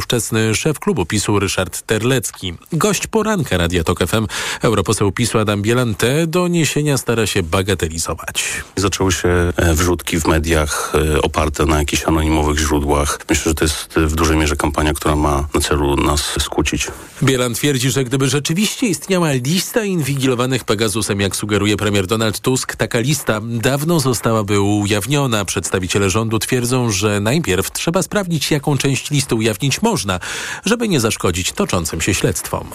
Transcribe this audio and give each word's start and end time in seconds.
ówczesny 0.00 0.54
szef 0.54 0.78
klubu 0.78 1.06
PiSu 1.06 1.38
Ryszard 1.38 1.82
Terlecki. 1.82 2.54
Gość 2.72 3.06
poranka 3.06 3.56
Radia 3.56 3.84
Tok 3.84 3.98
FM, 4.06 4.26
europoseł 4.62 5.12
PiSu 5.12 5.38
Adam 5.38 5.62
Bielan 5.62 5.94
te 5.94 6.26
doniesienia 6.26 6.98
stara 6.98 7.26
się 7.26 7.42
bagatelizować. 7.42 8.44
Zaczęły 8.76 9.12
się 9.12 9.28
e, 9.56 9.74
wrzutki 9.74 10.20
w 10.20 10.26
mediach 10.26 10.92
e, 10.94 11.22
oparte 11.22 11.66
na 11.66 11.78
jakichś 11.78 12.04
anonimowych 12.04 12.58
źródłach. 12.58 13.18
Myślę, 13.30 13.50
że 13.50 13.54
to 13.54 13.64
jest 13.64 13.94
w 13.96 14.14
dużej 14.14 14.36
mierze 14.36 14.56
kampania, 14.56 14.94
która 14.94 15.16
ma 15.16 15.48
na 15.54 15.60
celu 15.60 15.96
nas 15.96 16.20
skłócić. 16.38 16.88
Bielan 17.22 17.54
twierdzi, 17.54 17.90
że 17.90 18.04
gdyby 18.04 18.28
rzeczywiście 18.28 18.86
istniała 18.86 19.32
lista 19.32 19.84
inwigilowanych 19.84 20.64
Pegasusem, 20.64 21.20
jak 21.20 21.36
sugeruje 21.36 21.76
premier 21.76 22.06
Donald 22.06 22.40
Tusk, 22.40 22.76
taka 22.76 23.00
lista 23.00 23.40
dawno 23.42 24.00
zostałaby 24.00 24.60
ujawniona. 24.60 25.44
Przedstawiciele 25.44 26.10
rządu 26.10 26.38
twierdzą, 26.38 26.90
że 26.90 27.20
najpierw 27.20 27.72
trzeba 27.72 28.02
sprawdzić, 28.02 28.50
jaką 28.50 28.78
część 28.78 29.10
listy 29.10 29.34
ujawnić 29.34 29.82
można, 29.90 30.20
żeby 30.64 30.88
nie 30.88 31.00
zaszkodzić 31.00 31.52
toczącym 31.52 32.00
się 32.00 32.14
śledztwom. 32.14 32.70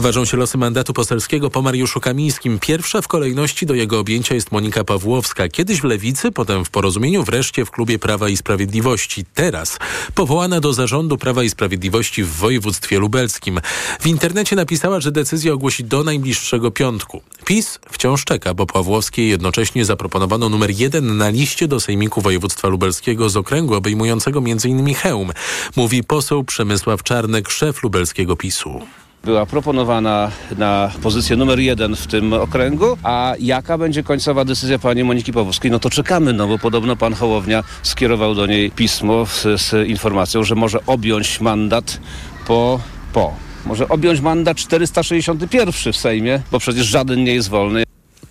Ważą 0.00 0.24
się 0.24 0.36
losy 0.36 0.58
mandatu 0.58 0.92
poselskiego 0.92 1.50
po 1.50 1.62
Mariuszu 1.62 2.00
Kamińskim. 2.00 2.58
Pierwsza 2.58 3.02
w 3.02 3.08
kolejności 3.08 3.66
do 3.66 3.74
jego 3.74 3.98
objęcia 3.98 4.34
jest 4.34 4.52
Monika 4.52 4.84
Pawłowska. 4.84 5.48
Kiedyś 5.48 5.80
w 5.80 5.84
Lewicy, 5.84 6.32
potem 6.32 6.64
w 6.64 6.70
Porozumieniu, 6.70 7.24
wreszcie 7.24 7.64
w 7.64 7.70
klubie 7.70 7.98
Prawa 7.98 8.28
i 8.28 8.36
Sprawiedliwości. 8.36 9.24
Teraz 9.34 9.78
powołana 10.14 10.60
do 10.60 10.72
zarządu 10.72 11.18
Prawa 11.18 11.42
i 11.42 11.50
Sprawiedliwości 11.50 12.24
w 12.24 12.28
województwie 12.28 12.98
lubelskim. 12.98 13.60
W 14.00 14.06
internecie 14.06 14.56
napisała, 14.56 15.00
że 15.00 15.12
decyzję 15.12 15.52
ogłosi 15.52 15.84
do 15.84 16.04
najbliższego 16.04 16.70
piątku. 16.70 17.22
PiS 17.44 17.78
wciąż 17.90 18.24
czeka, 18.24 18.54
bo 18.54 18.66
Pawłowskiej 18.66 19.28
jednocześnie 19.28 19.84
zaproponowano 19.84 20.48
numer 20.48 20.70
jeden 20.70 21.16
na 21.16 21.28
liście 21.28 21.68
do 21.68 21.80
Sejmiku 21.80 22.20
Województwa 22.20 22.68
Lubelskiego 22.68 23.28
z 23.28 23.36
okręgu 23.36 23.74
obejmującego 23.74 24.38
m.in. 24.38 24.94
Chełm. 24.94 25.32
Mówi 25.76 26.04
poseł 26.04 26.44
Przemysław 26.44 27.02
Czarnek, 27.02 27.50
szef 27.50 27.82
lubelskiego 27.82 28.36
PiSu 28.36 28.80
była 29.24 29.46
proponowana 29.46 30.30
na 30.58 30.90
pozycję 31.02 31.36
numer 31.36 31.58
jeden 31.58 31.96
w 31.96 32.06
tym 32.06 32.32
okręgu, 32.32 32.96
a 33.02 33.34
jaka 33.38 33.78
będzie 33.78 34.02
końcowa 34.02 34.44
decyzja 34.44 34.78
pani 34.78 35.04
Moniki 35.04 35.32
Pawłowskiej, 35.32 35.70
no 35.70 35.78
to 35.78 35.90
czekamy, 35.90 36.32
no 36.32 36.46
bo 36.46 36.58
podobno 36.58 36.96
pan 36.96 37.14
Hołownia 37.14 37.64
skierował 37.82 38.34
do 38.34 38.46
niej 38.46 38.70
pismo 38.70 39.26
z, 39.26 39.60
z 39.60 39.88
informacją, 39.88 40.44
że 40.44 40.54
może 40.54 40.78
objąć 40.86 41.40
mandat 41.40 42.00
po, 42.46 42.80
po. 43.12 43.34
Może 43.66 43.88
objąć 43.88 44.20
mandat 44.20 44.56
461 44.56 45.92
w 45.92 45.96
Sejmie, 45.96 46.42
bo 46.52 46.58
przecież 46.58 46.86
żaden 46.86 47.24
nie 47.24 47.34
jest 47.34 47.48
wolny. 47.48 47.84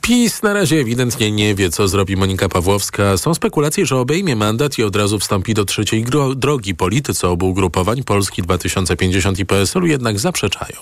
PiS 0.03 0.41
na 0.41 0.53
razie 0.53 0.79
ewidentnie 0.79 1.31
nie 1.31 1.55
wie, 1.55 1.69
co 1.69 1.87
zrobi 1.87 2.15
Monika 2.15 2.49
Pawłowska. 2.49 3.17
Są 3.17 3.33
spekulacje, 3.33 3.85
że 3.85 3.97
obejmie 3.97 4.35
mandat 4.35 4.77
i 4.77 4.83
od 4.83 4.95
razu 4.95 5.19
wstąpi 5.19 5.53
do 5.53 5.65
trzeciej 5.65 6.05
drogi. 6.35 6.75
Politycy 6.75 7.27
obu 7.27 7.49
ugrupowań 7.49 8.03
Polski 8.03 8.41
2050 8.41 9.39
i 9.39 9.45
PSL-u 9.45 9.85
jednak 9.85 10.19
zaprzeczają. 10.19 10.77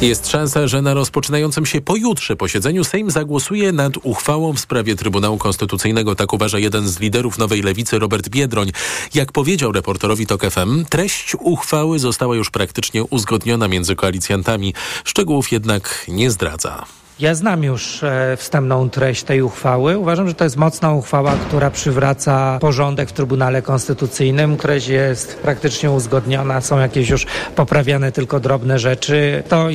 Jest 0.00 0.28
szansa, 0.28 0.66
że 0.66 0.82
na 0.82 0.94
rozpoczynającym 0.94 1.66
się 1.66 1.80
pojutrze 1.80 2.36
posiedzeniu 2.36 2.84
Sejm 2.84 3.10
zagłosuje 3.10 3.72
nad 3.72 3.92
uchwałą 4.02 4.52
w 4.52 4.60
sprawie 4.60 4.96
Trybunału 4.96 5.38
Konstytucyjnego. 5.38 6.14
Tak 6.14 6.32
uważa 6.32 6.58
jeden 6.58 6.88
z 6.88 7.00
liderów 7.00 7.38
Nowej 7.38 7.62
Lewicy, 7.62 7.98
Robert 7.98 8.28
Biedroń. 8.28 8.72
Jak 9.14 9.32
powiedział 9.32 9.72
reporterowi 9.72 10.26
TOK 10.26 10.42
FM, 10.50 10.84
treść 10.84 11.36
uchwały 11.40 11.98
została 11.98 12.36
już 12.36 12.50
praktycznie 12.50 13.04
uzgodniona 13.04 13.68
między 13.68 13.96
koalicjantami. 13.96 14.74
Szczegółów 15.04 15.52
jednak 15.52 16.04
nie 16.08 16.30
zdradza. 16.30 16.97
Ja 17.20 17.34
znam 17.34 17.64
już 17.64 18.02
e, 18.02 18.36
wstępną 18.36 18.90
treść 18.90 19.22
tej 19.22 19.42
uchwały. 19.42 19.98
Uważam, 19.98 20.28
że 20.28 20.34
to 20.34 20.44
jest 20.44 20.56
mocna 20.56 20.92
uchwała, 20.92 21.32
która 21.32 21.70
przywraca 21.70 22.58
porządek 22.60 23.08
w 23.08 23.12
Trybunale 23.12 23.62
Konstytucyjnym. 23.62 24.56
Treść 24.56 24.88
jest 24.88 25.38
praktycznie 25.38 25.90
uzgodniona, 25.90 26.60
są 26.60 26.78
jakieś 26.78 27.08
już 27.10 27.26
poprawiane 27.56 28.12
tylko 28.12 28.40
drobne 28.40 28.78
rzeczy. 28.78 29.42
To 29.48 29.68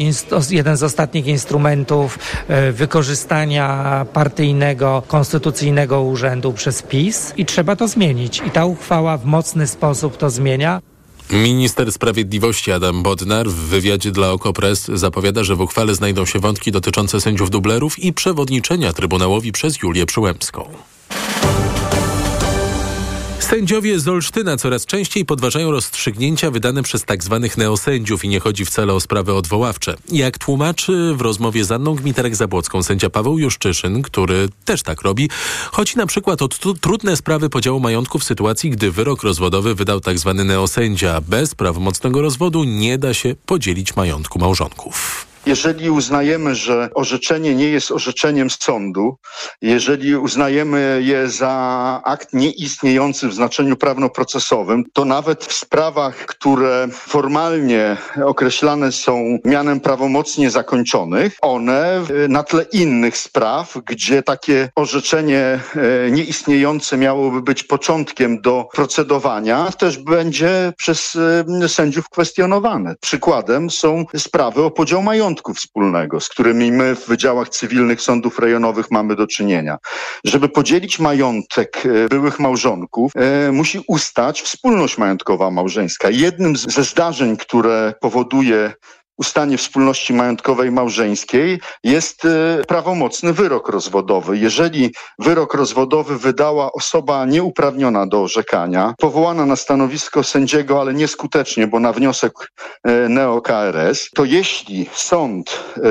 jeden 0.49 0.77
z 0.77 0.83
ostatnich 0.83 1.27
instrumentów 1.27 2.19
e, 2.47 2.71
wykorzystania 2.71 4.05
partyjnego, 4.13 5.03
konstytucyjnego 5.07 6.01
urzędu 6.01 6.53
przez 6.53 6.81
PiS 6.81 7.33
i 7.37 7.45
trzeba 7.45 7.75
to 7.75 7.87
zmienić. 7.87 8.41
I 8.47 8.51
ta 8.51 8.65
uchwała 8.65 9.17
w 9.17 9.25
mocny 9.25 9.67
sposób 9.67 10.17
to 10.17 10.29
zmienia. 10.29 10.92
Minister 11.31 11.91
Sprawiedliwości 11.91 12.71
Adam 12.71 13.03
Bodnar 13.03 13.49
w 13.49 13.53
wywiadzie 13.53 14.11
dla 14.11 14.31
Okopres 14.31 14.91
zapowiada, 14.93 15.43
że 15.43 15.55
w 15.55 15.61
uchwale 15.61 15.95
znajdą 15.95 16.25
się 16.25 16.39
wątki 16.39 16.71
dotyczące 16.71 17.21
sędziów 17.21 17.49
dublerów 17.49 17.99
i 17.99 18.13
przewodniczenia 18.13 18.93
Trybunałowi 18.93 19.51
przez 19.51 19.83
Julię 19.83 20.05
Przyłębską. 20.05 20.69
Sędziowie 23.43 23.99
z 23.99 24.07
Olsztyna 24.07 24.57
coraz 24.57 24.85
częściej 24.85 25.25
podważają 25.25 25.71
rozstrzygnięcia 25.71 26.51
wydane 26.51 26.83
przez 26.83 27.03
tzw. 27.03 27.39
Tak 27.41 27.57
neosędziów 27.57 28.25
i 28.25 28.27
nie 28.27 28.39
chodzi 28.39 28.65
wcale 28.65 28.93
o 28.93 28.99
sprawy 28.99 29.33
odwoławcze. 29.33 29.95
Jak 30.11 30.37
tłumaczy 30.37 31.13
w 31.15 31.21
rozmowie 31.21 31.65
z 31.65 31.71
Anną 31.71 31.95
Gmiterek-Zabłocką 31.95 32.83
sędzia 32.83 33.09
Paweł 33.09 33.39
Juszczyszyn, 33.39 34.01
który 34.01 34.49
też 34.65 34.83
tak 34.83 35.01
robi, 35.01 35.29
chodzi 35.71 35.97
na 35.97 36.05
przykład 36.05 36.41
o 36.41 36.47
trudne 36.81 37.17
sprawy 37.17 37.49
podziału 37.49 37.79
majątku 37.79 38.19
w 38.19 38.23
sytuacji, 38.23 38.69
gdy 38.69 38.91
wyrok 38.91 39.23
rozwodowy 39.23 39.75
wydał 39.75 39.99
tzw. 39.99 40.33
Tak 40.37 40.47
neosędzia. 40.47 41.21
Bez 41.21 41.55
prawomocnego 41.55 42.21
rozwodu 42.21 42.63
nie 42.63 42.97
da 42.97 43.13
się 43.13 43.35
podzielić 43.45 43.95
majątku 43.95 44.39
małżonków. 44.39 45.32
Jeżeli 45.45 45.89
uznajemy, 45.89 46.55
że 46.55 46.89
orzeczenie 46.93 47.55
nie 47.55 47.67
jest 47.67 47.91
orzeczeniem 47.91 48.49
sądu, 48.49 49.17
jeżeli 49.61 50.15
uznajemy 50.15 51.01
je 51.03 51.29
za 51.29 52.01
akt 52.03 52.33
nieistniejący 52.33 53.27
w 53.27 53.33
znaczeniu 53.33 53.75
prawnoprocesowym, 53.75 54.83
to 54.93 55.05
nawet 55.05 55.45
w 55.45 55.53
sprawach, 55.53 56.15
które 56.15 56.87
formalnie 56.91 57.97
określane 58.25 58.91
są 58.91 59.37
mianem 59.45 59.79
prawomocnie 59.79 60.49
zakończonych, 60.49 61.37
one 61.41 62.03
na 62.29 62.43
tle 62.43 62.65
innych 62.71 63.17
spraw, 63.17 63.77
gdzie 63.85 64.23
takie 64.23 64.69
orzeczenie 64.75 65.59
e, 65.75 66.11
nieistniejące 66.11 66.97
miałoby 66.97 67.41
być 67.41 67.63
początkiem 67.63 68.41
do 68.41 68.67
procedowania, 68.73 69.71
też 69.71 69.97
będzie 69.97 70.73
przez 70.77 71.17
e, 71.61 71.69
sędziów 71.69 72.09
kwestionowane. 72.09 72.95
Przykładem 73.01 73.69
są 73.69 74.05
sprawy 74.17 74.63
o 74.63 74.71
podział 74.71 75.03
majątku 75.03 75.32
majątku 75.33 75.53
wspólnego, 75.53 76.19
z 76.19 76.29
którymi 76.29 76.71
my 76.71 76.95
w 76.95 77.07
wydziałach 77.07 77.49
cywilnych 77.49 78.01
sądów 78.01 78.39
rejonowych 78.39 78.91
mamy 78.91 79.15
do 79.15 79.27
czynienia. 79.27 79.77
Żeby 80.23 80.49
podzielić 80.49 80.99
majątek 80.99 81.83
e, 81.85 82.09
byłych 82.09 82.39
małżonków, 82.39 83.11
e, 83.15 83.51
musi 83.51 83.83
ustać 83.87 84.41
wspólność 84.41 84.97
majątkowa 84.97 85.51
małżeńska. 85.51 86.09
Jednym 86.09 86.57
ze 86.57 86.83
zdarzeń, 86.83 87.37
które 87.37 87.93
powoduje 88.01 88.73
ustanie 89.17 89.57
wspólności 89.57 90.13
majątkowej 90.13 90.71
małżeńskiej 90.71 91.59
jest 91.83 92.25
y, 92.25 92.29
prawomocny 92.67 93.33
wyrok 93.33 93.69
rozwodowy. 93.69 94.37
Jeżeli 94.37 94.93
wyrok 95.19 95.53
rozwodowy 95.53 96.17
wydała 96.17 96.71
osoba 96.71 97.25
nieuprawniona 97.25 98.07
do 98.07 98.21
orzekania, 98.21 98.93
powołana 98.97 99.45
na 99.45 99.55
stanowisko 99.55 100.23
sędziego, 100.23 100.81
ale 100.81 100.93
nieskutecznie, 100.93 101.67
bo 101.67 101.79
na 101.79 101.93
wniosek 101.93 102.33
y, 102.87 103.09
neo-KRS, 103.09 104.09
to 104.15 104.25
jeśli 104.25 104.89
sąd 104.93 105.49
y, 105.77 105.81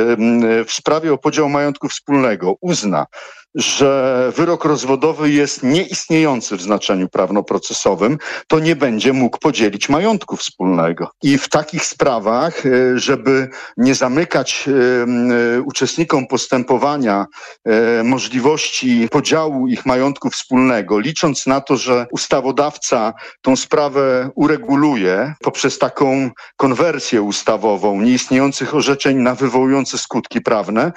w 0.65 0.73
sprawie 0.73 1.13
o 1.13 1.19
podział 1.19 1.49
majątku 1.49 1.89
wspólnego 1.89 2.55
uzna, 2.61 3.07
że 3.55 4.33
wyrok 4.37 4.65
rozwodowy 4.65 5.31
jest 5.31 5.63
nieistniejący 5.63 6.57
w 6.57 6.63
znaczeniu 6.63 7.09
prawnoprocesowym, 7.09 8.19
to 8.47 8.59
nie 8.59 8.77
będzie 8.77 9.13
mógł 9.13 9.39
podzielić 9.39 9.89
majątku 9.89 10.37
wspólnego. 10.37 11.11
I 11.23 11.39
w 11.39 11.49
takich 11.49 11.85
sprawach, 11.85 12.67
e, 12.67 12.99
żeby 12.99 13.49
nie 13.77 13.95
zamykać 13.95 14.69
e, 14.69 14.73
e, 15.57 15.63
uczestnikom 15.63 16.27
postępowania 16.27 17.27
możliwości 18.05 19.09
podziału 19.11 19.69
ich 19.69 19.87
majątku 19.87 20.31
wspólnego, 20.31 20.99
licząc 20.99 21.47
na 21.47 21.61
to, 21.61 21.77
że 21.77 22.07
ustawodawca 22.11 23.13
tą 23.43 23.57
sprawę 23.57 24.31
ureguluje 24.35 25.35
poprzez 25.41 25.79
taką 25.79 26.31
konwersję 26.57 27.23
ustawową 27.23 28.01
nieistniejących 28.01 28.75
orzeczeń 28.75 29.17
na 29.17 29.35
wywołujące 29.35 29.99
skutki 29.99 30.41
prawne, 30.41 30.93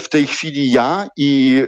w 0.00 0.06
tej 0.10 0.26
chwili 0.26 0.70
ja 0.70 1.08
i 1.16 1.62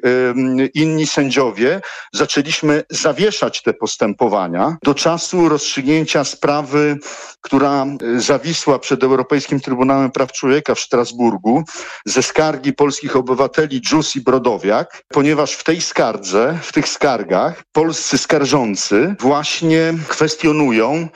inni 0.75 1.07
sędziowie 1.07 1.81
zaczęliśmy 2.13 2.83
zawieszać 2.91 3.63
te 3.63 3.75
postępowania 3.75 4.77
do 4.83 4.95
czasu 4.95 5.49
rozstrzygnięcia 5.49 6.25
sprawy, 6.25 6.99
która 7.41 7.87
zawisła 8.17 8.79
przed 8.79 9.05
Europejskim 9.05 9.61
Trybunałem 9.61 10.11
Praw 10.11 10.33
Człowieka 10.33 10.75
w 10.75 10.81
Strasburgu 10.81 11.65
ze 12.07 12.23
skargi 12.23 12.73
polskich 12.73 13.17
obywateli 13.17 13.81
Dżus 13.81 14.17
i 14.17 14.21
Brodowiak, 14.21 15.03
ponieważ 15.09 15.53
w 15.53 15.65
tej 15.65 15.81
skardze, 15.81 16.59
w 16.63 16.73
tych 16.73 16.89
skargach 16.89 17.63
polscy 17.73 18.19
skarżący 18.19 19.15
właśnie 19.21 19.95
kwestionują 20.09 21.09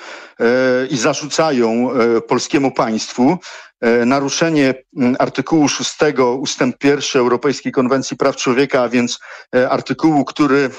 i 0.91 0.97
zarzucają 0.99 1.91
polskiemu 2.29 2.73
państwu 2.73 3.39
naruszenie 4.07 4.75
artykułu 5.19 5.69
6 5.69 5.97
ustęp 6.39 6.85
1 6.85 7.01
Europejskiej 7.21 7.73
Konwencji 7.73 8.17
Praw 8.17 8.37
Człowieka, 8.37 8.83
a 8.83 8.89
więc 8.89 9.19
artykułu, 9.71 10.25
który 10.25 10.71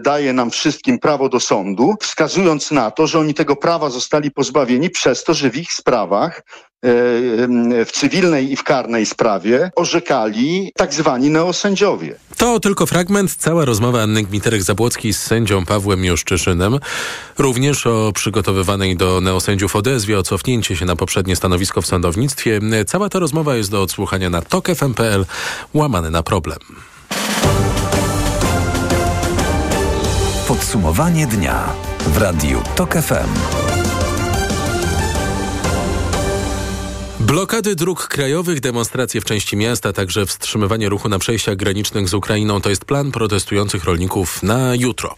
daje 0.00 0.32
nam 0.32 0.50
wszystkim 0.50 0.98
prawo 0.98 1.28
do 1.28 1.40
sądu, 1.40 1.94
wskazując 2.00 2.70
na 2.70 2.90
to, 2.90 3.06
że 3.06 3.18
oni 3.18 3.34
tego 3.34 3.56
prawa 3.56 3.90
zostali 3.90 4.30
pozbawieni 4.30 4.90
przez 4.90 5.24
to, 5.24 5.34
że 5.34 5.50
w 5.50 5.56
ich 5.56 5.72
sprawach 5.72 6.42
w 6.82 7.88
cywilnej 7.92 8.52
i 8.52 8.56
w 8.56 8.64
karnej 8.64 9.06
sprawie 9.06 9.70
orzekali 9.76 10.72
tak 10.76 10.94
zwani 10.94 11.30
neosędziowie. 11.30 12.14
To 12.36 12.60
tylko 12.60 12.86
fragment. 12.86 13.34
Cała 13.34 13.64
rozmowa 13.64 14.02
Anny 14.02 14.22
Gmiterek-Zabłockiej 14.22 15.12
z 15.12 15.22
sędzią 15.22 15.66
Pawłem 15.66 16.04
Juszczyszynem. 16.04 16.78
Również 17.38 17.86
o 17.86 18.12
przygotowywanej 18.14 18.96
do 18.96 19.20
neosędziów 19.20 19.76
odezwie, 19.76 20.18
o 20.18 20.22
cofnięcie 20.22 20.76
się 20.76 20.84
na 20.84 20.96
poprzednie 20.96 21.36
stanowisko 21.36 21.82
w 21.82 21.86
sądownictwie. 21.86 22.60
Cała 22.86 23.08
ta 23.08 23.18
rozmowa 23.18 23.56
jest 23.56 23.70
do 23.70 23.82
odsłuchania 23.82 24.30
na 24.30 24.42
tokefm.pl 24.42 25.26
łamany 25.74 26.10
na 26.10 26.22
problem. 26.22 26.58
Podsumowanie 30.48 31.26
dnia 31.26 31.72
w 32.06 32.18
Radiu 32.18 32.62
TOK 32.76 32.92
FM. 32.92 33.61
Blokady 37.32 37.74
dróg 37.76 38.08
krajowych, 38.08 38.60
demonstracje 38.60 39.20
w 39.20 39.24
części 39.24 39.56
miasta, 39.56 39.92
także 39.92 40.26
wstrzymywanie 40.26 40.88
ruchu 40.88 41.08
na 41.08 41.18
przejściach 41.18 41.56
granicznych 41.56 42.08
z 42.08 42.14
Ukrainą 42.14 42.60
to 42.60 42.70
jest 42.70 42.84
plan 42.84 43.12
protestujących 43.12 43.84
rolników 43.84 44.42
na 44.42 44.74
jutro. 44.74 45.14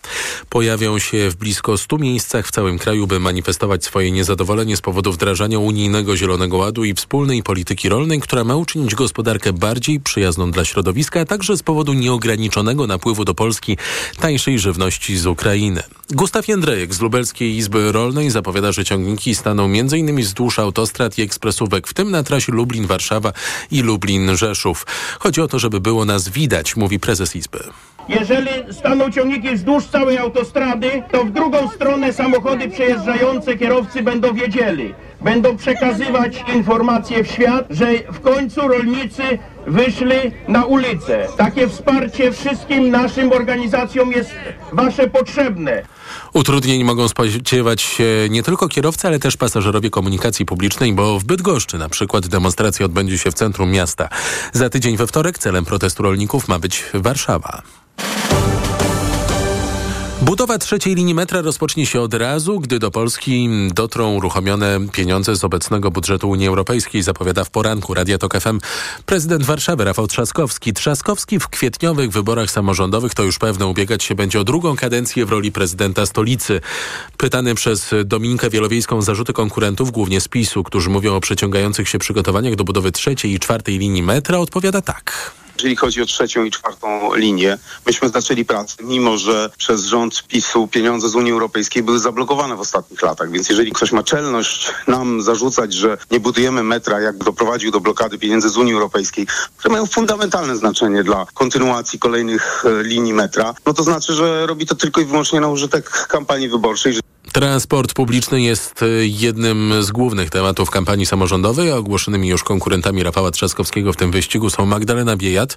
Pojawią 0.49 0.99
się 0.99 1.31
w 1.31 1.37
blisko 1.37 1.79
100 1.79 1.99
miejscach 1.99 2.47
w 2.47 2.51
całym 2.51 2.79
kraju, 2.79 3.07
by 3.07 3.21
manifestować 3.21 3.85
swoje 3.85 4.11
niezadowolenie 4.11 4.77
z 4.77 4.81
powodu 4.81 5.13
wdrażania 5.13 5.59
unijnego 5.59 6.17
Zielonego 6.17 6.57
Ładu 6.57 6.85
i 6.85 6.95
wspólnej 6.95 7.43
polityki 7.43 7.89
rolnej, 7.89 8.21
która 8.21 8.45
ma 8.45 8.57
uczynić 8.57 8.95
gospodarkę 8.95 9.53
bardziej 9.53 10.01
przyjazną 10.01 10.51
dla 10.51 10.65
środowiska, 10.65 11.21
a 11.21 11.25
także 11.25 11.57
z 11.57 11.63
powodu 11.63 11.93
nieograniczonego 11.93 12.87
napływu 12.87 13.25
do 13.25 13.35
Polski 13.35 13.77
tańszej 14.21 14.59
żywności 14.59 15.17
z 15.17 15.27
Ukrainy. 15.27 15.83
Gustaw 16.11 16.49
Jędrejek 16.49 16.95
z 16.95 17.01
Lubelskiej 17.01 17.57
Izby 17.57 17.93
Rolnej 17.93 18.31
zapowiada, 18.31 18.73
że 18.73 18.85
ciągniki 18.85 19.35
staną 19.35 19.65
m.in. 19.65 20.21
wzdłuż 20.21 20.59
autostrad 20.59 21.19
i 21.19 21.23
ekspresówek, 21.23 21.87
w 21.87 21.95
tym 21.95 22.04
na 22.11 22.23
trasie 22.23 22.53
Lublin-Warszawa 22.53 23.33
i 23.71 23.83
Lublin-Rzeszów. 23.83 24.87
Chodzi 25.19 25.41
o 25.41 25.49
to, 25.49 25.59
żeby 25.59 25.81
było 25.81 26.05
nas 26.05 26.29
widać, 26.29 26.77
mówi 26.77 27.01
prezes 27.01 27.37
Izby. 27.37 27.59
Jeżeli 28.09 28.51
staną 28.73 29.11
ciągniki 29.11 29.51
wzdłuż 29.55 29.85
całej 29.85 30.19
autostrady, 30.19 31.03
to 31.13 31.25
w 31.25 31.31
drugą 31.31 31.69
stronę 31.69 32.13
samochody 32.13 32.69
przejeżdżające 32.69 33.57
kierowcy 33.57 34.03
będą 34.03 34.35
wiedzieli, 34.35 34.95
będą 35.21 35.57
przekazywać 35.57 36.45
informacje 36.55 37.25
w 37.25 37.31
świat, 37.31 37.67
że 37.71 37.87
w 38.13 38.21
końcu 38.21 38.69
rolnicy 38.69 39.23
wyszli 39.67 40.33
na 40.49 40.65
ulicę. 40.65 41.27
Takie 41.37 41.69
wsparcie 41.69 42.33
wszystkim 42.33 42.91
naszym 42.91 43.33
organizacjom 43.33 44.13
jest 44.13 44.31
wasze 44.73 45.09
potrzebne. 45.09 45.83
Utrudnień 46.33 46.85
mogą 46.85 47.09
spodziewać 47.09 47.83
się 47.83 48.05
nie 48.31 48.43
tylko 48.43 48.69
kierowcy, 48.69 49.09
ale 49.09 49.19
też 49.19 49.37
pasażerowie 49.37 49.91
komunikacji 49.91 50.47
publicznej, 50.47 50.93
bo 50.93 51.19
w 51.19 51.25
Bydgoszczy 51.25 51.79
na 51.79 51.89
przykład 51.89 52.27
demonstracja 52.27 52.87
odbędzie 52.87 53.19
się 53.19 53.31
w 53.31 53.35
centrum 53.35 53.71
miasta. 53.71 54.09
Za 54.53 54.71
tydzień 54.71 54.97
we 54.97 55.07
wtorek 55.07 55.39
celem 55.39 55.65
protestu 55.65 56.03
rolników 56.03 56.49
ma 56.49 56.59
być 56.59 56.85
Warszawa. 56.95 57.63
Budowa 60.25 60.59
trzeciej 60.59 60.95
linii 60.95 61.15
metra 61.15 61.43
rozpocznie 61.43 61.87
się 61.87 62.01
od 62.01 62.15
razu, 62.15 62.61
gdy 62.61 62.79
do 62.79 62.91
Polski 62.91 63.49
dotrą 63.75 64.15
uruchomione 64.15 64.81
pieniądze 64.93 65.37
z 65.37 65.45
obecnego 65.45 65.91
budżetu 65.91 66.31
Unii 66.31 66.49
Europejskiej, 66.49 67.03
zapowiada 67.03 67.45
w 67.45 67.51
poranku 67.51 67.95
Radia 67.95 68.19
Tok 68.19 68.41
FM 68.41 68.61
prezydent 69.07 69.45
Warszawy 69.45 69.85
Rafał 69.85 70.07
Trzaskowski. 70.07 70.73
Trzaskowski 70.73 71.41
w 71.41 71.49
kwietniowych 71.49 72.11
wyborach 72.11 72.51
samorządowych 72.51 73.15
to 73.15 73.23
już 73.23 73.39
pewne 73.39 73.67
ubiegać 73.67 74.03
się 74.03 74.15
będzie 74.15 74.41
o 74.41 74.45
drugą 74.45 74.77
kadencję 74.77 75.27
w 75.27 75.31
roli 75.31 75.53
prezydenta 75.53 76.07
stolicy. 76.07 76.61
Pytany 77.17 77.55
przez 77.55 77.95
Dominikę 78.05 78.51
Wielowiejską 78.51 79.03
zarzuty 79.03 79.33
konkurentów, 79.33 79.93
głównie 79.93 80.21
z 80.21 80.29
PiSu, 80.29 80.63
którzy 80.63 80.91
mówią 80.91 81.17
o 81.17 81.21
przeciągających 81.21 81.89
się 81.89 81.99
przygotowaniach 81.99 82.55
do 82.55 82.65
budowy 82.65 82.93
trzeciej 82.93 83.33
i 83.33 83.39
czwartej 83.41 83.79
linii 83.79 84.03
metra, 84.03 84.39
odpowiada 84.39 84.81
tak. 84.81 85.35
Jeżeli 85.57 85.77
chodzi 85.77 86.03
o 86.03 86.07
trzecią 86.07 86.45
i 86.45 86.51
czwartą 86.51 87.15
linię, 87.15 87.59
myśmy 87.87 88.09
zaczęli 88.09 88.45
pracę, 88.45 88.77
mimo 88.81 89.19
że 89.19 89.51
przez 89.59 89.85
rząd 89.85 90.27
PiSu 90.29 90.69
pieniądze 90.69 91.09
z 91.09 91.15
Unii 91.15 91.33
Europejskiej 91.33 91.83
były 91.83 91.99
zablokowane 91.99 92.57
w 92.57 92.61
ostatnich 92.61 93.03
latach. 93.03 93.31
Więc 93.31 93.49
jeżeli 93.49 93.73
ktoś 93.73 93.93
ma 93.93 94.03
czelność 94.03 94.73
nam 94.87 95.23
zarzucać, 95.23 95.75
że 95.75 95.99
nie 96.11 96.21
budujemy 96.21 96.63
metra, 96.63 97.01
jak 97.01 97.19
doprowadził 97.19 97.71
do 97.71 97.81
blokady 97.81 98.19
pieniędzy 98.19 98.49
z 98.49 98.57
Unii 98.57 98.75
Europejskiej, 98.75 99.27
które 99.57 99.73
mają 99.73 99.87
fundamentalne 99.87 100.57
znaczenie 100.57 101.05
dla 101.05 101.27
kontynuacji 101.35 101.99
kolejnych 101.99 102.65
e, 102.65 102.83
linii 102.83 103.15
metra, 103.15 103.55
no 103.67 103.75
to 103.75 103.83
znaczy, 103.83 104.13
że 104.13 104.47
robi 104.47 104.67
to 104.67 104.75
tylko 104.75 105.01
i 105.01 105.05
wyłącznie 105.05 105.41
na 105.41 105.49
użytek 105.49 105.91
kampanii 105.91 106.49
wyborczej. 106.49 106.95
Transport 107.35 107.95
publiczny 107.95 108.43
jest 108.43 108.83
e, 108.83 108.87
jednym 109.03 109.83
z 109.83 109.91
głównych 109.91 110.31
tematów 110.31 110.71
kampanii 110.71 111.07
samorządowej, 111.07 111.71
a 111.71 111.77
ogłoszonymi 111.77 112.29
już 112.29 112.45
konkurentami 112.45 113.03
Rafała 113.03 113.31
Trzaskowskiego 113.31 113.93
w 113.93 113.97
tym 113.97 114.11
wyścigu 114.11 114.51
są 114.51 114.67
Magdalena 114.67 115.17
Biejat, 115.17 115.57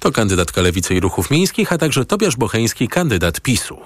to 0.00 0.12
kandydatka 0.12 0.62
Lewicy 0.62 0.94
i 0.94 1.00
Ruchów 1.00 1.30
Miejskich, 1.30 1.72
a 1.72 1.78
także 1.78 2.04
Tobiasz 2.04 2.36
Bocheński, 2.36 2.88
kandydat 2.88 3.40
PiSu 3.40 3.78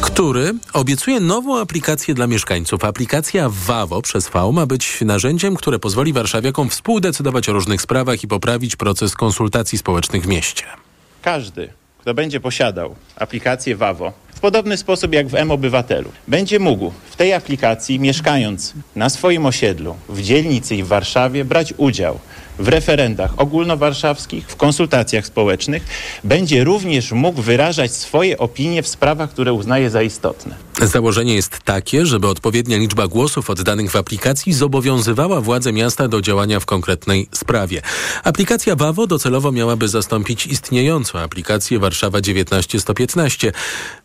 który 0.00 0.54
obiecuje 0.72 1.20
nową 1.20 1.60
aplikację 1.60 2.14
dla 2.14 2.26
mieszkańców. 2.26 2.84
Aplikacja 2.84 3.48
WAWO 3.66 4.02
przez 4.02 4.28
V 4.28 4.52
ma 4.52 4.66
być 4.66 5.00
narzędziem, 5.00 5.56
które 5.56 5.78
pozwoli 5.78 6.12
warszawiakom 6.12 6.70
współdecydować 6.70 7.48
o 7.48 7.52
różnych 7.52 7.82
sprawach 7.82 8.24
i 8.24 8.28
poprawić 8.28 8.76
proces 8.76 9.14
konsultacji 9.14 9.78
społecznych 9.78 10.22
w 10.22 10.26
mieście. 10.26 10.64
Każdy, 11.22 11.72
kto 11.98 12.14
będzie 12.14 12.40
posiadał 12.40 12.96
aplikację 13.16 13.76
WAWO 13.76 14.25
w 14.36 14.40
podobny 14.40 14.76
sposób 14.76 15.12
jak 15.12 15.28
w 15.28 15.34
M-Obywatelu. 15.34 16.10
Będzie 16.28 16.58
mógł 16.58 16.92
w 17.10 17.16
tej 17.16 17.32
aplikacji, 17.32 18.00
mieszkając 18.00 18.74
na 18.96 19.08
swoim 19.08 19.46
osiedlu, 19.46 19.96
w 20.08 20.22
dzielnicy 20.22 20.76
i 20.76 20.82
w 20.82 20.86
Warszawie, 20.86 21.44
brać 21.44 21.74
udział 21.76 22.18
w 22.58 22.68
referendach 22.68 23.30
ogólnowarszawskich, 23.36 24.46
w 24.48 24.56
konsultacjach 24.56 25.26
społecznych, 25.26 25.82
będzie 26.24 26.64
również 26.64 27.12
mógł 27.12 27.42
wyrażać 27.42 27.92
swoje 27.92 28.38
opinie 28.38 28.82
w 28.82 28.88
sprawach, 28.88 29.30
które 29.30 29.52
uznaje 29.52 29.90
za 29.90 30.02
istotne. 30.02 30.54
Założenie 30.82 31.34
jest 31.34 31.58
takie, 31.64 32.06
żeby 32.06 32.28
odpowiednia 32.28 32.76
liczba 32.76 33.08
głosów 33.08 33.50
oddanych 33.50 33.90
w 33.90 33.96
aplikacji 33.96 34.52
zobowiązywała 34.52 35.40
władze 35.40 35.72
miasta 35.72 36.08
do 36.08 36.20
działania 36.20 36.60
w 36.60 36.66
konkretnej 36.66 37.28
sprawie. 37.32 37.82
Aplikacja 38.24 38.76
WAWO 38.76 39.06
docelowo 39.06 39.52
miałaby 39.52 39.88
zastąpić 39.88 40.46
istniejącą 40.46 41.18
aplikację 41.18 41.78
Warszawa 41.78 42.20
19115. 42.20 43.52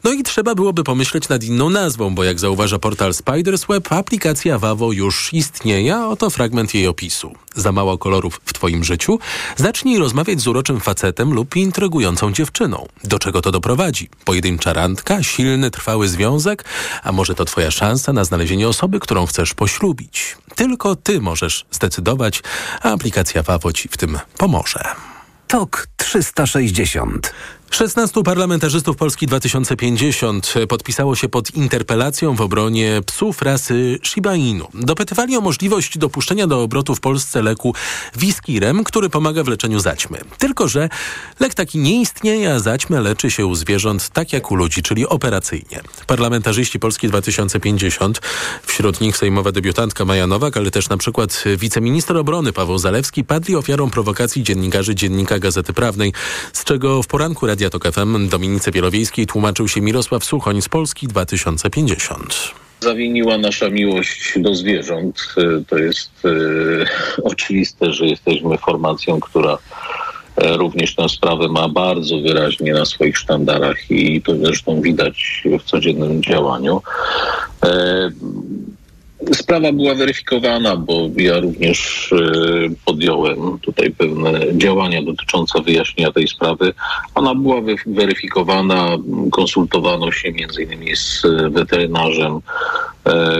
No 0.03 0.11
i 0.11 0.23
trzeba 0.23 0.55
byłoby 0.55 0.83
pomyśleć 0.83 1.29
nad 1.29 1.43
inną 1.43 1.69
nazwą, 1.69 2.15
bo 2.15 2.23
jak 2.23 2.39
zauważa 2.39 2.79
portal 2.79 3.13
Spiders 3.13 3.65
Web, 3.65 3.91
aplikacja 3.91 4.59
WAWO 4.59 4.91
już 4.91 5.33
istnieje, 5.33 5.95
a 5.95 6.07
oto 6.07 6.29
fragment 6.29 6.73
jej 6.73 6.87
opisu. 6.87 7.35
Za 7.55 7.71
mało 7.71 7.97
kolorów 7.97 8.41
w 8.45 8.53
Twoim 8.53 8.83
życiu? 8.83 9.19
Zacznij 9.55 9.99
rozmawiać 9.99 10.41
z 10.41 10.47
uroczym 10.47 10.79
facetem 10.79 11.33
lub 11.33 11.55
intrygującą 11.55 12.33
dziewczyną. 12.33 12.87
Do 13.03 13.19
czego 13.19 13.41
to 13.41 13.51
doprowadzi? 13.51 14.09
Pojedyncza 14.25 14.73
randka? 14.73 15.23
Silny, 15.23 15.71
trwały 15.71 16.07
związek? 16.07 16.63
A 17.03 17.11
może 17.11 17.35
to 17.35 17.45
Twoja 17.45 17.71
szansa 17.71 18.13
na 18.13 18.23
znalezienie 18.23 18.67
osoby, 18.67 18.99
którą 18.99 19.25
chcesz 19.25 19.53
poślubić? 19.53 20.37
Tylko 20.55 20.95
Ty 20.95 21.21
możesz 21.21 21.65
zdecydować, 21.71 22.43
a 22.81 22.91
aplikacja 22.91 23.43
WAWO 23.43 23.73
Ci 23.73 23.87
w 23.87 23.97
tym 23.97 24.19
pomoże. 24.37 24.83
TOK 25.47 25.87
360 25.97 27.33
16 27.71 28.23
parlamentarzystów 28.23 28.97
Polski 28.97 29.27
2050 29.27 30.53
podpisało 30.69 31.15
się 31.15 31.29
pod 31.29 31.55
interpelacją 31.55 32.35
w 32.35 32.41
obronie 32.41 33.01
psów 33.05 33.41
rasy 33.41 33.99
Shiba 34.03 34.35
Inu. 34.35 34.67
Dopytywali 34.73 35.37
o 35.37 35.41
możliwość 35.41 35.97
dopuszczenia 35.97 36.47
do 36.47 36.63
obrotu 36.63 36.95
w 36.95 36.99
Polsce 36.99 37.41
leku 37.41 37.75
Wiskirem, 38.15 38.83
który 38.83 39.09
pomaga 39.09 39.43
w 39.43 39.47
leczeniu 39.47 39.79
zaćmy. 39.79 40.19
Tylko, 40.37 40.67
że 40.67 40.89
lek 41.39 41.53
taki 41.53 41.79
nie 41.79 42.01
istnieje, 42.01 42.53
a 42.53 42.59
zaćmę 42.59 43.01
leczy 43.01 43.31
się 43.31 43.45
u 43.45 43.55
zwierząt 43.55 44.09
tak 44.09 44.33
jak 44.33 44.51
u 44.51 44.55
ludzi, 44.55 44.81
czyli 44.81 45.07
operacyjnie. 45.07 45.81
Parlamentarzyści 46.07 46.79
Polski 46.79 47.07
2050, 47.07 48.21
wśród 48.63 49.01
nich 49.01 49.17
sejmowa 49.17 49.51
debiutantka 49.51 50.05
Maja 50.05 50.27
Nowak, 50.27 50.57
ale 50.57 50.71
też 50.71 50.89
na 50.89 50.97
przykład 50.97 51.43
wiceminister 51.57 52.17
obrony 52.17 52.53
Paweł 52.53 52.77
Zalewski, 52.77 53.23
padli 53.23 53.55
ofiarą 53.55 53.89
prowokacji 53.89 54.43
dziennikarzy 54.43 54.95
Dziennika 54.95 55.39
Gazety 55.39 55.73
Prawnej, 55.73 56.13
z 56.53 56.63
czego 56.63 57.03
w 57.03 57.07
poranku 57.07 57.47
Radia 57.47 57.60
Tok 57.69 57.91
FM 57.91 58.29
Dominice 58.29 58.71
Wielowiejskiej 58.71 59.27
tłumaczył 59.27 59.67
się 59.67 59.81
Mirosław 59.81 60.25
Suchoń 60.25 60.61
z 60.61 60.69
Polski 60.69 61.07
2050 61.07 62.53
zawiniła 62.79 63.37
nasza 63.37 63.69
miłość 63.69 64.33
do 64.39 64.55
zwierząt. 64.55 65.35
To 65.67 65.77
jest 65.77 66.11
e, 66.25 66.31
oczywiste, 67.31 67.93
że 67.93 68.05
jesteśmy 68.05 68.57
formacją, 68.57 69.19
która 69.19 69.57
również 70.37 70.95
tę 70.95 71.09
sprawę 71.09 71.47
ma 71.47 71.69
bardzo 71.69 72.17
wyraźnie 72.17 72.73
na 72.73 72.85
swoich 72.85 73.17
sztandarach 73.17 73.91
i 73.91 74.21
to 74.21 74.37
zresztą 74.37 74.81
widać 74.81 75.43
w 75.59 75.63
codziennym 75.63 76.23
działaniu. 76.23 76.81
Sprawa 79.33 79.71
była 79.71 79.95
weryfikowana, 79.95 80.75
bo 80.75 81.09
ja 81.17 81.39
również 81.39 82.09
podjąłem 82.85 83.59
tutaj 83.59 83.91
pewne 83.91 84.39
działania 84.57 85.01
dotyczące 85.01 85.61
wyjaśnienia 85.61 86.11
tej 86.11 86.27
sprawy. 86.27 86.73
Ona 87.15 87.35
była 87.35 87.61
weryfikowana, 87.85 88.97
konsultowano 89.31 90.11
się 90.11 90.31
między 90.31 90.63
innymi 90.63 90.95
z 90.95 91.23
weterynarzem. 91.49 92.39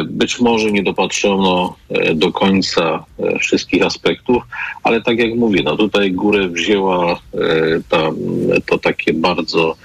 Być 0.06 0.40
może 0.40 0.72
nie 0.72 0.84
dopatrzono 0.84 1.76
do 2.16 2.32
końca 2.32 3.06
wszystkich 3.40 3.86
aspektów, 3.86 4.44
ale 4.84 5.02
tak 5.02 5.20
jak 5.20 5.36
mówię, 5.36 5.62
no 5.64 5.78
tutaj 5.78 6.12
górę 6.12 6.48
wzięła 6.48 7.20
ta, 7.90 8.12
to 8.66 8.78
takie 8.78 9.14
bardzo 9.14 9.76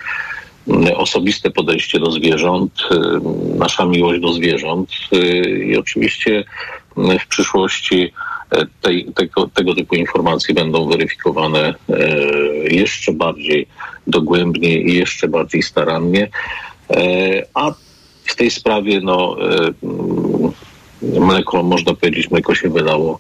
osobiste 0.97 1.51
podejście 1.51 1.99
do 1.99 2.11
zwierząt, 2.11 2.73
nasza 3.59 3.85
miłość 3.85 4.21
do 4.21 4.33
zwierząt 4.33 4.91
i 5.67 5.77
oczywiście 5.77 6.45
w 6.97 7.27
przyszłości 7.29 8.13
tej, 8.81 9.05
tego, 9.15 9.49
tego 9.55 9.75
typu 9.75 9.95
informacje 9.95 10.55
będą 10.55 10.89
weryfikowane 10.89 11.75
jeszcze 12.71 13.13
bardziej 13.13 13.67
dogłębnie 14.07 14.81
i 14.81 14.95
jeszcze 14.95 15.29
bardziej 15.29 15.63
starannie. 15.63 16.29
A 17.55 17.73
w 18.25 18.37
tej 18.37 18.51
sprawie 18.51 19.01
no, 19.01 19.37
mleko, 21.03 21.63
można 21.63 21.95
powiedzieć, 21.95 22.31
mleko 22.31 22.55
się 22.55 22.69
wydało 22.69 23.19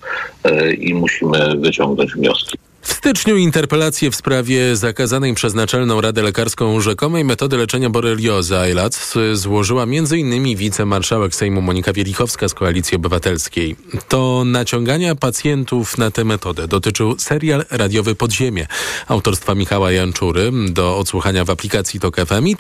i 0.79 0.95
musimy 0.95 1.57
wyciągnąć 1.57 2.13
wnioski. 2.13 2.59
W 2.87 2.93
styczniu 2.93 3.37
interpelację 3.37 4.11
w 4.11 4.17
sprawie 4.17 4.77
zakazanej 4.77 5.35
przez 5.35 5.55
Naczelną 5.55 6.01
Radę 6.01 6.23
Lekarską 6.23 6.81
rzekomej 6.81 7.25
metody 7.25 7.57
leczenia 7.57 7.91
boreliozy 7.91 8.59
AILAC 8.59 9.15
złożyła 9.33 9.83
m.in. 9.83 10.57
wicemarszałek 10.57 11.35
Sejmu 11.35 11.63
Monika 11.63 11.93
Wielichowska 11.93 12.49
z 12.49 12.55
Koalicji 12.55 12.97
Obywatelskiej. 12.97 13.77
To 14.09 14.43
naciągania 14.47 15.15
pacjentów 15.15 15.99
na 15.99 16.11
tę 16.11 16.25
metodę 16.25 16.69
dotyczył 16.69 17.19
serial 17.19 17.65
radiowy 17.71 18.15
Podziemie 18.15 18.67
autorstwa 19.09 19.55
Michała 19.55 19.93
Janczury 19.93 20.53
do 20.69 20.99
odsłuchania 20.99 21.45
w 21.45 21.51
aplikacji 21.51 22.01
TOK 22.01 22.17
FM 22.17 22.55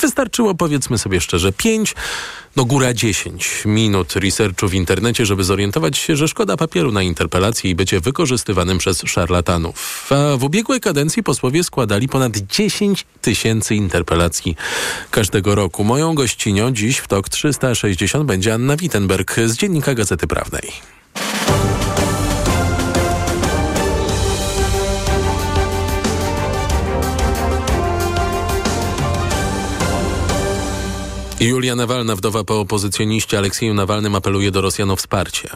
Wystarczyło, 0.00 0.54
powiedzmy 0.54 0.98
sobie 0.98 1.20
szczerze, 1.20 1.52
5, 1.52 1.94
no 2.56 2.64
góra 2.64 2.94
10 2.94 3.62
minut 3.64 4.12
researchu 4.16 4.68
w 4.68 4.74
internecie, 4.74 5.26
żeby 5.26 5.44
zorientować 5.44 5.98
się, 5.98 6.16
że 6.16 6.28
szkoda 6.28 6.56
papieru 6.56 6.92
na 6.92 7.02
interpelację 7.02 7.70
i 7.70 7.74
bycie 7.74 8.00
wykorzystywanym 8.00 8.78
przez 8.78 9.02
szarlatanów. 9.02 10.10
A 10.10 10.36
w 10.36 10.44
ubiegłej 10.44 10.80
kadencji 10.80 11.22
posłowie 11.22 11.64
składali 11.64 12.08
ponad 12.08 12.36
10 12.36 13.06
tysięcy 13.20 13.74
interpelacji 13.74 14.56
każdego 15.10 15.54
roku. 15.54 15.84
Moją 15.84 16.14
gościnią 16.14 16.72
dziś 16.72 16.98
w 16.98 17.08
TOK 17.08 17.28
360 17.28 18.24
będzie 18.24 18.54
Anna 18.54 18.76
Wittenberg 18.76 19.36
z 19.46 19.56
Dziennika 19.56 19.94
Gazety 19.94 20.26
Prawnej. 20.26 20.72
Julia 31.42 31.76
Nawalna, 31.76 32.16
wdowa 32.16 32.44
po 32.44 32.60
opozycjoniście 32.60 33.38
Aleksieju 33.38 33.74
Nawalnym, 33.74 34.14
apeluje 34.14 34.50
do 34.50 34.60
Rosjan 34.60 34.90
o 34.90 34.96
wsparcie. 34.96 35.48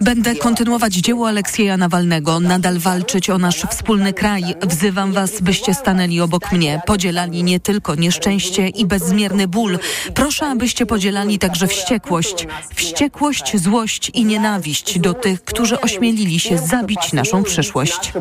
Będę 0.00 0.34
kontynuować 0.34 0.94
dzieło 0.94 1.28
Aleksieja 1.28 1.76
Nawalnego, 1.76 2.40
nadal 2.40 2.78
walczyć 2.78 3.30
o 3.30 3.38
nasz 3.38 3.62
wspólny 3.70 4.12
kraj. 4.12 4.42
Wzywam 4.62 5.12
was, 5.12 5.40
byście 5.40 5.74
stanęli 5.74 6.20
obok 6.20 6.52
mnie, 6.52 6.80
podzielali 6.86 7.44
nie 7.44 7.60
tylko 7.60 7.94
nieszczęście 7.94 8.68
i 8.68 8.86
bezmierny 8.86 9.48
ból. 9.48 9.78
Proszę, 10.14 10.46
abyście 10.46 10.86
podzielali 10.86 11.38
także 11.38 11.66
wściekłość. 11.66 12.46
Wściekłość, 12.74 13.56
złość 13.56 14.10
i 14.14 14.24
nienawiść 14.24 14.98
do 14.98 15.14
tych, 15.14 15.44
którzy 15.44 15.80
ośmielili 15.80 16.40
się 16.40 16.58
zabić 16.58 17.12
naszą 17.12 17.42
przyszłość. 17.42 18.12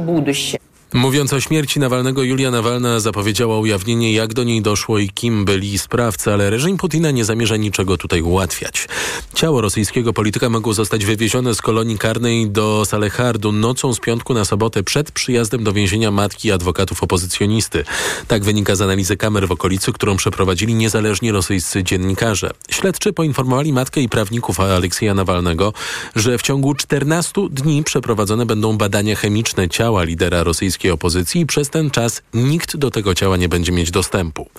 Mówiąc 0.93 1.33
o 1.33 1.41
śmierci 1.41 1.79
Nawalnego, 1.79 2.23
Julia 2.23 2.51
Nawalna 2.51 2.99
zapowiedziała 2.99 3.59
ujawnienie, 3.59 4.13
jak 4.13 4.33
do 4.33 4.43
niej 4.43 4.61
doszło 4.61 4.99
i 4.99 5.09
kim 5.09 5.45
byli 5.45 5.77
sprawcy, 5.77 6.33
ale 6.33 6.49
reżim 6.49 6.77
Putina 6.77 7.11
nie 7.11 7.25
zamierza 7.25 7.57
niczego 7.57 7.97
tutaj 7.97 8.21
ułatwiać. 8.21 8.87
Ciało 9.33 9.61
rosyjskiego 9.61 10.13
polityka 10.13 10.49
mogło 10.49 10.73
zostać 10.73 11.05
wywiezione 11.05 11.55
z 11.55 11.61
kolonii 11.61 11.97
karnej 11.97 12.49
do 12.49 12.85
Salehardu 12.85 13.51
nocą 13.51 13.93
z 13.93 13.99
piątku 13.99 14.33
na 14.33 14.45
sobotę 14.45 14.83
przed 14.83 15.11
przyjazdem 15.11 15.63
do 15.63 15.73
więzienia 15.73 16.11
matki 16.11 16.51
adwokatów 16.51 17.03
opozycjonisty. 17.03 17.83
Tak 18.27 18.43
wynika 18.43 18.75
z 18.75 18.81
analizy 18.81 19.17
kamer 19.17 19.47
w 19.47 19.51
okolicy, 19.51 19.93
którą 19.93 20.17
przeprowadzili 20.17 20.75
niezależni 20.75 21.31
rosyjscy 21.31 21.83
dziennikarze. 21.83 22.51
Śledczy 22.69 23.13
poinformowali 23.13 23.73
matkę 23.73 24.01
i 24.01 24.09
prawników 24.09 24.59
Aleksieja 24.59 25.13
Nawalnego, 25.13 25.73
że 26.15 26.37
w 26.37 26.41
ciągu 26.41 26.75
14 26.75 27.31
dni 27.49 27.83
przeprowadzone 27.83 28.45
będą 28.45 28.77
badania 28.77 29.15
chemiczne 29.15 29.69
ciała 29.69 30.03
lidera 30.03 30.43
rosyjskiego 30.43 30.82
opozycji 30.91 31.41
i 31.41 31.45
przez 31.45 31.69
ten 31.69 31.91
czas 31.91 32.21
nikt 32.33 32.77
do 32.77 32.91
tego 32.91 33.15
ciała 33.15 33.37
nie 33.37 33.49
będzie 33.49 33.71
mieć 33.71 33.91
dostępu. 33.91 34.49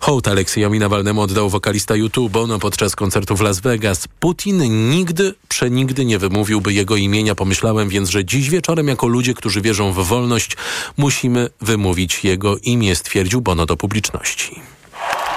Hołd 0.00 0.28
Aleksiejowi 0.28 0.78
Nawalnemu 0.78 1.20
oddał 1.20 1.50
wokalista 1.50 1.96
YouTube 1.96 2.32
Bono 2.32 2.58
podczas 2.58 2.96
koncertu 2.96 3.36
w 3.36 3.40
Las 3.40 3.60
Vegas. 3.60 4.08
Putin 4.20 4.90
nigdy, 4.90 5.34
przenigdy 5.48 6.04
nie 6.04 6.18
wymówiłby 6.18 6.72
jego 6.72 6.96
imienia. 6.96 7.34
Pomyślałem 7.34 7.88
więc, 7.88 8.08
że 8.08 8.24
dziś 8.24 8.50
wieczorem 8.50 8.88
jako 8.88 9.06
ludzie, 9.06 9.34
którzy 9.34 9.60
wierzą 9.60 9.92
w 9.92 10.06
wolność, 10.06 10.56
musimy 10.96 11.48
wymówić 11.60 12.24
jego 12.24 12.56
imię, 12.58 12.96
stwierdził 12.96 13.40
Bono 13.40 13.66
do 13.66 13.76
publiczności. 13.76 14.60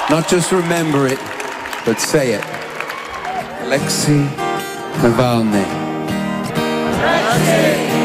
Not 0.10 0.31
just 0.31 0.51
remember 0.51 1.13
it, 1.13 1.19
but 1.86 2.01
say 2.01 2.36
it. 2.36 2.41
Alexei 3.63 4.25
Nawalny. 5.03 5.65
Alexei 7.03 8.00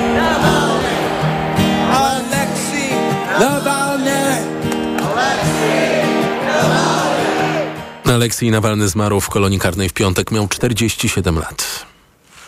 Aleksiej 8.16 8.50
Nawalny 8.50 8.88
zmarł 8.88 9.20
w 9.20 9.28
kolonii 9.28 9.58
karnej 9.58 9.88
w 9.88 9.92
piątek. 9.92 10.30
Miał 10.30 10.48
47 10.48 11.38
lat. 11.38 11.86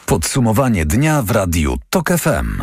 Podsumowanie 0.06 0.86
dnia 0.86 1.22
w 1.22 1.30
radiu 1.30 1.78
TOK 1.90 2.08
FM. 2.08 2.62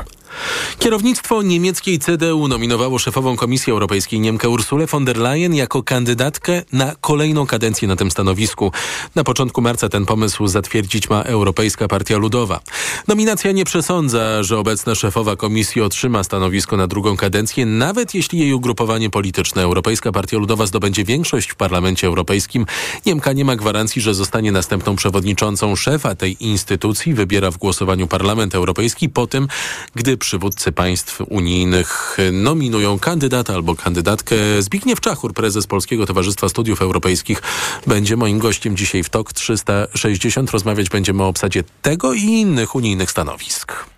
Kierownictwo 0.80 1.42
niemieckiej 1.42 2.00
CDU 2.00 2.48
nominowało 2.48 3.00
szefową 3.00 3.36
Komisji 3.36 3.72
Europejskiej 3.72 4.20
Niemkę 4.20 4.50
Ursulę 4.50 4.88
von 4.88 5.06
der 5.06 5.18
Leyen 5.18 5.56
jako 5.56 5.84
kandydatkę 5.84 6.64
na 6.72 6.96
kolejną 7.02 7.46
kadencję 7.46 7.88
na 7.88 7.96
tym 7.96 8.12
stanowisku. 8.12 8.72
Na 9.16 9.24
początku 9.24 9.62
marca 9.62 9.90
ten 9.90 10.06
pomysł 10.06 10.48
zatwierdzić 10.48 11.10
ma 11.10 11.22
Europejska 11.22 11.88
Partia 11.88 12.18
Ludowa. 12.18 12.60
Nominacja 13.08 13.52
nie 13.52 13.66
przesądza, 13.66 14.44
że 14.44 14.60
obecna 14.60 14.96
szefowa 14.96 15.36
komisji 15.36 15.82
otrzyma 15.82 16.24
stanowisko 16.24 16.78
na 16.78 16.88
drugą 16.88 17.18
kadencję, 17.18 17.66
nawet 17.66 18.16
jeśli 18.16 18.40
jej 18.40 18.54
ugrupowanie 18.54 19.10
polityczne 19.10 19.64
Europejska 19.64 20.12
Partia 20.12 20.38
Ludowa 20.38 20.66
zdobędzie 20.66 21.04
większość 21.04 21.50
w 21.50 21.56
Parlamencie 21.56 22.08
Europejskim. 22.08 22.66
Niemka 23.06 23.34
nie 23.34 23.46
ma 23.46 23.56
gwarancji, 23.56 24.02
że 24.02 24.14
zostanie 24.14 24.52
następną 24.52 24.96
przewodniczącą. 24.96 25.76
Szefa 25.76 26.16
tej 26.16 26.44
instytucji 26.44 27.14
wybiera 27.14 27.52
w 27.52 27.58
głosowaniu 27.58 28.08
Parlament 28.08 28.56
Europejski 28.56 29.10
po 29.10 29.28
tym, 29.28 29.48
gdy 29.96 30.18
przywódcy 30.26 30.72
państw 30.72 31.22
unijnych 31.30 32.18
nominują 32.32 33.00
kandydata 33.00 33.54
albo 33.54 33.76
kandydatkę. 33.76 34.36
Zbigniew 34.60 35.02
Czachur, 35.02 35.34
prezes 35.34 35.68
Polskiego 35.68 36.06
Towarzystwa 36.06 36.50
Studiów 36.50 36.82
Europejskich, 36.82 37.42
będzie 37.88 38.18
moim 38.18 38.40
gościem 38.40 38.78
dzisiaj 38.78 39.04
w 39.04 39.10
TOK 39.10 39.34
360. 39.34 40.52
Rozmawiać 40.52 40.90
będziemy 40.90 41.24
o 41.24 41.28
obsadzie 41.28 41.64
tego 41.82 42.14
i 42.14 42.22
innych 42.22 42.76
unijnych 42.76 43.12
stanowisk. 43.12 43.95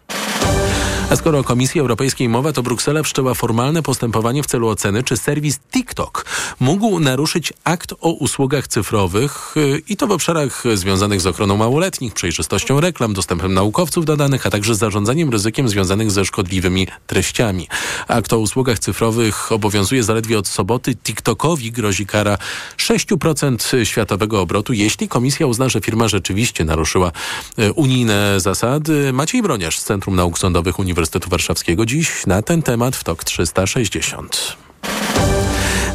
A 1.09 1.15
skoro 1.15 1.39
o 1.39 1.43
Komisji 1.43 1.81
Europejskiej 1.81 2.29
mowa, 2.29 2.53
to 2.53 2.63
Bruksela 2.63 3.03
wszczęła 3.03 3.33
formalne 3.33 3.83
postępowanie 3.83 4.43
w 4.43 4.45
celu 4.45 4.67
oceny, 4.67 5.03
czy 5.03 5.17
serwis 5.17 5.59
TikTok 5.59 6.25
mógł 6.59 6.99
naruszyć 6.99 7.53
akt 7.63 7.93
o 8.01 8.11
usługach 8.11 8.67
cyfrowych 8.67 9.57
y, 9.57 9.81
i 9.89 9.97
to 9.97 10.07
w 10.07 10.11
obszarach 10.11 10.63
związanych 10.73 11.21
z 11.21 11.27
ochroną 11.27 11.57
małoletnich, 11.57 12.13
przejrzystością 12.13 12.79
reklam, 12.79 13.13
dostępem 13.13 13.53
naukowców 13.53 14.05
do 14.05 14.17
danych, 14.17 14.47
a 14.47 14.49
także 14.49 14.75
zarządzaniem 14.75 15.29
ryzykiem 15.29 15.69
związanych 15.69 16.11
ze 16.11 16.25
szkodliwymi 16.25 16.87
treściami. 17.07 17.67
Akt 18.07 18.33
o 18.33 18.39
usługach 18.39 18.79
cyfrowych 18.79 19.51
obowiązuje 19.51 20.03
zaledwie 20.03 20.39
od 20.39 20.47
soboty. 20.47 20.95
TikTokowi 20.95 21.71
grozi 21.71 22.05
kara 22.05 22.37
6% 22.77 23.85
światowego 23.85 24.41
obrotu, 24.41 24.73
jeśli 24.73 25.07
komisja 25.07 25.47
uzna, 25.47 25.69
że 25.69 25.81
firma 25.81 26.07
rzeczywiście 26.07 26.65
naruszyła 26.65 27.11
y, 27.59 27.73
unijne 27.73 28.39
zasady. 28.39 29.13
Maciej 29.13 29.41
Broniarz 29.41 29.79
z 29.79 29.83
Centrum 29.83 30.15
Nauk 30.15 30.39
Sądowych 30.39 30.79
Uniwersytetu 30.79 30.96
Warszawskiego 31.27 31.85
dziś 31.85 32.25
na 32.25 32.41
ten 32.41 32.61
temat 32.61 32.95
w 32.95 33.03
TOK 33.03 33.23
360. 33.23 34.57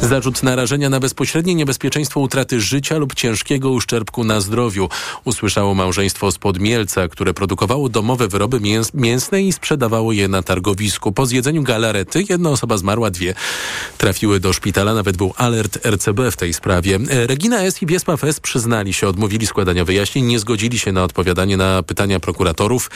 Zarzut 0.03 0.43
narażenia 0.43 0.89
na 0.89 0.99
bezpośrednie 0.99 1.55
niebezpieczeństwo 1.55 2.19
utraty 2.19 2.61
życia 2.61 2.97
lub 2.97 3.13
ciężkiego 3.13 3.69
uszczerbku 3.69 4.23
na 4.23 4.41
zdrowiu 4.41 4.89
usłyszało 5.23 5.73
małżeństwo 5.73 6.31
z 6.31 6.37
Podmielca, 6.37 7.07
które 7.07 7.33
produkowało 7.33 7.89
domowe 7.89 8.27
wyroby 8.27 8.59
mięs 8.59 8.93
mięsne 8.93 9.41
i 9.41 9.53
sprzedawało 9.53 10.11
je 10.11 10.27
na 10.27 10.43
targowisku. 10.43 11.11
Po 11.11 11.25
zjedzeniu 11.25 11.63
galarety 11.63 12.23
jedna 12.29 12.49
osoba 12.49 12.77
zmarła, 12.77 13.11
dwie 13.11 13.33
trafiły 13.97 14.39
do 14.39 14.53
szpitala. 14.53 14.93
Nawet 14.93 15.17
był 15.17 15.33
alert 15.37 15.85
RCB 15.85 16.31
w 16.31 16.37
tej 16.37 16.53
sprawie. 16.53 16.99
Regina 17.09 17.61
S. 17.61 17.81
i 17.81 17.85
Wiesław 17.85 18.23
S. 18.23 18.39
przyznali 18.39 18.93
się, 18.93 19.07
odmówili 19.07 19.47
składania 19.47 19.85
wyjaśnień, 19.85 20.25
nie 20.25 20.39
zgodzili 20.39 20.79
się 20.79 20.91
na 20.91 21.03
odpowiadanie 21.03 21.57
na 21.57 21.83
pytania 21.83 22.19
prokuratorów, 22.19 22.91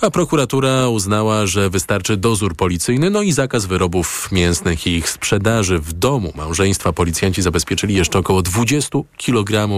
a 0.00 0.10
prokuratura 0.10 0.88
uznała, 0.88 1.46
że 1.46 1.70
wystarczy 1.70 2.16
dozór 2.16 2.56
policyjny, 2.56 3.10
no 3.10 3.22
i 3.22 3.32
zakaz 3.32 3.66
wyrobów 3.66 4.28
mięsnych 4.32 4.86
i 4.86 4.90
ich 4.90 5.10
sprzedaży 5.10 5.78
w 5.78 5.92
domu 5.92 6.32
małżeństwa. 6.36 6.51
Policjanci 6.94 7.42
zabezpieczyli 7.42 7.94
jeszcze 7.94 8.18
około 8.18 8.42
20 8.42 8.98
kg 9.26 9.68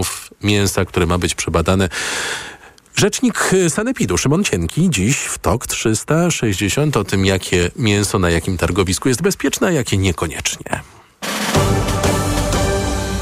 mięsa, 0.43 0.85
które 0.85 1.05
ma 1.05 1.17
być 1.17 1.35
przebadane. 1.35 1.89
Rzecznik 2.95 3.51
Sanepidu 3.69 4.17
Szymon 4.17 4.43
Cienki 4.43 4.89
dziś 4.89 5.17
w 5.17 5.37
TOK 5.37 5.67
360 5.67 6.97
o 6.97 7.03
tym, 7.03 7.25
jakie 7.25 7.71
mięso 7.75 8.19
na 8.19 8.29
jakim 8.29 8.57
targowisku 8.57 9.09
jest 9.09 9.21
bezpieczne, 9.21 9.67
a 9.67 9.71
jakie 9.71 9.97
niekoniecznie. 9.97 10.81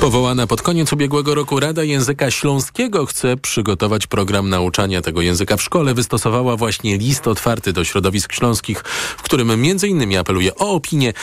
Powołana 0.03 0.47
pod 0.47 0.61
koniec 0.61 0.93
ubiegłego 0.93 1.35
roku 1.35 1.59
Rada 1.59 1.83
Języka 1.83 2.31
Śląskiego 2.31 3.05
chce 3.05 3.37
przygotować 3.37 4.07
program 4.07 4.49
nauczania 4.49 5.01
tego 5.01 5.21
języka 5.21 5.57
w 5.57 5.61
szkole. 5.61 5.93
Wystosowała 5.93 6.57
właśnie 6.57 6.97
list 6.97 7.27
otwarty 7.27 7.73
do 7.73 7.83
środowisk 7.83 8.33
śląskich, 8.33 8.83
w 9.17 9.21
którym 9.21 9.51
m.in. 9.51 10.17
apeluje 10.17 10.55
o 10.55 10.71
opinię 10.71 11.13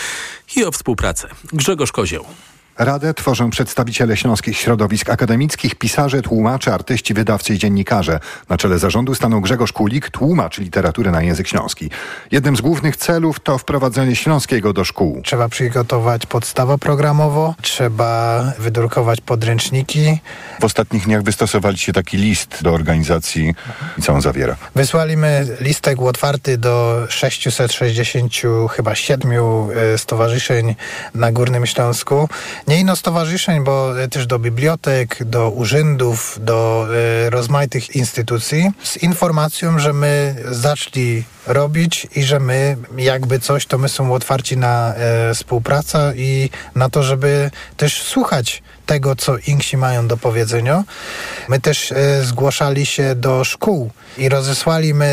i 0.56 0.64
o 0.64 0.70
współpracę. 0.70 1.28
Grzegorz 1.52 1.92
Kozieł. 1.92 2.24
Radę 2.80 3.14
tworzą 3.14 3.50
przedstawiciele 3.50 4.16
śląskich 4.16 4.58
środowisk 4.58 5.10
akademickich, 5.10 5.74
pisarze, 5.74 6.22
tłumacze, 6.22 6.74
artyści, 6.74 7.14
wydawcy 7.14 7.54
i 7.54 7.58
dziennikarze. 7.58 8.20
Na 8.48 8.56
czele 8.58 8.78
zarządu 8.78 9.14
stanął 9.14 9.40
Grzegorz 9.40 9.72
Kulik, 9.72 10.10
tłumacz 10.10 10.58
literatury 10.58 11.10
na 11.10 11.22
język 11.22 11.48
śląski. 11.48 11.90
Jednym 12.30 12.56
z 12.56 12.60
głównych 12.60 12.96
celów 12.96 13.40
to 13.40 13.58
wprowadzenie 13.58 14.16
śląskiego 14.16 14.72
do 14.72 14.84
szkół. 14.84 15.22
Trzeba 15.24 15.48
przygotować 15.48 16.26
podstawę 16.26 16.78
programową, 16.78 17.54
trzeba 17.62 18.42
wydrukować 18.58 19.20
podręczniki. 19.20 20.18
W 20.60 20.64
ostatnich 20.64 21.04
dniach 21.04 21.22
wystosowaliście 21.22 21.92
taki 21.92 22.16
list 22.16 22.58
do 22.62 22.72
organizacji 22.72 23.54
i 23.98 24.02
co 24.02 24.12
on 24.12 24.20
zawiera? 24.20 24.56
Wysłaliśmy 24.74 25.46
listek 25.60 26.02
otwarty 26.02 26.58
do 26.58 27.06
660 27.08 28.32
chyba 28.70 28.94
siedmiu 28.94 29.68
e, 29.94 29.98
stowarzyszeń 29.98 30.74
na 31.14 31.32
Górnym 31.32 31.66
Śląsku 31.66 32.28
nie 32.70 32.80
ino 32.80 32.96
stowarzyszeń, 32.96 33.64
bo 33.64 33.92
też 34.10 34.26
do 34.26 34.38
bibliotek, 34.38 35.24
do 35.24 35.50
urzędów, 35.50 36.38
do 36.40 36.86
e, 37.26 37.30
rozmaitych 37.30 37.96
instytucji 37.96 38.70
z 38.82 38.96
informacją, 38.96 39.78
że 39.78 39.92
my 39.92 40.36
zaczęli 40.50 41.24
robić 41.46 42.06
i 42.16 42.22
że 42.22 42.40
my 42.40 42.76
jakby 42.96 43.40
coś, 43.40 43.66
to 43.66 43.78
my 43.78 43.88
są 43.88 44.14
otwarci 44.14 44.56
na 44.56 44.94
e, 44.94 45.34
współpracę 45.34 46.12
i 46.16 46.50
na 46.74 46.90
to, 46.90 47.02
żeby 47.02 47.50
też 47.76 48.02
słuchać 48.02 48.62
tego, 48.90 49.16
co 49.16 49.38
Inksi 49.46 49.76
mają 49.76 50.08
do 50.08 50.16
powiedzenia. 50.16 50.84
My 51.48 51.60
też 51.60 51.92
e, 51.92 52.24
zgłaszali 52.24 52.86
się 52.86 53.14
do 53.14 53.44
szkół 53.44 53.90
i 54.18 54.28
rozesłaliśmy 54.28 55.06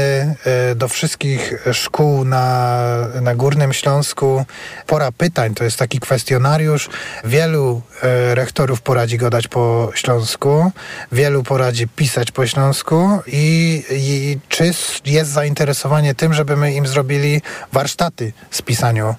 e, 0.46 0.76
do 0.76 0.88
wszystkich 0.88 1.54
szkół 1.74 2.26
na, 2.26 2.80
na 3.22 3.36
Górnym 3.36 3.74
Śląsku 3.74 4.46
pora 4.88 5.12
pytań. 5.12 5.56
To 5.56 5.64
jest 5.64 5.78
taki 5.78 6.00
kwestionariusz. 6.00 6.90
Wielu 7.24 7.82
e, 8.02 8.36
rektorów 8.36 8.82
poradzi 8.82 9.18
go 9.18 9.30
dać 9.30 9.48
po 9.48 9.92
śląsku, 9.96 10.72
wielu 11.12 11.44
poradzi 11.44 11.88
pisać 11.88 12.32
po 12.32 12.48
śląsku 12.48 13.20
i, 13.28 13.84
i 13.92 14.38
czy 14.50 14.72
jest 15.06 15.32
zainteresowanie 15.32 16.16
tym, 16.16 16.34
żeby 16.34 16.56
my 16.56 16.74
im 16.74 16.88
zrobili 16.88 17.42
warsztaty 17.74 18.34
z 18.52 18.62
pisaniu 18.62 19.16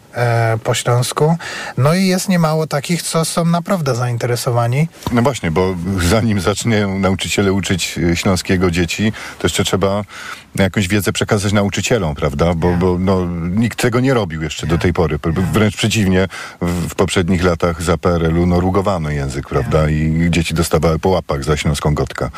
po 0.64 0.74
śląsku. 0.74 1.36
No 1.76 1.94
i 1.94 2.06
jest 2.06 2.28
niemało 2.28 2.66
takich, 2.66 3.02
co 3.02 3.24
są 3.24 3.44
naprawdę 3.44 3.94
zainteresowani. 3.94 4.47
No 5.12 5.22
właśnie, 5.22 5.50
bo 5.50 5.74
zanim 6.08 6.40
zaczną 6.40 6.98
nauczyciele 6.98 7.52
uczyć 7.52 7.98
śląskiego 8.14 8.70
dzieci, 8.70 9.12
to 9.38 9.46
jeszcze 9.46 9.64
trzeba 9.64 10.04
jakąś 10.54 10.88
wiedzę 10.88 11.12
przekazać 11.12 11.52
nauczycielom, 11.52 12.14
prawda? 12.14 12.54
Bo, 12.54 12.76
bo 12.76 12.98
no, 12.98 13.26
nikt 13.50 13.82
tego 13.82 14.00
nie 14.00 14.14
robił 14.14 14.42
jeszcze 14.42 14.66
do 14.66 14.78
tej 14.78 14.92
pory. 14.92 15.18
Wręcz 15.52 15.76
przeciwnie, 15.76 16.28
w, 16.60 16.88
w 16.88 16.94
poprzednich 16.94 17.44
latach 17.44 17.82
za 17.82 17.98
PRL-u 17.98 18.46
no, 18.46 18.60
rugowano 18.60 19.10
język, 19.10 19.48
prawda? 19.48 19.88
I 19.88 20.26
dzieci 20.30 20.54
dostawały 20.54 20.98
po 20.98 21.08
łapach 21.08 21.44
za 21.44 21.56
śląską 21.56 21.94
gotkę. 21.94 22.30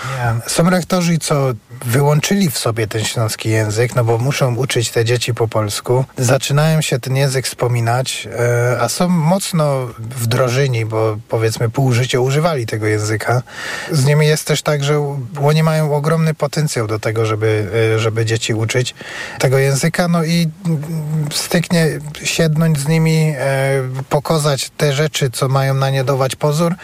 Są 0.46 0.70
rektorzy, 0.70 1.18
co 1.18 1.52
wyłączyli 1.84 2.50
w 2.50 2.58
sobie 2.58 2.86
ten 2.86 3.04
śląski 3.04 3.50
język, 3.50 3.94
no 3.94 4.04
bo 4.04 4.18
muszą 4.18 4.54
uczyć 4.54 4.90
te 4.90 5.04
dzieci 5.04 5.34
po 5.34 5.48
polsku. 5.48 6.04
Zaczynają 6.18 6.80
się 6.80 6.98
ten 6.98 7.16
język 7.16 7.46
wspominać, 7.46 8.28
e, 8.38 8.80
a 8.80 8.88
są 8.88 9.08
mocno 9.08 9.88
wdrożeni, 9.98 10.86
bo 10.86 11.16
powiedzmy 11.28 11.70
pół 11.70 11.92
życia 12.00 12.20
używali 12.20 12.66
tego 12.66 12.86
języka. 12.86 13.42
Z 13.92 14.04
nimi 14.04 14.26
jest 14.26 14.46
też 14.46 14.62
tak, 14.62 14.84
że 14.84 15.16
oni 15.42 15.62
mają 15.62 15.94
ogromny 15.94 16.34
potencjał 16.34 16.86
do 16.86 16.98
tego, 16.98 17.26
żeby, 17.26 17.70
e, 17.94 17.98
żeby 17.98 18.26
dzieci 18.26 18.54
uczyć 18.54 18.94
tego 19.38 19.58
języka, 19.58 20.08
no 20.08 20.24
i 20.24 20.48
styknie 21.32 21.86
siednąć 22.24 22.78
z 22.78 22.88
nimi, 22.88 23.34
e, 23.36 23.82
pokazać 24.08 24.70
te 24.76 24.92
rzeczy, 24.92 25.30
co 25.30 25.48
mają 25.48 25.74
na 25.74 25.90
nie 25.90 26.04
dawać 26.04 26.36
pozór 26.36 26.74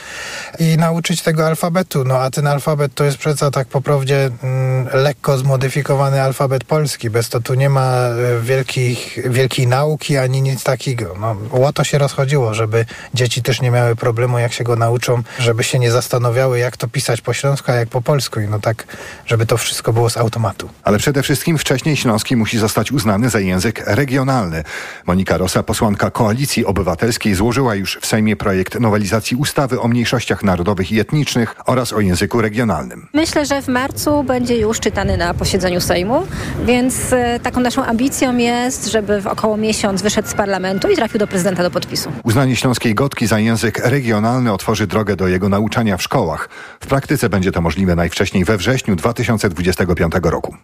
i 0.59 0.77
nauczyć 0.77 1.23
tego 1.23 1.47
alfabetu. 1.47 2.05
No 2.05 2.19
a 2.19 2.31
ten 2.31 2.47
alfabet 2.47 2.95
to 2.95 3.05
jest 3.05 3.19
przecież 3.19 3.51
tak 3.53 3.69
po 3.69 3.81
prawdzie 3.81 4.31
mm, 4.43 4.89
lekko 4.93 5.39
zmodyfikowany 5.39 6.23
alfabet 6.23 6.65
polski. 6.65 7.11
Bez 7.11 7.29
to 7.29 7.41
tu 7.41 7.55
nie 7.55 7.71
ma 7.71 7.93
e, 7.93 8.41
wielkich, 8.43 9.19
wielkiej 9.31 9.67
nauki 9.67 10.17
ani 10.17 10.43
nic 10.43 10.65
takiego. 10.65 11.15
No, 11.21 11.37
łoto 11.51 11.85
się 11.85 11.99
rozchodziło, 11.99 12.55
żeby 12.55 12.87
dzieci 13.15 13.43
też 13.43 13.61
nie 13.61 13.71
miały 13.71 13.97
problemu, 13.97 14.39
jak 14.39 14.53
się 14.53 14.65
go 14.65 14.77
nauczą, 14.97 15.23
żeby 15.39 15.65
się 15.65 15.79
nie 15.79 15.91
zastanawiały, 15.91 16.59
jak 16.59 16.77
to 16.77 16.89
pisać 16.89 17.21
po 17.21 17.33
śląsku, 17.33 17.73
a 17.73 17.75
jak 17.75 17.89
po 17.89 18.03
polsku. 18.03 18.41
I 18.41 18.49
no 18.49 18.59
tak, 18.59 18.87
żeby 19.27 19.47
to 19.47 19.57
wszystko 19.57 19.93
było 19.93 20.11
z 20.11 20.17
automatu. 20.17 20.69
Ale 20.85 20.99
przede 20.99 21.23
wszystkim 21.23 21.59
wcześniej 21.59 21.97
śląski 21.97 22.37
musi 22.37 22.59
zostać 22.59 22.93
uznany 22.93 23.31
za 23.31 23.41
język 23.41 23.83
regionalny. 23.87 24.65
Monika 25.07 25.39
Rosa, 25.39 25.63
posłanka 25.63 26.11
Koalicji 26.11 26.67
Obywatelskiej, 26.67 27.35
złożyła 27.35 27.75
już 27.75 27.99
w 28.03 28.07
Sejmie 28.07 28.37
projekt 28.37 28.81
nowelizacji 28.81 29.37
ustawy 29.37 29.81
o 29.81 29.89
mniejszościach 29.89 30.43
narodowych 30.43 30.93
i 30.93 31.01
etnicznych 31.01 31.55
oraz 31.67 31.93
o 31.93 32.01
języku 32.01 32.41
regionalnym. 32.41 33.09
Myślę, 33.13 33.47
że 33.47 33.63
w 33.63 33.69
marcu 33.69 34.23
będzie 34.23 34.57
już 34.57 34.81
czytany 34.81 35.17
na 35.17 35.35
posiedzeniu 35.35 35.81
Sejmu, 35.81 36.27
więc 36.65 37.13
e, 37.13 37.41
taką 37.43 37.61
naszą 37.61 37.85
ambicją 37.85 38.37
jest, 38.37 38.87
żeby 38.87 39.21
w 39.21 39.27
około 39.27 39.57
miesiąc 39.57 40.03
wyszedł 40.03 40.29
z 40.29 40.35
parlamentu 40.35 40.89
i 40.89 40.97
trafił 40.97 41.19
do 41.19 41.27
prezydenta 41.27 41.63
do 41.63 41.71
podpisu. 41.71 42.13
Uznanie 42.25 42.57
śląskiej 42.57 42.95
gotki 42.95 43.27
za 43.27 43.39
język 43.39 43.79
regionalny 43.79 44.53
otworzy 44.53 44.86
drogę 44.87 45.17
do 45.17 45.29
jego 45.29 45.49
nauczania 45.49 45.97
w 45.97 46.03
szkołach. 46.03 46.49
W 46.81 46.87
praktyce 46.87 47.29
będzie 47.29 47.53
to 47.53 47.61
możliwe 47.61 47.97
najwcześniej 47.97 48.45
we 48.45 48.57
wrześniu 48.57 48.97
2025 48.97 50.13
roku. 50.23 50.57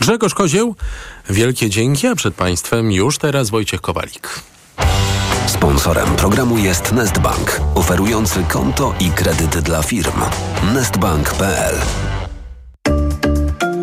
Grzegorz 0.00 0.34
Kozieł, 0.34 0.74
wielkie 1.30 1.70
dzięki, 1.70 2.06
a 2.06 2.14
przed 2.14 2.34
Państwem 2.34 2.92
już 2.92 3.18
teraz 3.18 3.50
Wojciech 3.50 3.80
Kowalik. 3.80 4.40
Sponsorem 5.46 6.16
programu 6.16 6.58
jest 6.58 6.92
Nestbank, 6.92 7.60
oferujący 7.74 8.42
konto 8.48 8.94
i 9.00 9.10
kredyty 9.10 9.62
dla 9.62 9.82
firm. 9.82 10.20
Nestbank.pl 10.74 11.74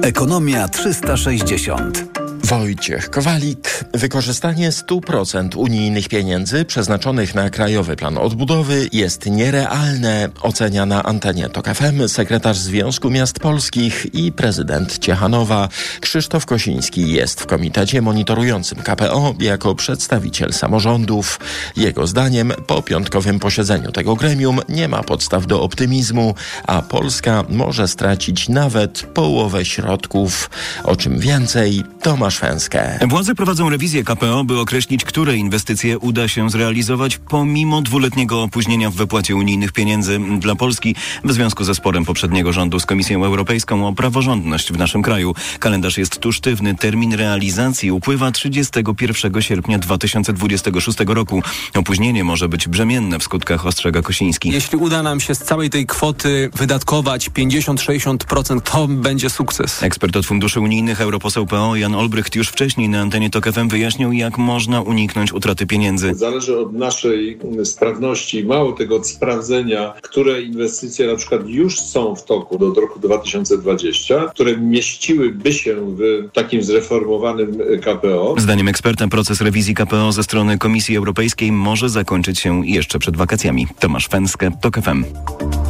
Ekonomia 0.02 0.68
360 0.68 2.25
Wojciech 2.46 3.10
Kowalik. 3.10 3.86
Wykorzystanie 3.94 4.72
100% 4.72 5.58
unijnych 5.58 6.10
pieniędzy 6.10 6.66
przeznaczonych 6.66 7.36
na 7.36 7.50
Krajowy 7.50 7.96
Plan 7.96 8.18
Odbudowy 8.18 8.90
jest 8.94 9.26
nierealne, 9.26 10.30
ocenia 10.42 10.86
na 10.86 11.04
antenie 11.04 11.50
TOK 11.50 11.68
FM 11.68 12.08
sekretarz 12.08 12.58
Związku 12.58 13.10
Miast 13.10 13.40
Polskich 13.40 14.08
i 14.14 14.32
prezydent 14.32 15.00
Ciechanowa. 15.00 15.70
Krzysztof 16.02 16.46
Kosiński 16.46 17.12
jest 17.12 17.42
w 17.42 17.46
komitecie 17.46 18.02
monitorującym 18.02 18.78
KPO 18.78 19.36
jako 19.40 19.76
przedstawiciel 19.76 20.54
samorządów. 20.54 21.40
Jego 21.76 22.08
zdaniem 22.08 22.54
po 22.68 22.82
piątkowym 22.82 23.40
posiedzeniu 23.40 23.92
tego 23.92 24.16
gremium 24.16 24.60
nie 24.70 24.88
ma 24.88 25.04
podstaw 25.04 25.48
do 25.48 25.62
optymizmu, 25.62 26.36
a 26.68 26.82
Polska 26.82 27.44
może 27.50 27.88
stracić 27.88 28.50
nawet 28.50 29.02
połowę 29.02 29.66
środków. 29.66 30.50
O 30.84 30.96
czym 30.96 31.20
więcej, 31.20 31.84
Tomasz 32.02 32.35
Fęskę. 32.38 33.00
Władze 33.08 33.36
prowadzą 33.36 33.70
rewizję 33.70 34.04
KPO, 34.04 34.44
by 34.44 34.60
określić, 34.60 35.04
które 35.04 35.38
inwestycje 35.38 36.00
uda 36.00 36.28
się 36.28 36.50
zrealizować 36.50 37.18
pomimo 37.18 37.82
dwuletniego 37.82 38.44
opóźnienia 38.44 38.90
w 38.90 38.94
wypłacie 38.94 39.36
unijnych 39.36 39.72
pieniędzy 39.72 40.20
dla 40.40 40.56
Polski 40.56 40.96
w 41.24 41.32
związku 41.32 41.64
ze 41.64 41.76
sporem 41.76 42.06
poprzedniego 42.06 42.54
rządu 42.54 42.80
z 42.80 42.86
Komisją 42.86 43.26
Europejską 43.26 43.88
o 43.88 43.94
praworządność 43.94 44.74
w 44.74 44.78
naszym 44.78 45.02
kraju. 45.02 45.36
Kalendarz 45.60 45.98
jest 45.98 46.20
tu 46.20 46.32
sztywny. 46.32 46.76
Termin 46.76 47.14
realizacji 47.14 47.92
upływa 47.92 48.32
31 48.32 49.42
sierpnia 49.42 49.80
2026 49.80 50.98
roku. 51.08 51.44
Opóźnienie 51.76 52.24
może 52.24 52.50
być 52.50 52.68
brzemienne 52.68 53.20
w 53.20 53.24
skutkach, 53.24 53.66
ostrzega 53.66 54.02
Kosiński. 54.02 54.50
Jeśli 54.50 54.78
uda 54.78 55.04
nam 55.04 55.20
się 55.20 55.36
z 55.36 55.40
całej 55.40 55.70
tej 55.70 55.86
kwoty 55.86 56.50
wydatkować 56.56 57.30
50-60%, 57.30 58.62
to 58.62 58.88
będzie 58.88 59.30
sukces. 59.30 59.84
Ekspert 59.84 60.16
od 60.16 60.26
funduszy 60.26 60.60
unijnych, 60.60 61.02
europoseł 61.02 61.46
PO 61.46 61.76
Jan 61.76 61.96
Olbrycht 62.26 62.36
już 62.36 62.50
wcześniej 62.50 62.90
na 62.90 63.02
antenie 63.02 63.30
TOK 63.30 63.52
FM 63.52 63.68
wyjaśnił, 63.68 64.12
jak 64.12 64.38
można 64.38 64.82
uniknąć 64.82 65.34
utraty 65.34 65.68
pieniędzy. 65.68 66.14
Zależy 66.14 66.60
od 66.60 66.74
naszej 66.74 67.40
sprawności, 67.64 68.44
mało 68.44 68.72
tego 68.72 68.96
od 68.96 69.08
sprawdzenia, 69.08 69.94
które 70.02 70.42
inwestycje 70.42 71.08
na 71.08 71.16
przykład 71.16 71.42
już 71.48 71.80
są 71.80 72.16
w 72.16 72.26
toku 72.26 72.58
do 72.58 72.82
roku 72.82 73.00
2020, 73.00 74.16
które 74.34 74.58
mieściłyby 74.58 75.54
się 75.54 75.76
w 75.98 76.30
takim 76.34 76.64
zreformowanym 76.64 77.58
KPO. 77.82 78.36
Zdaniem 78.38 78.68
eksperta 78.68 79.08
proces 79.08 79.42
rewizji 79.42 79.76
KPO 79.76 80.12
ze 80.12 80.24
strony 80.24 80.58
Komisji 80.58 80.98
Europejskiej 80.98 81.52
może 81.52 81.90
zakończyć 81.90 82.40
się 82.40 82.68
jeszcze 82.68 83.00
przed 83.00 83.18
wakacjami. 83.18 83.68
Tomasz 83.80 84.08
Fęskę, 84.08 84.52
TOK 84.62 84.82
FM. 84.82 85.04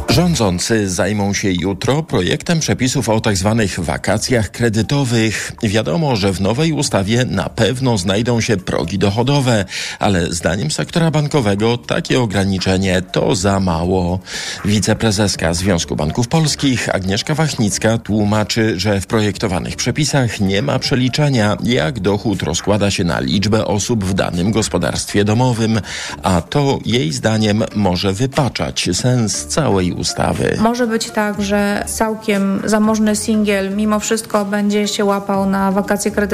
Rządzący 0.08 0.90
zajmą 0.90 1.34
się 1.34 1.52
jutro 1.52 2.02
projektem 2.02 2.60
przepisów 2.60 3.08
o 3.08 3.20
tzw. 3.20 3.56
Tak 3.58 3.84
wakacjach 3.84 4.50
kredytowych. 4.50 5.52
Wiadomo, 5.62 6.16
że 6.16 6.32
w 6.36 6.40
nowej 6.40 6.72
ustawie 6.72 7.24
na 7.24 7.48
pewno 7.48 7.98
znajdą 7.98 8.40
się 8.40 8.56
progi 8.56 8.98
dochodowe, 8.98 9.64
ale 9.98 10.32
zdaniem 10.32 10.70
sektora 10.70 11.10
bankowego 11.10 11.78
takie 11.78 12.20
ograniczenie 12.20 13.02
to 13.02 13.34
za 13.34 13.60
mało. 13.60 14.18
Wiceprezeska 14.64 15.54
Związku 15.54 15.96
Banków 15.96 16.28
Polskich 16.28 16.94
Agnieszka 16.94 17.34
Wachnicka 17.34 17.98
tłumaczy, 17.98 18.80
że 18.80 19.00
w 19.00 19.06
projektowanych 19.06 19.76
przepisach 19.76 20.40
nie 20.40 20.62
ma 20.62 20.78
przeliczenia, 20.78 21.56
jak 21.62 22.00
dochód 22.00 22.42
rozkłada 22.42 22.90
się 22.90 23.04
na 23.04 23.20
liczbę 23.20 23.66
osób 23.66 24.04
w 24.04 24.14
danym 24.14 24.50
gospodarstwie 24.50 25.24
domowym, 25.24 25.80
a 26.22 26.40
to 26.40 26.78
jej 26.84 27.12
zdaniem 27.12 27.64
może 27.74 28.12
wypaczać 28.12 28.88
sens 28.92 29.46
całej 29.46 29.92
ustawy. 29.92 30.56
Może 30.60 30.86
być 30.86 31.10
tak, 31.10 31.42
że 31.42 31.84
całkiem 31.86 32.62
zamożny 32.64 33.16
singiel 33.16 33.76
mimo 33.76 34.00
wszystko 34.00 34.44
będzie 34.44 34.88
się 34.88 35.04
łapał 35.04 35.50
na 35.50 35.72
wakacje 35.72 36.10
kredytowe, 36.10 36.25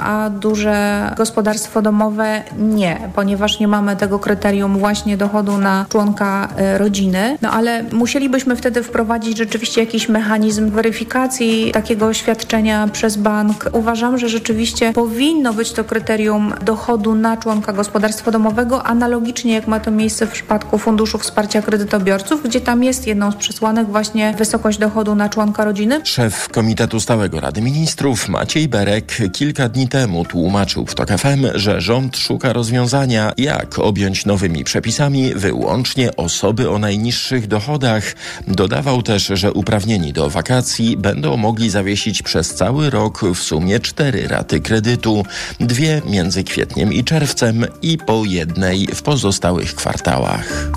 a 0.00 0.30
duże 0.30 1.10
gospodarstwo 1.16 1.82
domowe 1.82 2.42
nie, 2.58 3.10
ponieważ 3.14 3.60
nie 3.60 3.68
mamy 3.68 3.96
tego 3.96 4.18
kryterium 4.18 4.78
właśnie 4.78 5.16
dochodu 5.16 5.58
na 5.58 5.86
członka 5.88 6.48
y, 6.74 6.78
rodziny. 6.78 7.38
No 7.42 7.50
ale 7.50 7.82
musielibyśmy 7.82 8.56
wtedy 8.56 8.82
wprowadzić 8.82 9.38
rzeczywiście 9.38 9.80
jakiś 9.80 10.08
mechanizm 10.08 10.70
weryfikacji 10.70 11.72
takiego 11.72 12.14
świadczenia 12.14 12.88
przez 12.92 13.16
bank. 13.16 13.68
Uważam, 13.72 14.18
że 14.18 14.28
rzeczywiście 14.28 14.92
powinno 14.92 15.52
być 15.52 15.72
to 15.72 15.84
kryterium 15.84 16.52
dochodu 16.64 17.14
na 17.14 17.36
członka 17.36 17.72
gospodarstwa 17.72 18.30
domowego, 18.30 18.86
analogicznie 18.86 19.54
jak 19.54 19.66
ma 19.66 19.80
to 19.80 19.90
miejsce 19.90 20.26
w 20.26 20.30
przypadku 20.30 20.78
Funduszu 20.78 21.18
Wsparcia 21.18 21.62
Kredytobiorców, 21.62 22.42
gdzie 22.42 22.60
tam 22.60 22.84
jest 22.84 23.06
jedną 23.06 23.32
z 23.32 23.36
przesłanek 23.36 23.86
właśnie 23.86 24.34
wysokość 24.38 24.78
dochodu 24.78 25.14
na 25.14 25.28
członka 25.28 25.64
rodziny. 25.64 26.00
Szef 26.04 26.48
Komitetu 26.48 27.00
Stałego 27.00 27.40
Rady 27.40 27.60
Ministrów 27.60 28.28
Maciej 28.28 28.68
Berek 28.68 29.12
kilka 29.32 29.68
dni 29.68 29.88
temu 29.88 30.24
tłumaczył 30.24 30.86
w 30.86 30.94
TOK 30.94 31.08
FM, 31.08 31.46
że 31.54 31.80
rząd 31.80 32.16
szuka 32.16 32.52
rozwiązania, 32.52 33.32
jak 33.38 33.78
objąć 33.78 34.26
nowymi 34.26 34.64
przepisami 34.64 35.34
wyłącznie 35.34 36.16
osoby 36.16 36.70
o 36.70 36.78
najniższych 36.78 37.46
dochodach. 37.46 38.14
Dodawał 38.48 39.02
też, 39.02 39.26
że 39.34 39.52
uprawnieni 39.52 40.12
do 40.12 40.30
wakacji 40.30 40.96
będą 40.96 41.36
mogli 41.36 41.70
zawiesić 41.70 42.22
przez 42.22 42.54
cały 42.54 42.90
rok 42.90 43.24
w 43.34 43.38
sumie 43.38 43.80
cztery 43.80 44.28
raty 44.28 44.60
kredytu, 44.60 45.24
dwie 45.60 46.02
między 46.06 46.44
kwietniem 46.44 46.92
i 46.92 47.04
czerwcem 47.04 47.66
i 47.82 47.98
po 47.98 48.24
jednej 48.24 48.86
w 48.86 49.02
pozostałych 49.02 49.74
kwartałach. 49.74 50.70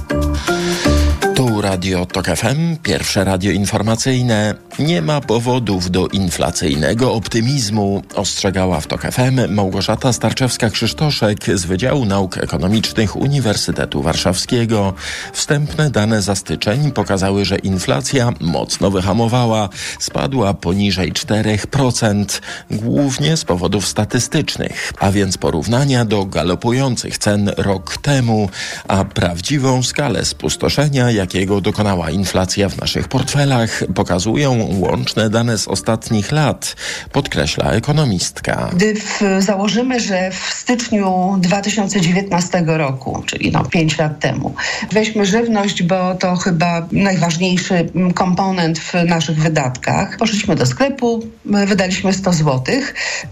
Radio 1.66 2.06
TOK 2.06 2.26
FM, 2.26 2.78
pierwsze 2.84 3.24
radio 3.24 3.52
informacyjne. 3.52 4.56
Nie 4.80 5.02
ma 5.02 5.22
powodów 5.22 5.92
do 5.92 6.08
inflacyjnego 6.08 7.14
optymizmu, 7.14 8.02
ostrzegała 8.16 8.82
w 8.82 8.88
TOK 8.88 9.02
FM 9.02 9.54
Małgorzata 9.54 10.10
Starczewska-Krzysztoszek 10.10 11.56
z 11.58 11.66
Wydziału 11.66 12.06
Nauk 12.06 12.38
Ekonomicznych 12.38 13.16
Uniwersytetu 13.16 14.02
Warszawskiego. 14.02 14.94
Wstępne 15.34 15.90
dane 15.90 16.22
za 16.22 16.36
styczeń 16.36 16.92
pokazały, 16.92 17.46
że 17.46 17.58
inflacja 17.58 18.32
mocno 18.40 18.92
wyhamowała, 18.92 19.70
spadła 20.00 20.54
poniżej 20.54 21.14
4%, 21.14 22.42
głównie 22.72 23.38
z 23.38 23.46
powodów 23.46 23.88
statystycznych, 23.88 24.94
a 25.00 25.12
więc 25.12 25.38
porównania 25.38 26.06
do 26.06 26.26
galopujących 26.26 27.18
cen 27.18 27.52
rok 27.58 27.98
temu, 27.98 28.50
a 28.88 29.06
prawdziwą 29.06 29.84
skalę 29.84 30.26
spustoszenia, 30.26 31.12
jakiego 31.12 31.55
dokonała 31.62 32.12
inflacja 32.12 32.70
w 32.70 32.78
naszych 32.78 33.08
portfelach, 33.08 33.84
pokazują 33.96 34.68
łączne 34.80 35.30
dane 35.30 35.58
z 35.58 35.68
ostatnich 35.68 36.32
lat, 36.32 36.76
podkreśla 37.12 37.72
ekonomistka. 37.72 38.70
Gdy 38.74 38.96
w, 38.96 39.22
założymy, 39.40 40.00
że 40.00 40.32
w 40.32 40.54
styczniu 40.54 41.36
2019 41.40 42.64
roku, 42.66 43.24
czyli 43.26 43.52
no 43.52 43.66
5 43.66 43.98
lat 43.98 44.20
temu, 44.20 44.56
weźmy 44.92 45.26
żywność, 45.26 45.84
bo 45.84 46.16
to 46.16 46.36
chyba 46.36 46.88
najważniejszy 46.92 47.90
komponent 48.16 48.80
w 48.80 48.94
naszych 48.94 49.40
wydatkach. 49.40 50.18
Poszliśmy 50.18 50.56
do 50.56 50.66
sklepu, 50.66 51.20
wydaliśmy 51.46 52.14
100 52.14 52.34
zł, 52.34 52.76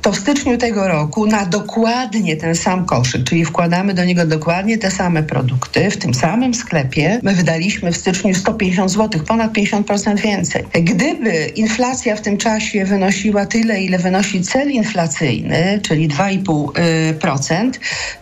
to 0.02 0.12
w 0.12 0.20
styczniu 0.20 0.58
tego 0.58 0.88
roku 0.88 1.26
na 1.26 1.46
dokładnie 1.46 2.38
ten 2.38 2.56
sam 2.56 2.86
koszyk, 2.86 3.24
czyli 3.24 3.46
wkładamy 3.46 3.94
do 3.94 4.06
niego 4.06 4.26
dokładnie 4.26 4.78
te 4.78 4.92
same 4.92 5.24
produkty, 5.24 5.92
w 5.92 5.98
tym 5.98 6.14
samym 6.14 6.54
sklepie 6.54 7.20
my 7.24 7.36
wydaliśmy 7.36 7.92
w 7.92 7.98
styczniu 7.98 8.13
150 8.34 8.92
zł, 8.92 9.22
ponad 9.28 9.54
50% 9.54 10.20
więcej. 10.20 10.64
Gdyby 10.74 11.46
inflacja 11.56 12.16
w 12.16 12.22
tym 12.22 12.38
czasie 12.38 12.86
wynosiła 12.86 13.46
tyle, 13.46 13.82
ile 13.82 14.00
wynosi 14.00 14.42
cel 14.42 14.72
inflacyjny, 14.72 15.80
czyli 15.84 16.10
2,5%, 16.10 17.72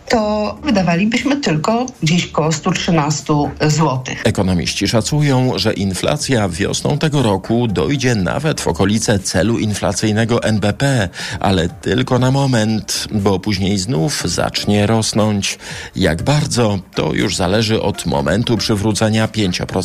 to 0.08 0.58
wydawalibyśmy 0.64 1.36
tylko 1.36 1.86
gdzieś 2.02 2.26
koło 2.26 2.52
113 2.52 3.24
zł. 3.60 4.02
Ekonomiści 4.24 4.88
szacują, 4.88 5.52
że 5.56 5.72
inflacja 5.72 6.48
wiosną 6.48 6.98
tego 6.98 7.22
roku 7.22 7.68
dojdzie 7.68 8.14
nawet 8.14 8.60
w 8.60 8.68
okolice 8.68 9.18
celu 9.18 9.58
inflacyjnego 9.58 10.42
NBP, 10.42 11.08
ale 11.40 11.68
tylko 11.68 12.18
na 12.18 12.30
moment, 12.30 13.08
bo 13.12 13.38
później 13.38 13.78
znów 13.78 14.22
zacznie 14.24 14.86
rosnąć. 14.86 15.58
Jak 15.96 16.22
bardzo, 16.22 16.78
to 16.94 17.14
już 17.14 17.36
zależy 17.36 17.82
od 17.82 18.06
momentu 18.06 18.56
przywrócenia 18.56 19.26
5% 19.26 19.81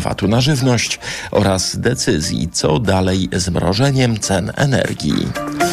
VAT-u 0.00 0.28
na 0.28 0.40
żywność 0.40 0.98
oraz 1.30 1.76
decyzji, 1.76 2.48
co 2.52 2.78
dalej 2.78 3.28
z 3.32 3.48
mrożeniem 3.48 4.20
cen 4.20 4.52
energii. 4.56 5.67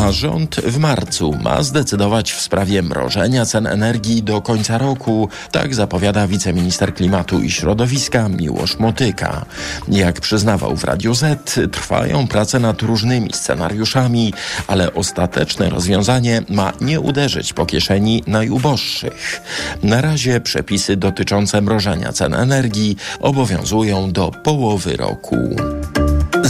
A 0.00 0.12
rząd 0.12 0.56
w 0.56 0.78
marcu 0.78 1.32
ma 1.42 1.62
zdecydować 1.62 2.32
w 2.32 2.40
sprawie 2.40 2.82
mrożenia 2.82 3.46
cen 3.46 3.66
energii 3.66 4.22
do 4.22 4.40
końca 4.40 4.78
roku, 4.78 5.28
tak 5.50 5.74
zapowiada 5.74 6.26
wiceminister 6.26 6.94
klimatu 6.94 7.42
i 7.42 7.50
środowiska 7.50 8.28
Miłosz 8.28 8.78
Motyka. 8.78 9.44
Jak 9.88 10.20
przyznawał 10.20 10.76
w 10.76 10.84
Radiu 10.84 11.14
Z, 11.14 11.60
trwają 11.72 12.28
prace 12.28 12.58
nad 12.58 12.82
różnymi 12.82 13.32
scenariuszami, 13.32 14.32
ale 14.66 14.94
ostateczne 14.94 15.70
rozwiązanie 15.70 16.42
ma 16.48 16.72
nie 16.80 17.00
uderzyć 17.00 17.52
po 17.52 17.66
kieszeni 17.66 18.22
najuboższych. 18.26 19.40
Na 19.82 20.00
razie 20.00 20.40
przepisy 20.40 20.96
dotyczące 20.96 21.60
mrożenia 21.60 22.12
cen 22.12 22.34
energii 22.34 22.96
obowiązują 23.20 24.12
do 24.12 24.30
połowy 24.30 24.96
roku. 24.96 25.36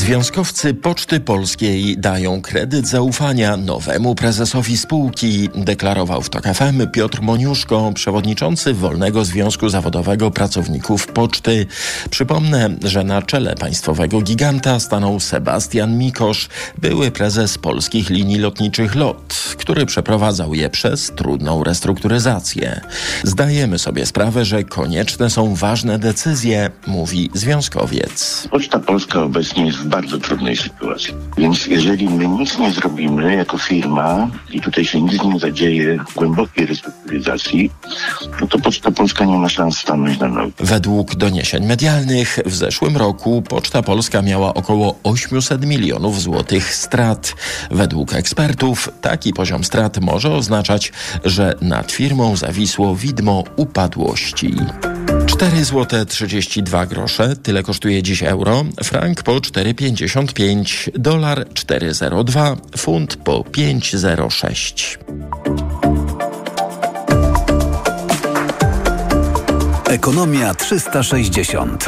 Związkowcy 0.01 0.75
Poczty 0.75 1.21
Polskiej 1.21 1.99
dają 1.99 2.43
kredyt 2.43 2.89
zaufania 2.89 3.57
nowemu 3.57 4.15
prezesowi 4.15 4.77
spółki, 4.77 5.49
deklarował 5.55 6.23
w 6.23 6.31
TOK 6.31 6.45
FM 6.45 6.91
Piotr 6.93 7.23
Moniuszko, 7.23 7.93
przewodniczący 7.95 8.75
Wolnego 8.75 9.25
Związku 9.25 9.69
Zawodowego 9.69 10.31
Pracowników 10.31 11.07
Poczty. 11.07 11.67
Przypomnę, 12.11 12.71
że 12.85 13.05
na 13.05 13.23
czele 13.23 13.55
państwowego 13.55 14.21
giganta 14.21 14.81
stanął 14.81 15.21
Sebastian 15.21 15.99
Mikosz, 15.99 16.49
były 16.79 17.11
prezes 17.11 17.59
polskich 17.59 18.11
linii 18.11 18.39
lotniczych 18.39 18.95
LOT, 18.95 19.55
który 19.59 19.87
przeprowadzał 19.87 20.55
je 20.55 20.71
przez 20.71 21.13
trudną 21.17 21.65
restrukturyzację. 21.65 22.81
Zdajemy 23.25 23.79
sobie 23.79 24.07
sprawę, 24.07 24.45
że 24.45 24.65
konieczne 24.65 25.31
są 25.31 25.55
ważne 25.55 25.99
decyzje, 25.99 26.71
mówi 26.87 27.31
związkowiec. 27.35 28.49
Poczta 28.51 28.79
Polska 28.79 29.23
obecnie 29.23 29.67
jest 29.67 29.90
bardzo 29.91 30.19
trudnej 30.19 30.57
sytuacji. 30.57 31.15
Więc 31.39 31.67
jeżeli 31.67 32.09
my 32.09 32.29
nic 32.29 32.59
nie 32.59 32.73
zrobimy 32.73 33.37
jako 33.37 33.59
firma 33.59 34.29
i 34.53 34.61
tutaj 34.61 34.85
się 34.85 35.03
nic 35.03 35.25
nie 35.25 35.39
zadzieje 35.39 35.99
w 36.11 36.15
głębokiej 36.15 36.67
restrukturyzacji, 36.67 37.71
no 38.41 38.47
to 38.47 38.59
Poczta 38.59 38.91
Polska 38.91 39.25
nie 39.25 39.39
ma 39.39 39.49
szans 39.49 39.79
stanąć 39.79 40.19
na 40.19 40.29
nogi. 40.29 40.53
Według 40.59 41.15
doniesień 41.15 41.67
medialnych 41.67 42.39
w 42.47 42.55
zeszłym 42.55 42.97
roku 42.97 43.43
Poczta 43.43 43.83
Polska 43.83 44.23
miała 44.23 44.55
około 44.55 44.95
800 45.03 45.67
milionów 45.67 46.21
złotych 46.21 46.75
strat. 46.75 47.35
Według 47.71 48.15
ekspertów 48.15 48.89
taki 49.01 49.33
poziom 49.33 49.65
strat 49.65 50.01
może 50.01 50.33
oznaczać, 50.33 50.93
że 51.25 51.55
nad 51.61 51.93
firmą 51.93 52.37
zawisło 52.37 52.97
widmo 52.97 53.45
upadłości. 53.57 54.55
4 55.41 55.65
zł 55.65 56.05
32 56.05 56.87
grosze, 56.87 57.37
tyle 57.37 57.63
kosztuje 57.63 58.03
dziś 58.03 58.23
euro, 58.23 58.65
frank 58.85 59.23
po 59.23 59.33
4,55, 59.33 60.91
dolar 60.95 61.47
4,02, 61.49 62.57
funt 62.77 63.17
po 63.17 63.41
5,06. 63.41 64.99
Ekonomia 69.89 70.55
360. 70.55 71.87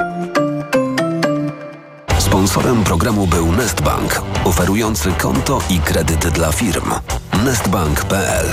Sponsorem 2.19 2.85
programu 2.85 3.27
był 3.27 3.53
Nestbank, 3.53 4.23
oferujący 4.45 5.13
konto 5.13 5.63
i 5.71 5.79
kredyty 5.79 6.31
dla 6.31 6.53
firm. 6.53 6.91
Nestbank.pl 7.45 8.47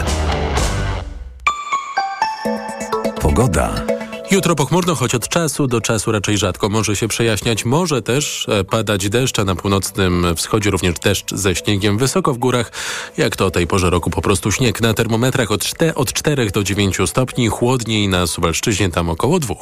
Pogoda. 3.22 3.89
Jutro 4.32 4.56
pochmurno, 4.56 4.96
choć 4.96 5.16
od 5.16 5.28
czasu 5.28 5.68
do 5.68 5.82
czasu 5.82 6.12
raczej 6.12 6.38
rzadko 6.38 6.70
może 6.70 6.96
się 6.96 7.08
przejaśniać. 7.08 7.66
Może 7.66 8.02
też 8.02 8.46
e, 8.50 8.64
padać 8.64 9.10
deszcz, 9.10 9.40
a 9.40 9.44
na 9.44 9.56
północnym 9.56 10.26
wschodzie 10.36 10.70
również 10.70 11.00
deszcz 11.00 11.36
ze 11.36 11.56
śniegiem. 11.56 11.98
Wysoko 11.98 12.34
w 12.34 12.38
górach, 12.38 12.72
jak 13.18 13.36
to 13.36 13.46
o 13.46 13.52
tej 13.52 13.68
porze 13.68 13.90
roku, 13.90 14.10
po 14.10 14.22
prostu 14.22 14.52
śnieg. 14.52 14.82
Na 14.82 14.94
termometrach 14.94 15.52
od, 15.52 15.64
czte, 15.64 15.96
od 15.96 16.14
4 16.14 16.52
do 16.52 16.64
9 16.64 16.98
stopni, 17.06 17.48
chłodniej 17.48 18.08
na 18.08 18.28
Suwalszczyźnie 18.28 18.90
tam 18.90 19.10
około 19.10 19.40
2. 19.40 19.56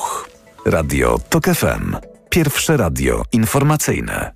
Radio 0.66 1.20
TOK 1.30 1.46
FM. 1.46 1.96
Pierwsze 2.30 2.78
radio 2.78 3.24
informacyjne. 3.32 4.32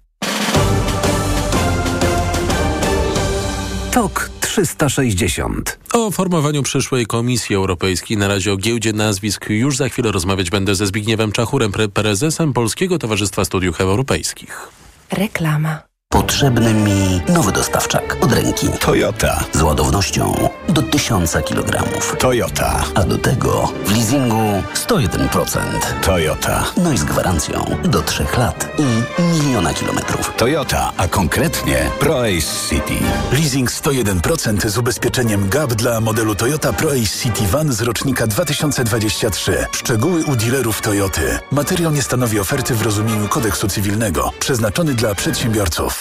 TOK 3.92 4.30
360. 4.42 5.80
O 5.94 6.12
formowaniu 6.12 6.64
przyszłej 6.64 7.06
Komisji 7.06 7.56
Europejskiej 7.56 8.18
na 8.18 8.28
razie 8.28 8.54
o 8.54 8.58
giełdzie 8.58 8.94
nazwisk 8.94 9.50
już 9.50 9.78
za 9.78 9.90
chwilę 9.90 10.12
rozmawiać 10.12 10.50
będę 10.50 10.76
ze 10.76 10.88
Zbigniewem 10.88 11.32
Czachurem, 11.32 11.72
pre 11.72 11.88
prezesem 11.90 12.54
Polskiego 12.54 13.00
Towarzystwa 13.00 13.46
Studiów 13.46 13.82
Europejskich. 13.82 14.68
Reklama. 15.12 15.91
Potrzebny 16.12 16.74
mi 16.74 17.22
nowy 17.28 17.52
dostawczak 17.52 18.18
od 18.22 18.34
ręki. 18.34 18.68
Toyota. 18.80 19.44
Z 19.54 19.62
ładownością 19.62 20.50
do 20.70 20.82
1000 20.82 21.32
kg. 21.46 21.84
Toyota. 22.20 22.84
A 22.96 23.04
do 23.04 23.18
tego 23.18 23.72
w 23.86 23.92
leasingu 23.92 24.64
101%. 24.74 25.60
Toyota. 26.06 26.64
No 26.78 26.92
i 26.92 26.98
z 26.98 27.04
gwarancją 27.04 27.66
do 27.84 28.02
3 28.02 28.26
lat 28.38 28.68
i 28.78 29.24
miliona 29.24 29.74
kilometrów. 29.74 30.34
Toyota, 30.38 30.92
a 30.98 31.08
konkretnie 31.08 31.90
ProAce 32.00 32.70
City. 32.70 32.94
Leasing 33.32 33.72
101% 33.72 34.70
z 34.70 34.78
ubezpieczeniem 34.78 35.50
GAP 35.50 35.74
dla 35.74 36.02
modelu 36.02 36.36
Toyota 36.36 36.74
ProAce 36.74 37.20
City 37.24 37.48
Van 37.48 37.74
z 37.74 37.82
rocznika 37.82 38.28
2023. 38.28 39.66
Szczegóły 39.72 40.24
u 40.26 40.36
dealerów 40.36 40.82
Toyoty. 40.82 41.40
Materiał 41.52 41.92
nie 41.92 42.02
stanowi 42.02 42.40
oferty 42.40 42.76
w 42.76 42.82
rozumieniu 42.82 43.28
kodeksu 43.28 43.68
cywilnego. 43.68 44.32
Przeznaczony 44.40 44.94
dla 44.94 45.16
przedsiębiorców. 45.16 46.01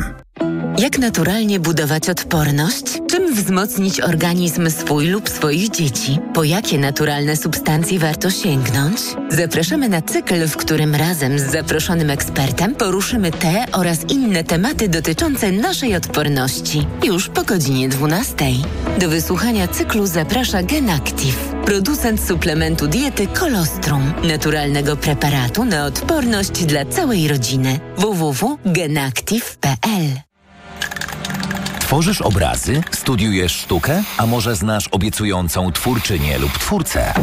Amen. 0.00 0.59
Jak 0.78 0.98
naturalnie 0.98 1.60
budować 1.60 2.08
odporność? 2.08 2.84
Czym 3.10 3.34
wzmocnić 3.34 4.00
organizm 4.00 4.70
swój 4.70 5.06
lub 5.06 5.28
swoich 5.28 5.70
dzieci? 5.70 6.18
Po 6.34 6.44
jakie 6.44 6.78
naturalne 6.78 7.36
substancje 7.36 7.98
warto 7.98 8.30
sięgnąć? 8.30 9.00
Zapraszamy 9.28 9.88
na 9.88 10.02
cykl, 10.02 10.48
w 10.48 10.56
którym 10.56 10.94
razem 10.94 11.38
z 11.38 11.42
zaproszonym 11.42 12.10
ekspertem 12.10 12.74
poruszymy 12.74 13.30
te 13.30 13.66
oraz 13.72 13.98
inne 14.08 14.44
tematy 14.44 14.88
dotyczące 14.88 15.52
naszej 15.52 15.96
odporności. 15.96 16.86
Już 17.04 17.28
po 17.28 17.42
godzinie 17.42 17.88
12. 17.88 18.34
Do 18.98 19.08
wysłuchania 19.08 19.68
cyklu 19.68 20.06
zaprasza 20.06 20.62
GenActive, 20.62 21.54
producent 21.64 22.24
suplementu 22.24 22.86
diety 22.86 23.26
Kolostrum, 23.26 24.12
naturalnego 24.24 24.96
preparatu 24.96 25.64
na 25.64 25.84
odporność 25.84 26.64
dla 26.64 26.84
całej 26.84 27.28
rodziny. 27.28 27.80
www.genactive.pl 27.96 30.29
Tworzysz 31.90 32.22
obrazy? 32.22 32.82
Studiujesz 32.90 33.52
sztukę? 33.52 34.02
A 34.18 34.26
może 34.26 34.56
znasz 34.56 34.88
obiecującą 34.88 35.72
twórczynię 35.72 36.38
lub 36.38 36.58
twórcę? 36.58 37.14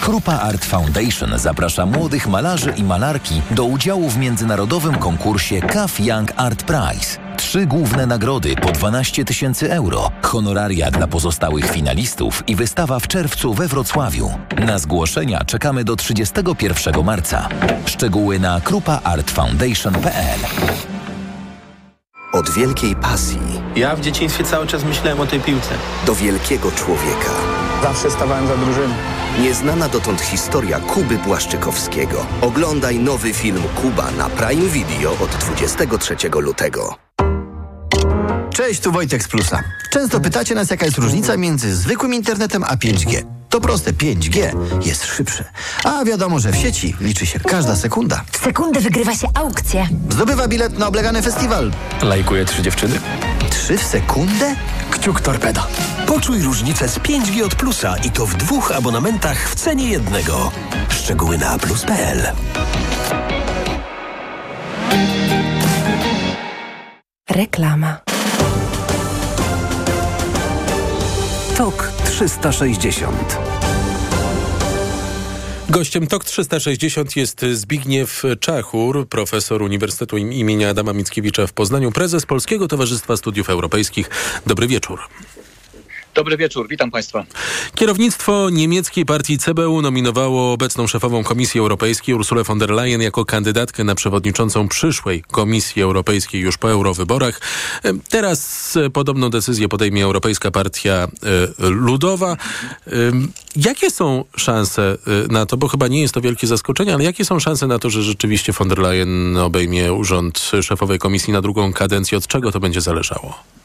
Krupa 0.00 0.32
Art 0.32 0.64
Foundation 0.64 1.38
zaprasza 1.38 1.86
młodych 1.86 2.26
malarzy 2.26 2.74
i 2.76 2.82
malarki 2.82 3.42
do 3.50 3.64
udziału 3.64 4.10
w 4.10 4.18
międzynarodowym 4.18 4.94
konkursie 4.94 5.60
CAF 5.60 6.00
Young 6.00 6.32
Art 6.36 6.62
Prize. 6.62 7.18
Trzy 7.36 7.66
główne 7.66 8.06
nagrody 8.06 8.56
po 8.56 8.72
12 8.72 9.24
tysięcy 9.24 9.72
euro, 9.72 10.10
honoraria 10.22 10.90
dla 10.90 11.06
pozostałych 11.06 11.70
finalistów 11.70 12.44
i 12.46 12.56
wystawa 12.56 13.00
w 13.00 13.08
czerwcu 13.08 13.54
we 13.54 13.68
Wrocławiu. 13.68 14.30
Na 14.66 14.78
zgłoszenia 14.78 15.44
czekamy 15.44 15.84
do 15.84 15.96
31 15.96 17.04
marca. 17.04 17.48
Szczegóły 17.86 18.38
na 18.38 18.60
krupaartfoundation.pl 18.60 20.40
Od 22.32 22.50
wielkiej 22.50 22.96
pasji 22.96 23.40
Ja 23.76 23.96
w 23.96 24.00
dzieciństwie 24.00 24.44
cały 24.44 24.66
czas 24.66 24.84
myślałem 24.84 25.20
o 25.20 25.26
tej 25.26 25.40
piłce. 25.40 25.68
do 26.06 26.14
wielkiego 26.14 26.72
człowieka. 26.72 27.30
Zawsze 27.82 28.10
stawałem 28.10 28.46
za 28.46 28.56
drużyną. 28.56 28.94
Nieznana 29.42 29.88
dotąd 29.88 30.20
historia 30.20 30.80
Kuby 30.80 31.18
Błaszczykowskiego. 31.18 32.26
Oglądaj 32.40 32.98
nowy 32.98 33.32
film 33.32 33.62
Kuba 33.82 34.10
na 34.10 34.28
Prime 34.28 34.68
Video 34.68 35.10
od 35.12 35.30
23 35.30 36.16
lutego. 36.40 36.96
Cześć, 38.50 38.80
tu 38.80 38.92
Wojtek 38.92 39.22
z 39.22 39.28
Plusa. 39.28 39.62
Często 39.90 40.20
pytacie 40.20 40.54
nas, 40.54 40.70
jaka 40.70 40.84
jest 40.86 40.98
różnica 40.98 41.36
między 41.36 41.74
zwykłym 41.76 42.14
internetem 42.14 42.64
a 42.64 42.76
5G. 42.76 43.37
To 43.48 43.60
proste, 43.60 43.92
5G 43.92 44.50
jest 44.86 45.04
szybsze. 45.04 45.44
A 45.84 46.04
wiadomo, 46.04 46.38
że 46.38 46.52
w 46.52 46.56
sieci 46.56 46.96
liczy 47.00 47.26
się 47.26 47.40
każda 47.40 47.76
sekunda. 47.76 48.24
W 48.32 48.36
sekundę 48.36 48.80
wygrywa 48.80 49.14
się 49.14 49.28
aukcję. 49.34 49.88
Zdobywa 50.10 50.48
bilet 50.48 50.78
na 50.78 50.86
oblegany 50.86 51.22
festiwal. 51.22 51.70
Lajkuje 52.02 52.44
trzy 52.44 52.62
dziewczyny. 52.62 53.00
Trzy 53.50 53.78
w 53.78 53.82
sekundę? 53.82 54.56
Kciuk 54.90 55.20
Torpeda. 55.20 55.66
Poczuj 56.06 56.42
różnicę 56.42 56.88
z 56.88 56.98
5G 56.98 57.44
od 57.44 57.54
Plusa 57.54 57.96
i 58.04 58.10
to 58.10 58.26
w 58.26 58.34
dwóch 58.34 58.72
abonamentach 58.72 59.48
w 59.48 59.54
cenie 59.54 59.88
jednego. 59.88 60.52
Szczegóły 60.88 61.38
na 61.38 61.58
plus.pl 61.58 62.22
Reklama. 67.30 68.00
TOK 71.56 71.97
360. 72.18 73.38
Gościem 75.70 76.06
TOK 76.06 76.24
360 76.24 77.16
jest 77.16 77.44
Zbigniew 77.52 78.22
Czachur, 78.40 79.08
profesor 79.08 79.62
Uniwersytetu 79.62 80.16
im- 80.16 80.32
Adama 80.68 80.92
Mickiewicza 80.92 81.46
w 81.46 81.52
Poznaniu, 81.52 81.92
prezes 81.92 82.26
Polskiego 82.26 82.68
Towarzystwa 82.68 83.16
Studiów 83.16 83.50
Europejskich. 83.50 84.10
Dobry 84.46 84.66
wieczór. 84.66 85.00
Dobry 86.18 86.36
wieczór, 86.36 86.68
witam 86.68 86.90
Państwa. 86.90 87.24
Kierownictwo 87.74 88.50
niemieckiej 88.50 89.04
partii 89.04 89.38
CBU 89.38 89.82
nominowało 89.82 90.52
obecną 90.52 90.86
szefową 90.86 91.24
Komisji 91.24 91.60
Europejskiej 91.60 92.14
Ursulę 92.14 92.44
von 92.44 92.58
der 92.58 92.70
Leyen 92.70 93.02
jako 93.02 93.24
kandydatkę 93.24 93.84
na 93.84 93.94
przewodniczącą 93.94 94.68
przyszłej 94.68 95.22
Komisji 95.22 95.82
Europejskiej 95.82 96.40
już 96.40 96.58
po 96.58 96.70
eurowyborach. 96.70 97.40
Teraz 98.08 98.76
e, 98.76 98.90
podobną 98.90 99.30
decyzję 99.30 99.68
podejmie 99.68 100.04
Europejska 100.04 100.50
Partia 100.50 101.08
e, 101.60 101.68
Ludowa. 101.68 102.36
Jakie 103.56 103.90
są 103.90 104.24
szanse 104.36 104.96
e, 105.26 105.32
na 105.32 105.46
to, 105.46 105.56
bo 105.56 105.68
chyba 105.68 105.88
nie 105.88 106.00
jest 106.00 106.14
to 106.14 106.20
wielkie 106.20 106.46
zaskoczenie, 106.46 106.94
ale 106.94 107.04
jakie 107.04 107.24
są 107.24 107.40
szanse 107.40 107.66
na 107.66 107.78
to, 107.78 107.90
że 107.90 108.02
rzeczywiście 108.02 108.52
von 108.52 108.68
der 108.68 108.78
Leyen 108.78 109.36
obejmie 109.36 109.92
urząd 109.92 110.50
szefowej 110.62 110.98
komisji 110.98 111.32
na 111.32 111.42
drugą 111.42 111.72
kadencję? 111.72 112.18
Od 112.18 112.26
czego 112.26 112.52
to 112.52 112.60
będzie 112.60 112.80
zależało? 112.80 113.57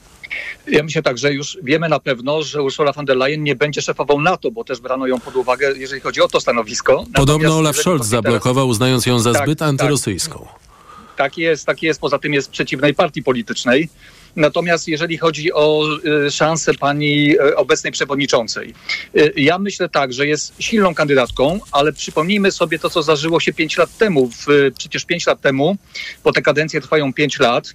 Ja 0.67 0.83
myślę 0.83 1.01
tak, 1.01 1.17
że 1.17 1.33
już 1.33 1.57
wiemy 1.63 1.89
na 1.89 1.99
pewno, 1.99 2.43
że 2.43 2.61
Ursula 2.61 2.91
von 2.91 3.05
der 3.05 3.17
Leyen 3.17 3.43
nie 3.43 3.55
będzie 3.55 3.81
szefową 3.81 4.21
NATO, 4.21 4.51
bo 4.51 4.63
też 4.63 4.79
brano 4.79 5.07
ją 5.07 5.19
pod 5.19 5.35
uwagę, 5.35 5.73
jeżeli 5.77 6.01
chodzi 6.01 6.21
o 6.21 6.27
to 6.27 6.39
stanowisko. 6.41 7.05
Podobno 7.13 7.57
Olaf 7.57 7.77
Scholz 7.77 8.05
zablokował, 8.07 8.67
uznając 8.67 9.05
ją 9.05 9.19
za 9.19 9.33
tak, 9.33 9.43
zbyt 9.43 9.59
tak. 9.59 9.69
antyrosyjską. 9.69 10.39
Tak, 10.39 11.17
tak 11.17 11.37
jest, 11.37 11.65
tak 11.65 11.83
jest. 11.83 12.01
Poza 12.01 12.19
tym 12.19 12.33
jest 12.33 12.51
przeciwnej 12.51 12.93
partii 12.93 13.23
politycznej. 13.23 13.89
Natomiast 14.35 14.87
jeżeli 14.87 15.17
chodzi 15.17 15.53
o 15.53 15.85
y, 16.25 16.31
szansę 16.31 16.73
pani 16.73 17.31
y, 17.31 17.55
obecnej 17.55 17.93
przewodniczącej, 17.93 18.73
y, 19.17 19.33
ja 19.35 19.59
myślę 19.59 19.89
tak, 19.89 20.13
że 20.13 20.27
jest 20.27 20.53
silną 20.59 20.95
kandydatką, 20.95 21.59
ale 21.71 21.93
przypomnijmy 21.93 22.51
sobie 22.51 22.79
to, 22.79 22.89
co 22.89 23.03
zdarzyło 23.03 23.39
się 23.39 23.53
pięć 23.53 23.77
lat 23.77 23.97
temu. 23.97 24.29
Przecież 24.77 25.05
pięć 25.05 25.27
lat 25.27 25.41
temu, 25.41 25.77
bo 26.23 26.31
te 26.31 26.41
kadencje 26.41 26.81
trwają 26.81 27.13
pięć 27.13 27.39
lat, 27.39 27.73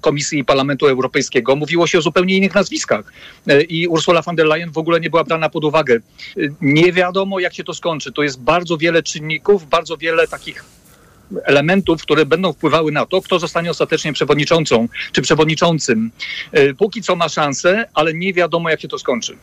Komisji 0.00 0.44
Parlamentu 0.44 0.86
Europejskiego 0.86 1.56
mówiło 1.56 1.86
się 1.86 1.98
o 1.98 2.02
zupełnie 2.02 2.36
innych 2.36 2.54
nazwiskach 2.54 3.12
e, 3.46 3.62
i 3.62 3.88
Ursula 3.88 4.22
von 4.22 4.36
der 4.36 4.46
Leyen 4.46 4.70
w 4.70 4.78
ogóle 4.78 5.00
nie 5.00 5.10
była 5.10 5.24
brana 5.24 5.48
pod 5.48 5.64
uwagę. 5.64 5.94
E, 5.94 6.40
nie 6.60 6.92
wiadomo, 6.92 7.40
jak 7.40 7.54
się 7.54 7.64
to 7.64 7.74
skończy. 7.74 8.12
To 8.12 8.22
jest 8.22 8.40
bardzo 8.40 8.76
wiele 8.76 9.02
czynników, 9.02 9.68
bardzo 9.68 9.96
wiele 9.96 10.28
takich 10.28 10.64
elementów, 11.44 12.02
które 12.02 12.26
będą 12.26 12.52
wpływały 12.52 12.92
na 12.92 13.06
to, 13.06 13.22
kto 13.22 13.38
zostanie 13.38 13.70
ostatecznie 13.70 14.12
przewodniczącą 14.12 14.88
czy 15.12 15.22
przewodniczącym. 15.22 16.10
E, 16.52 16.74
póki 16.74 17.02
co 17.02 17.16
ma 17.16 17.28
szansę, 17.28 17.88
ale 17.94 18.14
nie 18.14 18.32
wiadomo, 18.32 18.70
jak 18.70 18.80
się 18.80 18.88
to 18.88 18.98
skończy. 18.98 19.36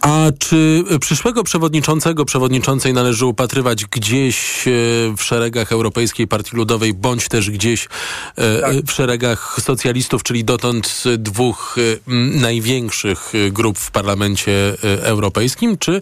A 0.00 0.26
czy 0.38 0.84
przyszłego 1.00 1.44
przewodniczącego, 1.44 2.24
przewodniczącej 2.24 2.92
należy 2.92 3.26
upatrywać 3.26 3.84
gdzieś 3.84 4.68
e, 4.68 4.70
w 5.16 5.22
szeregach 5.22 5.72
Europejskiej 5.72 6.26
Partii 6.26 6.56
Ludowej, 6.56 6.94
bądź 6.94 7.28
też 7.28 7.50
gdzieś 7.50 7.88
e, 8.36 8.60
tak. 8.60 8.76
w 8.86 8.90
szeregach 8.92 9.58
socjalistów, 9.60 10.22
czyli 10.22 10.44
dotąd 10.44 11.04
dwóch 11.18 11.76
e, 11.78 12.10
największych 12.40 13.32
grup 13.50 13.78
w 13.78 13.90
Parlamencie 13.90 14.76
Europejskim, 15.02 15.78
czy 15.78 16.00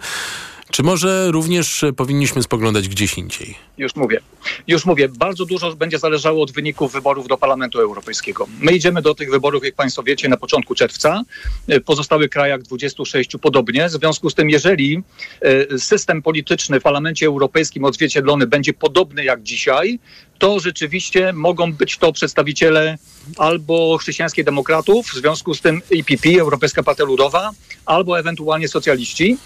czy 0.75 0.83
może 0.83 1.31
również 1.31 1.85
powinniśmy 1.97 2.43
spoglądać 2.43 2.89
gdzieś 2.89 3.19
indziej? 3.19 3.55
Już 3.79 3.97
mówię. 3.97 4.21
Już 4.67 4.85
mówię. 4.85 5.09
Bardzo 5.09 5.45
dużo 5.45 5.77
będzie 5.77 5.99
zależało 5.99 6.43
od 6.43 6.53
wyników 6.53 6.93
wyborów 6.93 7.29
do 7.29 7.37
Parlamentu 7.37 7.81
Europejskiego. 7.81 8.47
My 8.61 8.73
idziemy 8.73 9.03
do 9.03 9.15
tych 9.15 9.31
wyborów, 9.31 9.65
jak 9.65 9.75
Państwo 9.75 10.03
wiecie, 10.03 10.29
na 10.29 10.37
początku 10.37 10.75
czerwca. 10.75 11.23
W 11.69 11.85
pozostałych 11.85 12.31
krajach 12.31 12.63
26 12.63 13.31
podobnie. 13.43 13.89
W 13.89 13.93
związku 13.93 14.31
z 14.31 14.35
tym, 14.35 14.51
jeżeli 14.51 15.03
e, 15.41 15.79
system 15.79 16.23
polityczny 16.23 16.81
w 16.81 16.83
Parlamencie 16.83 17.27
Europejskim 17.27 17.85
odzwierciedlony 17.85 18.47
będzie 18.47 18.73
podobny 18.73 19.25
jak 19.25 19.43
dzisiaj, 19.43 19.99
to 20.39 20.61
rzeczywiście 20.61 21.33
mogą 21.33 21.73
być 21.73 21.99
to 21.99 22.13
przedstawiciele 22.13 22.99
albo 23.37 23.99
chrześcijańskich 23.99 24.45
demokratów, 24.45 25.07
w 25.07 25.15
związku 25.15 25.55
z 25.55 25.61
tym 25.61 25.83
EPP, 25.93 26.41
Europejska 26.41 26.83
Partia 26.83 27.05
Ludowa, 27.05 27.51
albo 27.87 28.19
ewentualnie 28.19 28.69
socjaliści. 28.69 29.37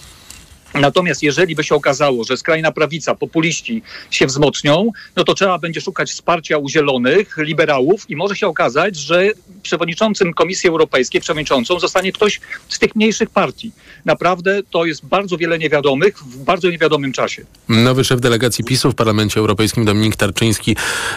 Natomiast 0.74 1.22
jeżeli 1.22 1.56
by 1.56 1.64
się 1.64 1.74
okazało, 1.74 2.24
że 2.24 2.36
skrajna 2.36 2.72
prawica, 2.72 3.14
populiści 3.14 3.82
się 4.10 4.26
wzmocnią, 4.26 4.90
no 5.16 5.24
to 5.24 5.34
trzeba 5.34 5.58
będzie 5.58 5.80
szukać 5.80 6.10
wsparcia 6.10 6.58
u 6.58 6.68
zielonych, 6.68 7.36
liberałów 7.36 8.10
i 8.10 8.16
może 8.16 8.36
się 8.36 8.46
okazać, 8.46 8.96
że 8.96 9.30
przewodniczącym 9.62 10.34
Komisji 10.34 10.68
Europejskiej, 10.68 11.20
przewodniczącą 11.20 11.80
zostanie 11.80 12.12
ktoś 12.12 12.40
z 12.68 12.78
tych 12.78 12.96
mniejszych 12.96 13.30
partii. 13.30 13.72
Naprawdę 14.04 14.60
to 14.70 14.84
jest 14.84 15.06
bardzo 15.06 15.36
wiele 15.36 15.58
niewiadomych 15.58 16.18
w 16.18 16.36
bardzo 16.44 16.70
niewiadomym 16.70 17.12
czasie. 17.12 17.44
Nowy 17.68 18.04
szef 18.04 18.20
delegacji 18.20 18.64
PiSu 18.64 18.90
w 18.90 18.94
Parlamencie 18.94 19.40
Europejskim 19.40 19.84
Dominik 19.84 20.16
Tarczyński 20.16 20.76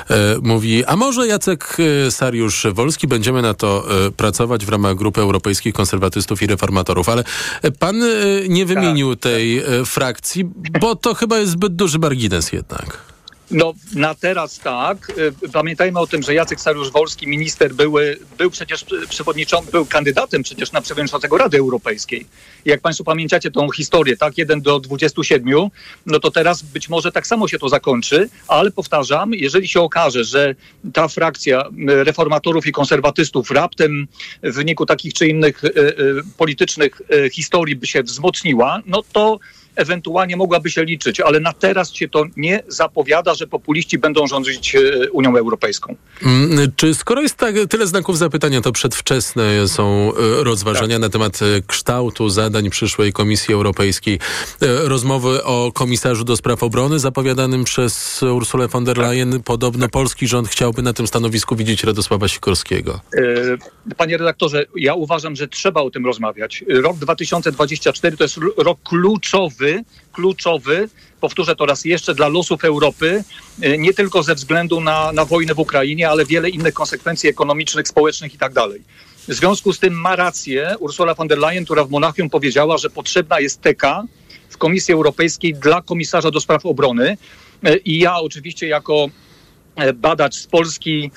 e, 0.10 0.16
mówi, 0.42 0.86
a 0.86 0.96
może 0.96 1.28
Jacek 1.28 1.78
e, 1.80 2.12
Sariusz-Wolski, 2.12 3.08
będziemy 3.08 3.42
na 3.42 3.54
to 3.54 3.86
e, 4.08 4.12
pracować 4.12 4.66
w 4.66 4.70
ramach 4.70 4.96
Grupy 4.96 5.22
Europejskich 5.22 5.74
Konserwatystów 5.74 6.42
i 6.42 6.48
Reformatorów, 6.48 7.10
ale 7.10 7.24
e, 7.62 7.72
pan 7.72 8.04
e, 8.04 8.08
nie 8.48 8.66
wymienił 8.66 9.16
tak, 9.16 9.22
tej 9.24 9.41
tej 9.42 9.58
e, 9.58 9.86
frakcji, 9.86 10.46
bo 10.82 10.96
to 10.96 11.14
chyba 11.14 11.40
jest 11.40 11.52
zbyt 11.52 11.76
duży 11.76 12.00
margines 12.00 12.52
jednak. 12.52 13.11
No 13.52 13.74
na 13.96 14.16
teraz 14.16 14.60
tak. 14.60 15.12
Y, 15.46 15.50
pamiętajmy 15.54 16.00
o 16.00 16.08
tym, 16.08 16.24
że 16.24 16.34
Jacek 16.34 16.60
Sariusz-Wolski, 16.60 17.28
minister, 17.28 17.74
były, 17.74 18.20
był 18.38 18.52
przecież 18.52 18.86
przewodniczącym, 19.10 19.72
był 19.72 19.86
kandydatem 19.86 20.44
przecież 20.44 20.72
na 20.72 20.82
przewodniczącego 20.82 21.38
Rady 21.38 21.58
Europejskiej. 21.58 22.26
Jak 22.66 22.82
Państwo 22.82 23.04
pamiętacie 23.04 23.52
tą 23.52 23.72
historię, 23.72 24.18
tak, 24.18 24.38
1 24.38 24.62
do 24.62 24.80
27, 24.80 25.70
no 26.06 26.20
to 26.20 26.32
teraz 26.32 26.62
być 26.62 26.90
może 26.90 27.12
tak 27.12 27.28
samo 27.28 27.48
się 27.48 27.60
to 27.60 27.70
zakończy, 27.70 28.30
ale 28.48 28.72
powtarzam, 28.72 29.34
jeżeli 29.34 29.68
się 29.68 29.82
okaże, 29.82 30.24
że 30.24 30.56
ta 30.94 31.08
frakcja 31.08 31.62
y, 31.90 32.04
reformatorów 32.04 32.68
i 32.68 32.72
konserwatystów 32.72 33.52
raptem 33.52 34.08
w 34.44 34.54
wyniku 34.54 34.86
takich 34.86 35.14
czy 35.14 35.28
innych 35.28 35.64
y, 35.64 35.72
politycznych 36.38 37.02
historii 37.32 37.76
by 37.76 37.88
się 37.88 38.04
wzmocniła, 38.04 38.82
no 38.86 39.04
to 39.14 39.40
ewentualnie 39.76 40.38
mogłaby 40.38 40.70
się 40.70 40.84
liczyć, 40.84 41.20
ale 41.20 41.40
na 41.40 41.54
teraz 41.54 41.94
się 41.94 42.10
to 42.10 42.26
nie 42.38 42.64
zapowiada, 42.68 43.36
że 43.36 43.48
populiści 43.48 43.98
będą 43.98 44.28
rządzić 44.28 44.76
e, 44.76 44.80
Unią 45.12 45.38
Europejską. 45.38 45.96
Mm, 46.26 46.72
czy 46.76 46.96
skoro 46.96 47.22
jest 47.22 47.36
tak, 47.36 47.56
tyle 47.70 47.88
znaków 47.88 48.18
zapytania, 48.18 48.62
to 48.62 48.72
przedwczesne 48.72 49.68
są 49.68 50.12
e, 50.40 50.44
rozważania 50.44 50.96
tak. 50.96 51.02
na 51.02 51.10
temat 51.10 51.40
e, 51.42 51.62
kształtu 51.68 52.30
zadań 52.30 52.70
przyszłej 52.70 53.14
Komisji 53.14 53.54
Europejskiej? 53.54 54.20
Rozmowy 54.62 55.44
o 55.44 55.72
komisarzu 55.72 56.24
do 56.24 56.38
spraw 56.38 56.64
obrony 56.64 57.00
zapowiadanym 57.00 57.64
przez 57.64 58.24
Ursulę 58.24 58.68
von 58.68 58.86
der 58.86 58.96
tak. 58.96 59.06
Leyen. 59.06 59.32
Tak. 59.32 59.42
Podobno 59.44 59.86
tak. 59.86 59.92
polski 59.92 60.28
rząd 60.28 60.48
chciałby 60.48 60.82
na 60.82 60.94
tym 60.94 61.08
stanowisku 61.08 61.56
widzieć 61.56 61.84
Radosława 61.84 62.28
Sikorskiego. 62.28 63.00
Panie 63.98 64.18
redaktorze, 64.18 64.66
ja 64.76 64.94
uważam, 64.94 65.36
że 65.36 65.48
trzeba 65.48 65.82
o 65.82 65.92
tym 65.92 66.06
rozmawiać. 66.06 66.64
Rok 66.70 66.98
2024 66.98 68.18
to 68.18 68.24
jest 68.24 68.40
rok 68.58 68.80
kluczowy 68.84 69.61
kluczowy, 70.12 70.90
powtórzę 71.22 71.56
to 71.56 71.66
raz 71.66 71.86
jeszcze, 71.86 72.16
dla 72.16 72.28
losów 72.28 72.64
Europy, 72.64 73.24
e, 73.62 73.78
nie 73.78 73.94
tylko 73.94 74.24
ze 74.24 74.36
względu 74.36 74.82
na, 74.82 75.12
na 75.12 75.26
wojnę 75.26 75.54
w 75.54 75.60
Ukrainie, 75.60 76.10
ale 76.10 76.26
wiele 76.26 76.50
innych 76.50 76.74
konsekwencji 76.74 77.30
ekonomicznych, 77.30 77.88
społecznych 77.88 78.34
i 78.34 78.38
tak 78.38 78.54
dalej. 78.54 78.82
W 79.28 79.34
związku 79.34 79.74
z 79.74 79.80
tym 79.80 79.94
ma 79.94 80.16
rację 80.16 80.76
Ursula 80.80 81.14
von 81.14 81.28
der 81.28 81.38
Leyen, 81.38 81.66
która 81.66 81.84
w 81.84 81.90
Monachium 81.90 82.30
powiedziała, 82.30 82.78
że 82.78 82.90
potrzebna 82.90 83.40
jest 83.40 83.62
TK 83.62 84.04
w 84.50 84.58
Komisji 84.58 84.94
Europejskiej 84.94 85.54
dla 85.54 85.82
komisarza 85.82 86.32
do 86.32 86.40
spraw 86.40 86.66
obrony. 86.66 87.18
E, 87.64 87.78
I 87.78 88.00
ja 88.00 88.16
oczywiście 88.16 88.68
jako 88.68 89.08
e, 89.76 89.94
badacz 89.94 90.36
z 90.36 90.48
Polski 90.48 91.12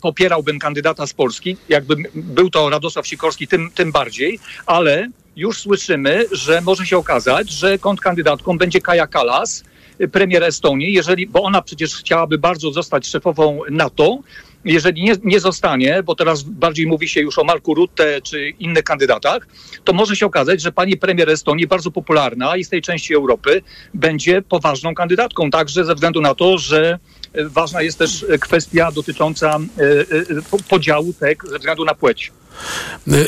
popierałbym 0.00 0.58
kandydata 0.58 1.06
z 1.06 1.12
Polski. 1.12 1.56
Jakby 1.68 1.96
był 2.14 2.50
to 2.50 2.70
Radosław 2.70 3.06
Sikorski, 3.06 3.48
tym, 3.48 3.70
tym 3.74 3.92
bardziej, 3.92 4.38
ale 4.66 5.08
już 5.38 5.60
słyszymy, 5.60 6.24
że 6.32 6.60
może 6.60 6.86
się 6.86 6.98
okazać, 6.98 7.50
że 7.50 7.78
kontrkandydatką 7.78 8.58
będzie 8.58 8.80
Kaja 8.80 9.06
Kalas, 9.06 9.64
premier 10.12 10.44
Estonii, 10.44 10.92
jeżeli, 10.92 11.26
bo 11.26 11.42
ona 11.42 11.62
przecież 11.62 11.96
chciałaby 11.96 12.38
bardzo 12.38 12.72
zostać 12.72 13.06
szefową 13.06 13.60
NATO. 13.70 14.18
Jeżeli 14.64 15.02
nie, 15.02 15.14
nie 15.24 15.40
zostanie, 15.40 16.02
bo 16.02 16.14
teraz 16.14 16.42
bardziej 16.42 16.86
mówi 16.86 17.08
się 17.08 17.20
już 17.20 17.38
o 17.38 17.44
Marku 17.44 17.74
Rutte 17.74 18.22
czy 18.22 18.48
innych 18.48 18.84
kandydatach, 18.84 19.46
to 19.84 19.92
może 19.92 20.16
się 20.16 20.26
okazać, 20.26 20.62
że 20.62 20.72
pani 20.72 20.96
premier 20.96 21.30
Estonii, 21.30 21.66
bardzo 21.66 21.90
popularna 21.90 22.56
i 22.56 22.64
z 22.64 22.68
tej 22.68 22.82
części 22.82 23.14
Europy, 23.14 23.62
będzie 23.94 24.42
poważną 24.42 24.94
kandydatką, 24.94 25.50
także 25.50 25.84
ze 25.84 25.94
względu 25.94 26.20
na 26.20 26.34
to, 26.34 26.58
że 26.58 26.98
ważna 27.34 27.82
jest 27.82 27.98
też 27.98 28.26
kwestia 28.40 28.92
dotycząca 28.92 29.58
e, 29.78 29.82
e, 29.82 30.62
podziału 30.68 31.12
TEK 31.12 31.42
ze 31.50 31.58
względu 31.58 31.84
na 31.84 31.94
płeć. 31.94 32.32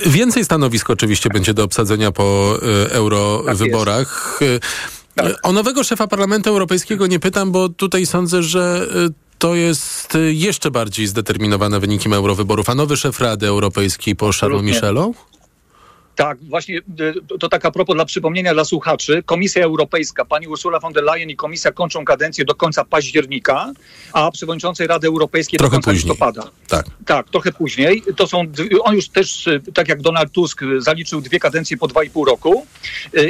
Więcej 0.06 0.44
stanowisk 0.44 0.90
oczywiście 0.90 1.30
będzie 1.30 1.54
do 1.54 1.64
obsadzenia 1.64 2.12
po 2.12 2.58
e, 2.62 2.92
eurowyborach. 2.92 4.40
Tak 4.40 4.60
tak. 5.14 5.36
O 5.42 5.52
nowego 5.52 5.84
szefa 5.84 6.06
Parlamentu 6.06 6.50
Europejskiego 6.50 7.06
nie 7.06 7.20
pytam, 7.20 7.52
bo 7.52 7.68
tutaj 7.68 8.06
sądzę, 8.06 8.42
że 8.42 8.86
to 9.38 9.54
jest 9.54 10.18
jeszcze 10.30 10.70
bardziej 10.70 11.06
zdeterminowane 11.06 11.80
wynikiem 11.80 12.12
eurowyborów. 12.12 12.70
A 12.70 12.74
nowy 12.74 12.96
szef 12.96 13.20
Rady 13.20 13.46
Europejskiej 13.46 14.16
po 14.16 14.30
Charlesu 14.32 14.62
Michelą? 14.62 15.14
Tak, 16.20 16.38
właśnie 16.38 16.78
y, 16.78 17.38
to 17.40 17.48
tak 17.48 17.64
a 17.64 17.70
propos 17.70 17.96
dla 17.96 18.04
przypomnienia 18.04 18.54
dla 18.54 18.64
słuchaczy. 18.64 19.22
Komisja 19.26 19.64
Europejska, 19.64 20.24
pani 20.24 20.48
Ursula 20.48 20.80
von 20.80 20.92
der 20.92 21.04
Leyen 21.04 21.30
i 21.30 21.36
komisja 21.36 21.72
kończą 21.72 22.04
kadencję 22.04 22.44
do 22.44 22.54
końca 22.54 22.84
października, 22.84 23.72
a 24.12 24.30
przewodniczącej 24.30 24.86
Rady 24.86 25.06
Europejskiej 25.06 25.58
Trochę 25.58 25.70
do 25.70 25.76
końca 25.76 25.90
później. 25.90 26.10
listopada. 26.10 26.50
Tak. 26.68 26.86
Tak, 27.06 27.28
trochę 27.28 27.52
później. 27.52 28.02
To 28.16 28.26
są, 28.26 28.44
on 28.82 28.94
już 28.94 29.08
też, 29.08 29.46
y, 29.46 29.60
tak 29.74 29.88
jak 29.88 30.02
Donald 30.02 30.32
Tusk, 30.32 30.62
y, 30.62 30.80
zaliczył 30.80 31.20
dwie 31.20 31.40
kadencje 31.40 31.76
po 31.76 31.88
dwa 31.88 32.04
i 32.04 32.10
pół 32.10 32.24
roku 32.24 32.66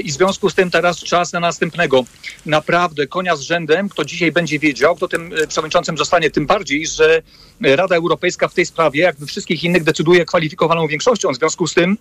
i 0.05 0.13
w 0.13 0.15
związku 0.15 0.51
z 0.51 0.55
tym 0.55 0.71
teraz 0.71 0.99
czas 0.99 1.33
na 1.33 1.41
następnego. 1.41 2.05
Naprawdę 2.47 3.07
konia 3.07 3.37
z 3.37 3.41
rzędem, 3.41 3.89
kto 3.89 4.05
dzisiaj 4.05 4.33
będzie 4.33 4.59
wiedział, 4.59 4.97
kto 4.97 5.09
tym 5.09 5.31
przewodniczącym 5.49 5.99
zostanie, 5.99 6.31
tym 6.31 6.47
bardziej, 6.47 6.87
że 6.87 7.23
Rada 7.61 7.97
Europejska 7.97 8.49
w 8.49 8.55
tej 8.55 8.67
sprawie, 8.67 9.03
jak 9.03 9.17
we 9.17 9.27
wszystkich 9.27 9.65
innych, 9.65 9.85
decyduje 9.85 10.25
kwalifikowaną 10.25 10.87
większością. 10.87 11.33
W 11.33 11.37
związku 11.37 11.67
z 11.67 11.75
tym 11.75 11.97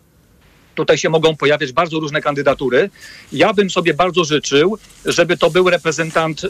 tutaj 0.80 0.98
się 0.98 1.10
mogą 1.10 1.36
pojawiać 1.36 1.72
bardzo 1.72 2.00
różne 2.00 2.22
kandydatury. 2.22 2.90
Ja 3.32 3.54
bym 3.54 3.70
sobie 3.70 3.94
bardzo 3.94 4.24
życzył, 4.24 4.78
żeby 5.06 5.38
to 5.38 5.50
był 5.50 5.70
reprezentant, 5.70 6.44
y, 6.44 6.50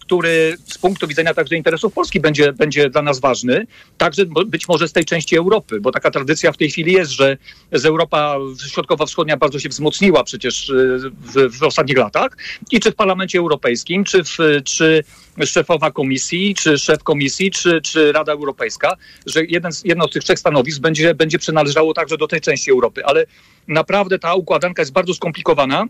który 0.00 0.56
z 0.66 0.78
punktu 0.78 1.06
widzenia 1.06 1.34
także 1.34 1.56
interesów 1.56 1.92
Polski 1.92 2.20
będzie, 2.20 2.52
będzie 2.52 2.90
dla 2.90 3.02
nas 3.02 3.20
ważny, 3.20 3.66
także 3.98 4.26
być 4.46 4.68
może 4.68 4.88
z 4.88 4.92
tej 4.92 5.04
części 5.04 5.36
Europy, 5.36 5.80
bo 5.80 5.92
taka 5.92 6.10
tradycja 6.10 6.52
w 6.52 6.56
tej 6.56 6.70
chwili 6.70 6.92
jest, 6.92 7.10
że 7.10 7.36
z 7.72 7.84
Europa 7.86 8.36
Środkowo-Wschodnia 8.70 9.36
bardzo 9.36 9.58
się 9.58 9.68
wzmocniła 9.68 10.24
przecież 10.24 10.68
y, 10.68 11.10
w, 11.34 11.58
w 11.58 11.62
ostatnich 11.62 11.98
latach 11.98 12.36
i 12.70 12.80
czy 12.80 12.92
w 12.92 12.94
Parlamencie 12.94 13.38
Europejskim, 13.38 14.04
czy, 14.04 14.24
w, 14.24 14.38
czy 14.64 15.04
szefowa 15.46 15.90
komisji, 15.90 16.54
czy 16.54 16.78
szef 16.78 17.02
komisji, 17.02 17.50
czy, 17.50 17.80
czy 17.80 18.12
Rada 18.12 18.32
Europejska, 18.32 18.96
że 19.26 19.44
jeden 19.44 19.72
z, 19.72 19.84
jedno 19.84 20.08
z 20.08 20.10
tych 20.10 20.24
trzech 20.24 20.38
stanowisk 20.38 20.80
będzie, 20.80 21.14
będzie 21.14 21.38
przynależało 21.38 21.94
także 21.94 22.16
do 22.16 22.28
tej 22.28 22.40
części 22.40 22.70
Europy. 22.70 23.04
Ale 23.04 23.26
naprawdę 23.68 24.18
ta 24.18 24.34
układanka 24.34 24.82
jest 24.82 24.92
bardzo 24.92 25.14
skomplikowana. 25.14 25.86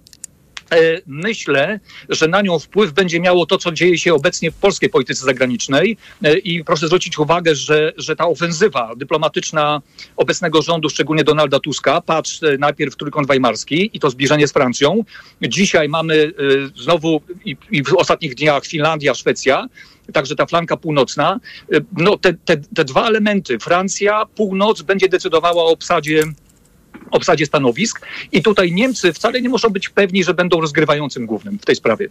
E, 0.72 1.00
Myślę, 1.06 1.80
że 2.08 2.28
na 2.28 2.42
nią 2.42 2.58
wpływ 2.58 2.92
będzie 2.92 3.20
miało 3.20 3.46
to, 3.46 3.58
co 3.58 3.72
dzieje 3.72 3.98
się 3.98 4.14
obecnie 4.14 4.50
w 4.50 4.54
polskiej 4.54 4.90
polityce 4.90 5.24
zagranicznej. 5.24 5.96
E, 6.22 6.38
I 6.38 6.64
proszę 6.64 6.86
zwrócić 6.86 7.18
uwagę, 7.18 7.54
że, 7.54 7.92
że 7.96 8.16
ta 8.16 8.26
ofensywa 8.26 8.92
dyplomatyczna 8.96 9.82
obecnego 10.16 10.62
rządu, 10.62 10.88
szczególnie 10.88 11.24
Donalda 11.24 11.60
Tuska, 11.60 12.00
patrz 12.00 12.42
e, 12.42 12.58
najpierw 12.58 12.96
Trójkąt 12.96 13.28
Weimarski 13.28 13.90
i 13.92 14.00
to 14.00 14.10
zbliżenie 14.10 14.48
z 14.48 14.52
Francją. 14.52 15.04
Dzisiaj 15.42 15.88
mamy 15.88 16.32
znowu 16.76 17.20
i, 17.44 17.56
i 17.70 17.82
w 17.82 17.94
ostatnich 17.94 18.34
dniach 18.34 18.66
Finlandia, 18.66 19.14
Szwecja. 19.14 19.66
Także 20.12 20.36
ta 20.36 20.46
flanka 20.46 20.76
północna. 20.76 21.40
No, 21.96 22.16
te, 22.16 22.32
te, 22.32 22.56
te 22.56 22.84
dwa 22.84 23.08
elementy, 23.08 23.58
Francja, 23.58 24.26
północ, 24.26 24.82
będzie 24.82 25.08
decydowała 25.08 25.62
o 25.62 25.66
obsadzie 25.66 26.22
obsadzie 27.10 27.46
stanowisk 27.46 28.06
i 28.32 28.42
tutaj 28.42 28.72
Niemcy 28.72 29.12
wcale 29.12 29.42
nie 29.42 29.48
muszą 29.48 29.70
być 29.70 29.88
pewni, 29.88 30.24
że 30.24 30.34
będą 30.34 30.60
rozgrywającym 30.60 31.26
głównym 31.26 31.58
w 31.58 31.64
tej 31.64 31.76
sprawie. 31.76 32.08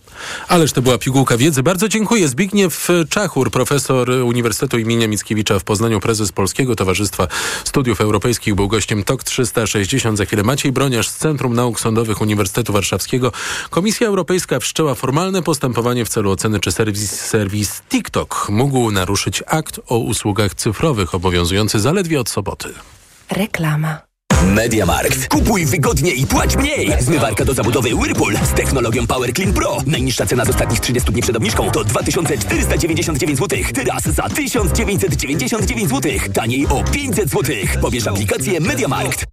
Ależ 0.47 0.71
to 0.71 0.81
była 0.81 0.97
pigułka 0.97 1.38
wiedzy. 1.38 1.63
Bardzo 1.63 1.88
dziękuję. 1.88 2.27
Zbigniew 2.27 2.88
Czachur, 3.09 3.51
profesor 3.51 4.09
Uniwersytetu 4.09 4.77
imienia 4.79 5.07
Mickiewicza 5.07 5.59
w 5.59 5.63
Poznaniu, 5.63 5.99
prezes 5.99 6.31
Polskiego 6.31 6.75
Towarzystwa 6.75 7.27
Studiów 7.63 8.01
Europejskich, 8.01 8.55
był 8.55 8.67
gościem 8.67 9.03
TOK 9.03 9.23
360. 9.23 10.17
Za 10.17 10.25
chwilę 10.25 10.43
Maciej 10.43 10.71
Broniarz 10.71 11.09
z 11.09 11.17
Centrum 11.17 11.53
Nauk 11.53 11.79
Sądowych 11.79 12.21
Uniwersytetu 12.21 12.73
Warszawskiego. 12.73 13.31
Komisja 13.69 14.07
Europejska 14.07 14.59
wszczęła 14.59 14.95
formalne 14.95 15.43
postępowanie 15.43 16.05
w 16.05 16.09
celu 16.09 16.31
oceny, 16.31 16.59
czy 16.59 16.71
serwis, 16.71 17.11
serwis 17.11 17.81
TikTok 17.89 18.47
mógł 18.49 18.91
naruszyć 18.91 19.43
akt 19.47 19.79
o 19.88 19.97
usługach 19.97 20.55
cyfrowych 20.55 21.15
obowiązujący 21.15 21.79
zaledwie 21.79 22.19
od 22.19 22.29
soboty. 22.29 22.69
Reklama. 23.31 24.12
Mediamarkt. 24.44 25.28
Kupuj 25.28 25.66
wygodnie 25.66 26.12
i 26.12 26.28
płać 26.28 26.56
mniej. 26.56 26.94
Zmywarka 27.00 27.46
do 27.46 27.54
zabudowy 27.54 27.89
Whirlpool 27.96 28.38
z 28.44 28.54
technologią 28.54 29.08
Power 29.08 29.34
Clean 29.34 29.54
Pro. 29.54 29.78
Najniższa 29.86 30.26
cena 30.26 30.46
z 30.46 30.50
ostatnich 30.50 30.80
30 30.80 31.12
dni 31.12 31.22
przed 31.22 31.36
obniżką 31.36 31.72
to 31.72 31.84
2499 31.84 33.39
zł. 33.39 33.60
Teraz 33.74 34.04
za 34.04 34.30
1999 34.30 35.89
zł. 35.89 36.12
Taniej 36.34 36.68
o 36.68 36.84
500 36.84 37.30
zł. 37.30 37.56
Pobierz 37.82 38.08
aplikację 38.08 38.60
Mediamarkt. 38.60 39.32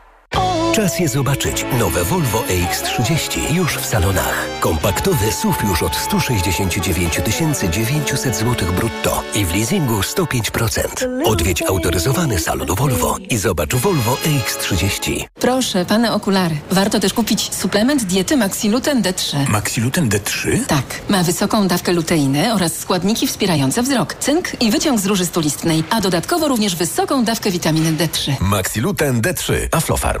Czas 0.75 0.99
je 0.99 1.09
zobaczyć. 1.09 1.65
Nowe 1.79 2.03
Volvo 2.03 2.39
EX30 2.49 3.53
już 3.53 3.77
w 3.77 3.85
salonach. 3.85 4.47
Kompaktowy 4.59 5.31
SUV 5.31 5.57
już 5.67 5.83
od 5.83 5.95
169 5.95 7.19
900 7.71 8.35
zł 8.35 8.71
brutto 8.75 9.23
i 9.35 9.45
w 9.45 9.55
leasingu 9.55 9.99
105%. 9.99 10.81
Odwiedź 11.25 11.61
autoryzowany 11.61 12.39
salon 12.39 12.67
Volvo 12.67 13.17
i 13.29 13.37
zobacz 13.37 13.75
Volvo 13.75 14.17
EX30. 14.25 15.25
Proszę, 15.33 15.85
pane 15.85 16.13
okulary. 16.13 16.55
Warto 16.71 16.99
też 16.99 17.13
kupić 17.13 17.53
suplement 17.55 18.03
diety 18.03 18.37
Maxiluten 18.37 19.01
D3. 19.01 19.49
Maxiluten 19.49 20.09
D3? 20.09 20.65
Tak, 20.67 21.01
ma 21.09 21.23
wysoką 21.23 21.67
dawkę 21.67 21.93
luteiny 21.93 22.53
oraz 22.53 22.75
składniki 22.79 23.27
wspierające 23.27 23.83
wzrok, 23.83 24.13
cynk 24.13 24.61
i 24.61 24.71
wyciąg 24.71 24.99
z 24.99 25.05
róży 25.05 25.25
stulistnej, 25.25 25.83
a 25.89 26.01
dodatkowo 26.01 26.47
również 26.47 26.75
wysoką 26.75 27.23
dawkę 27.25 27.51
witaminy 27.51 27.93
D3. 27.93 28.31
Maxiluten 28.41 29.21
D3. 29.21 29.53
Aflofarm. 29.71 30.20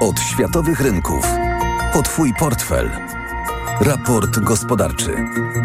Od 0.00 0.20
światowych 0.20 0.80
rynków 0.80 1.26
po 1.92 2.02
Twój 2.02 2.34
portfel. 2.38 2.90
Raport 3.80 4.38
gospodarczy. 4.38 5.16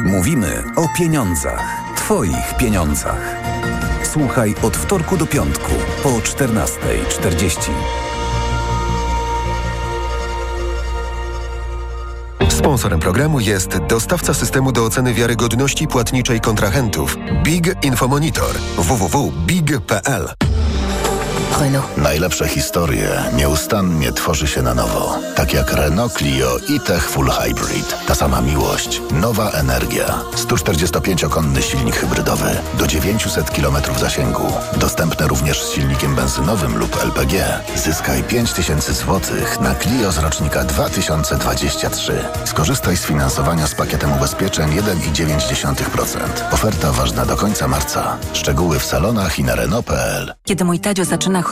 Mówimy 0.06 0.64
o 0.76 0.88
pieniądzach. 0.98 1.62
Twoich 1.96 2.58
pieniądzach. 2.58 3.36
Słuchaj 4.04 4.56
od 4.62 4.78
wtorku 4.78 5.18
do 5.18 5.26
piątku 5.26 5.72
po 6.04 6.10
14.40. 6.10 7.72
Sponsorem 12.50 13.00
programu 13.00 13.40
jest 13.40 13.78
dostawca 13.78 14.34
systemu 14.34 14.72
do 14.72 14.86
oceny 14.86 15.14
wiarygodności 15.14 15.88
płatniczej 15.88 16.40
kontrahentów 16.40 17.18
Big 17.44 17.86
Infomonitor 17.86 18.56
www.big.pl 18.78 20.30
Renault. 21.60 21.98
Najlepsze 21.98 22.48
historie 22.48 23.10
nieustannie 23.34 24.12
tworzy 24.12 24.48
się 24.48 24.62
na 24.62 24.74
nowo. 24.74 25.20
Tak 25.36 25.54
jak 25.54 25.74
Renault 25.74 26.14
Clio 26.14 26.58
i 26.70 26.80
Tech 26.80 27.10
Full 27.10 27.30
Hybrid. 27.30 27.96
Ta 28.08 28.16
sama 28.16 28.42
miłość, 28.42 29.02
nowa 29.12 29.52
energia. 29.52 30.20
145-konny 30.36 31.62
silnik 31.62 31.96
hybrydowy 31.96 32.50
do 32.80 32.88
900 32.88 33.52
km 33.52 33.76
zasięgu. 34.00 34.48
Dostępne 34.78 35.28
również 35.28 35.64
z 35.64 35.72
silnikiem 35.72 36.16
benzynowym 36.16 36.78
lub 36.78 37.04
LPG. 37.04 37.60
Zyskaj 37.76 38.24
5000 38.24 38.94
zł 38.94 39.22
na 39.62 39.76
Clio 39.76 40.12
z 40.12 40.18
rocznika 40.18 40.64
2023. 40.64 42.26
Skorzystaj 42.46 42.98
z 42.98 43.06
finansowania 43.06 43.68
z 43.68 43.76
pakietem 43.76 44.14
ubezpieczeń 44.14 44.70
1,9%. 44.70 46.18
Oferta 46.52 46.92
ważna 46.92 47.26
do 47.26 47.36
końca 47.36 47.68
marca. 47.68 48.18
Szczegóły 48.34 48.80
w 48.80 48.86
salonach 48.86 49.40
i 49.40 49.44
na 49.44 49.56
Renault.pl. 49.56 50.34
Kiedy 50.46 50.66
mój 50.66 50.80
Tadzio 50.80 51.06
zaczyna 51.06 51.45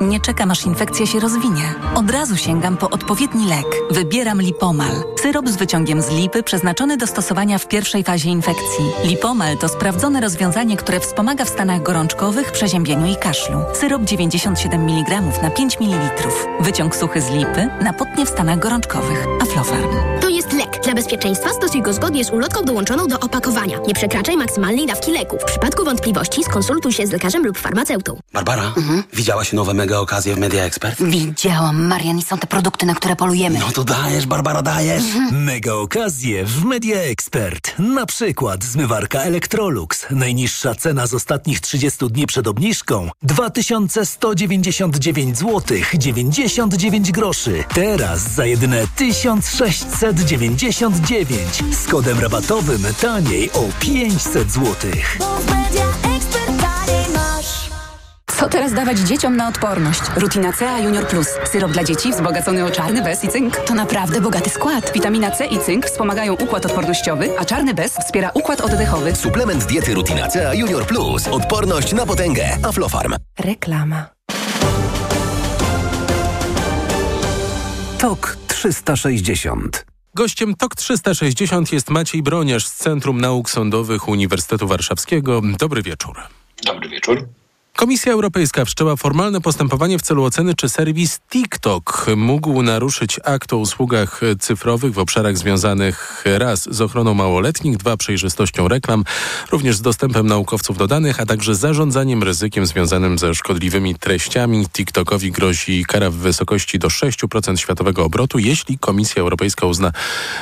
nie 0.00 0.20
czekam 0.20 0.50
aż 0.50 0.66
infekcja 0.66 1.06
się 1.06 1.20
rozwinie. 1.20 1.74
Od 1.94 2.10
razu 2.10 2.36
sięgam 2.36 2.76
po 2.76 2.90
odpowiedni 2.90 3.46
lek. 3.48 3.66
Wybieram 3.90 4.42
Lipomal. 4.42 4.92
Syrop 5.22 5.48
z 5.48 5.56
wyciągiem 5.56 6.02
z 6.02 6.10
lipy 6.10 6.42
przeznaczony 6.42 6.96
do 6.96 7.06
stosowania 7.06 7.58
w 7.58 7.68
pierwszej 7.68 8.04
fazie 8.04 8.30
infekcji. 8.30 8.84
Lipomal 9.04 9.58
to 9.58 9.68
sprawdzone 9.68 10.20
rozwiązanie, 10.20 10.76
które 10.76 11.00
wspomaga 11.00 11.44
w 11.44 11.48
stanach 11.48 11.82
gorączkowych, 11.82 12.52
przeziębieniu 12.52 13.06
i 13.06 13.16
kaszlu. 13.16 13.58
Syrop 13.74 14.02
97 14.02 14.80
mg 14.88 15.20
na 15.42 15.50
5 15.50 15.80
ml. 15.80 16.28
Wyciąg 16.60 16.96
suchy 16.96 17.20
z 17.20 17.30
lipy 17.30 17.68
na 17.82 17.92
potnie 17.92 18.26
w 18.26 18.28
stanach 18.28 18.58
gorączkowych. 18.58 19.26
Aflofarm. 19.42 19.90
To 20.20 20.28
jest 20.28 20.52
lek. 20.52 20.71
Dla 20.84 20.94
bezpieczeństwa 20.94 21.48
stosuj 21.50 21.82
go 21.82 21.92
zgodnie 21.92 22.24
z 22.24 22.30
ulotką 22.30 22.64
dołączoną 22.64 23.06
do 23.06 23.20
opakowania. 23.20 23.78
Nie 23.86 23.94
przekraczaj 23.94 24.36
maksymalnej 24.36 24.86
dawki 24.86 25.12
leku. 25.12 25.38
W 25.40 25.44
przypadku 25.44 25.84
wątpliwości 25.84 26.44
skonsultuj 26.44 26.92
się 26.92 27.06
z 27.06 27.10
lekarzem 27.10 27.46
lub 27.46 27.58
farmaceutą. 27.58 28.18
Barbara, 28.32 28.74
widziałaś 29.12 29.52
nowe 29.52 29.74
mega 29.74 29.98
okazje 29.98 30.34
w 30.34 30.38
Media 30.38 30.64
Expert? 30.64 31.02
Widziałam, 31.02 31.86
Marian, 31.86 32.18
i 32.18 32.22
są 32.22 32.38
te 32.38 32.46
produkty, 32.46 32.86
na 32.86 32.94
które 32.94 33.16
polujemy. 33.16 33.58
No 33.58 33.70
to 33.74 33.84
dajesz, 33.84 34.26
Barbara, 34.26 34.62
dajesz. 34.62 35.02
Mega 35.32 35.72
okazje 35.74 36.44
w 36.44 36.64
Media 36.64 37.00
Expert. 37.00 37.74
Na 37.78 38.06
przykład 38.06 38.64
zmywarka 38.64 39.22
Electrolux. 39.22 40.06
Najniższa 40.10 40.74
cena 40.74 41.06
z 41.06 41.14
ostatnich 41.14 41.60
30 41.60 42.06
dni 42.10 42.26
przed 42.26 42.46
obniżką 42.46 43.08
2199 43.22 45.38
zł 45.38 45.78
99 45.98 47.12
groszy. 47.12 47.64
Teraz 47.74 48.34
za 48.34 48.46
jedyne 48.46 48.86
1699 50.72 51.74
z 51.74 51.88
kodem 51.88 52.20
rabatowym 52.20 52.82
taniej 53.00 53.50
o 53.52 53.64
500 53.80 54.50
zł. 54.50 54.90
Co 58.38 58.48
teraz 58.48 58.72
dawać 58.72 58.98
dzieciom 58.98 59.36
na 59.36 59.48
odporność? 59.48 60.00
Rutina 60.16 60.52
C, 60.52 60.82
Junior 60.84 61.06
Plus. 61.06 61.28
Syrop 61.52 61.72
dla 61.72 61.84
dzieci 61.84 62.12
wzbogacony 62.12 62.64
o 62.64 62.70
czarny 62.70 63.02
bez 63.02 63.24
i 63.24 63.28
cynk. 63.28 63.56
To 63.56 63.74
naprawdę 63.74 64.20
bogaty 64.20 64.50
skład. 64.50 64.92
Witamina 64.94 65.30
C 65.30 65.46
i 65.46 65.58
cynk 65.58 65.86
wspomagają 65.86 66.34
układ 66.34 66.66
odpornościowy, 66.66 67.38
a 67.38 67.44
czarny 67.44 67.74
bez 67.74 67.92
wspiera 67.92 68.30
układ 68.34 68.60
oddechowy. 68.60 69.16
Suplement 69.16 69.64
diety 69.64 69.94
Rutina 69.94 70.28
C 70.28 70.56
Junior 70.56 70.86
Plus. 70.86 71.28
Odporność 71.28 71.92
na 71.92 72.06
potęgę. 72.06 72.58
Aflofarm. 72.62 73.14
Reklama. 73.38 74.06
TOK 77.98 78.36
360 78.46 79.91
Gościem 80.14 80.54
TOK 80.54 80.76
360 80.76 81.72
jest 81.72 81.90
Maciej 81.90 82.22
Broniarz 82.22 82.66
z 82.66 82.76
Centrum 82.76 83.20
Nauk 83.20 83.50
Sądowych 83.50 84.08
Uniwersytetu 84.08 84.68
Warszawskiego. 84.68 85.42
Dobry 85.58 85.82
wieczór. 85.82 86.16
Dobry 86.64 86.88
wieczór. 86.88 87.28
Komisja 87.76 88.12
Europejska 88.12 88.64
wszczęła 88.64 88.96
formalne 88.96 89.40
postępowanie 89.40 89.98
w 89.98 90.02
celu 90.02 90.24
oceny, 90.24 90.54
czy 90.54 90.68
serwis 90.68 91.20
TikTok 91.30 92.06
mógł 92.16 92.62
naruszyć 92.62 93.20
akt 93.24 93.52
o 93.52 93.56
usługach 93.56 94.20
cyfrowych 94.40 94.92
w 94.92 94.98
obszarach 94.98 95.38
związanych 95.38 96.24
raz 96.24 96.74
z 96.74 96.80
ochroną 96.80 97.14
małoletnich, 97.14 97.76
dwa 97.76 97.96
przejrzystością 97.96 98.68
reklam, 98.68 99.04
również 99.52 99.76
z 99.76 99.82
dostępem 99.82 100.26
naukowców 100.26 100.78
do 100.78 100.86
danych, 100.86 101.20
a 101.20 101.26
także 101.26 101.54
zarządzaniem 101.54 102.22
ryzykiem 102.22 102.66
związanym 102.66 103.18
ze 103.18 103.34
szkodliwymi 103.34 103.94
treściami. 103.94 104.66
TikTokowi 104.68 105.32
grozi 105.32 105.84
kara 105.84 106.10
w 106.10 106.14
wysokości 106.14 106.78
do 106.78 106.88
6% 106.88 107.56
światowego 107.56 108.04
obrotu, 108.04 108.38
jeśli 108.38 108.78
Komisja 108.78 109.22
Europejska 109.22 109.66
uzna, 109.66 109.92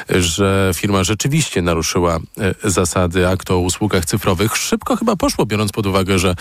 że 0.08 0.72
firma 0.74 1.04
rzeczywiście 1.04 1.62
naruszyła 1.62 2.18
e, 2.64 2.70
zasady 2.70 3.28
aktu 3.28 3.54
o 3.54 3.58
usługach 3.58 4.04
cyfrowych. 4.04 4.56
Szybko 4.56 4.96
chyba 4.96 5.16
poszło, 5.16 5.46
biorąc 5.46 5.72
pod 5.72 5.86
uwagę, 5.86 6.18
że 6.18 6.34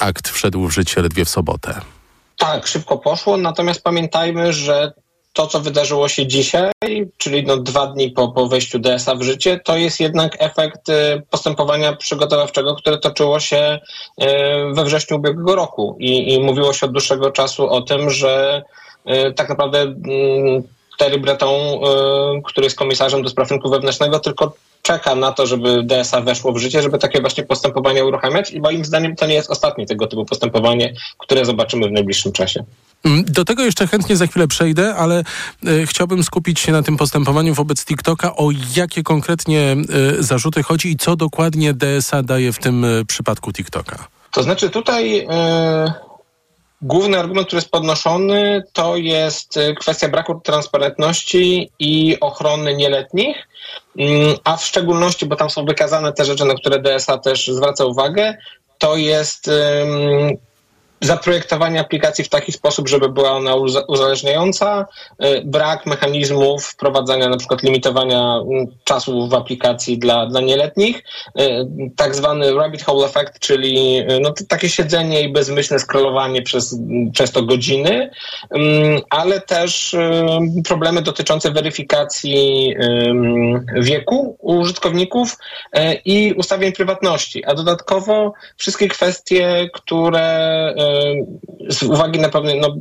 akt 0.00 0.28
wszedł 0.28 0.68
w 0.68 0.72
życie 0.72 1.02
ledwie 1.02 1.24
w 1.24 1.28
sobotę. 1.28 1.80
Tak, 2.38 2.66
szybko 2.66 2.98
poszło, 2.98 3.36
natomiast 3.36 3.82
pamiętajmy, 3.82 4.52
że 4.52 4.92
to, 5.32 5.46
co 5.46 5.60
wydarzyło 5.60 6.08
się 6.08 6.26
dzisiaj, 6.26 6.72
czyli 7.16 7.44
no 7.44 7.56
dwa 7.56 7.86
dni 7.86 8.10
po, 8.10 8.28
po 8.28 8.48
wejściu 8.48 8.78
DSA 8.78 9.14
w 9.14 9.22
życie, 9.22 9.60
to 9.64 9.76
jest 9.76 10.00
jednak 10.00 10.36
efekt 10.38 10.88
y, 10.88 11.22
postępowania 11.30 11.96
przygotowawczego, 11.96 12.74
które 12.74 12.98
toczyło 12.98 13.40
się 13.40 13.78
y, 14.22 14.26
we 14.72 14.84
wrześniu 14.84 15.16
ubiegłego 15.16 15.54
roku. 15.54 15.96
I, 16.00 16.34
I 16.34 16.40
mówiło 16.40 16.72
się 16.72 16.86
od 16.86 16.92
dłuższego 16.92 17.30
czasu 17.30 17.68
o 17.68 17.82
tym, 17.82 18.10
że 18.10 18.62
y, 19.10 19.32
tak 19.32 19.48
naprawdę 19.48 19.80
mm, 19.80 20.62
Terry 20.98 21.18
Breton, 21.18 21.50
który 22.44 22.64
jest 22.64 22.76
komisarzem 22.76 23.22
do 23.22 23.28
spraw 23.28 23.50
rynku 23.50 23.70
wewnętrznego, 23.70 24.18
tylko 24.18 24.52
czeka 24.82 25.14
na 25.14 25.32
to, 25.32 25.46
żeby 25.46 25.84
DSA 25.84 26.20
weszło 26.20 26.52
w 26.52 26.58
życie, 26.58 26.82
żeby 26.82 26.98
takie 26.98 27.20
właśnie 27.20 27.44
postępowania 27.44 28.04
uruchamiać 28.04 28.50
i 28.50 28.60
moim 28.60 28.84
zdaniem 28.84 29.16
to 29.16 29.26
nie 29.26 29.34
jest 29.34 29.50
ostatnie 29.50 29.86
tego 29.86 30.06
typu 30.06 30.24
postępowanie, 30.24 30.94
które 31.18 31.44
zobaczymy 31.44 31.88
w 31.88 31.92
najbliższym 31.92 32.32
czasie. 32.32 32.64
Do 33.26 33.44
tego 33.44 33.62
jeszcze 33.62 33.86
chętnie 33.86 34.16
za 34.16 34.26
chwilę 34.26 34.48
przejdę, 34.48 34.94
ale 34.94 35.24
y, 35.66 35.86
chciałbym 35.86 36.24
skupić 36.24 36.60
się 36.60 36.72
na 36.72 36.82
tym 36.82 36.96
postępowaniu 36.96 37.54
wobec 37.54 37.84
TikToka. 37.84 38.36
O 38.36 38.48
jakie 38.76 39.02
konkretnie 39.02 39.76
y, 40.18 40.22
zarzuty 40.22 40.62
chodzi 40.62 40.88
i 40.88 40.96
co 40.96 41.16
dokładnie 41.16 41.74
DSA 41.74 42.22
daje 42.22 42.52
w 42.52 42.58
tym 42.58 42.84
y, 42.84 43.04
przypadku 43.04 43.52
TikToka? 43.52 44.08
To 44.30 44.42
znaczy 44.42 44.70
tutaj 44.70 45.26
Główny 46.82 47.18
argument, 47.18 47.46
który 47.46 47.58
jest 47.58 47.70
podnoszony, 47.70 48.62
to 48.72 48.96
jest 48.96 49.58
kwestia 49.80 50.08
braku 50.08 50.40
transparentności 50.40 51.70
i 51.78 52.16
ochrony 52.20 52.76
nieletnich, 52.76 53.48
mm, 53.98 54.36
a 54.44 54.56
w 54.56 54.64
szczególności, 54.64 55.26
bo 55.26 55.36
tam 55.36 55.50
są 55.50 55.64
wykazane 55.64 56.12
te 56.12 56.24
rzeczy, 56.24 56.44
na 56.44 56.54
które 56.54 56.82
DSA 56.82 57.18
też 57.18 57.48
zwraca 57.48 57.84
uwagę, 57.84 58.36
to 58.78 58.96
jest 58.96 59.50
zaprojektowanie 61.02 61.80
aplikacji 61.80 62.24
w 62.24 62.28
taki 62.28 62.52
sposób, 62.52 62.88
żeby 62.88 63.08
była 63.08 63.30
ona 63.30 63.54
uzależniająca, 63.88 64.86
y, 65.24 65.42
brak 65.44 65.86
mechanizmów 65.86 66.64
wprowadzania 66.64 67.28
na 67.28 67.36
przykład 67.36 67.62
limitowania 67.62 68.40
czasu 68.84 69.28
w 69.28 69.34
aplikacji 69.34 69.98
dla, 69.98 70.26
dla 70.26 70.40
nieletnich, 70.40 70.96
y, 71.40 71.66
tak 71.96 72.14
zwany 72.14 72.54
rabbit 72.54 72.82
hole 72.82 73.06
effect, 73.06 73.38
czyli 73.38 73.98
y, 73.98 74.20
no, 74.20 74.34
takie 74.48 74.68
siedzenie 74.68 75.22
i 75.22 75.32
bezmyślne 75.32 75.78
scrollowanie 75.78 76.42
przez 76.42 76.78
często 77.14 77.42
godziny, 77.42 78.10
ale 79.10 79.40
też 79.40 79.96
problemy 80.68 81.02
dotyczące 81.02 81.50
weryfikacji 81.50 82.74
wieku 83.76 84.36
użytkowników 84.40 85.36
i 86.04 86.34
ustawień 86.36 86.72
prywatności, 86.72 87.44
a 87.44 87.54
dodatkowo 87.54 88.32
wszystkie 88.56 88.88
kwestie, 88.88 89.70
które 89.72 90.74
z 91.68 91.82
uwagi 91.82 92.20
na 92.20 92.28
pewien 92.28 92.60
no, 92.60 92.76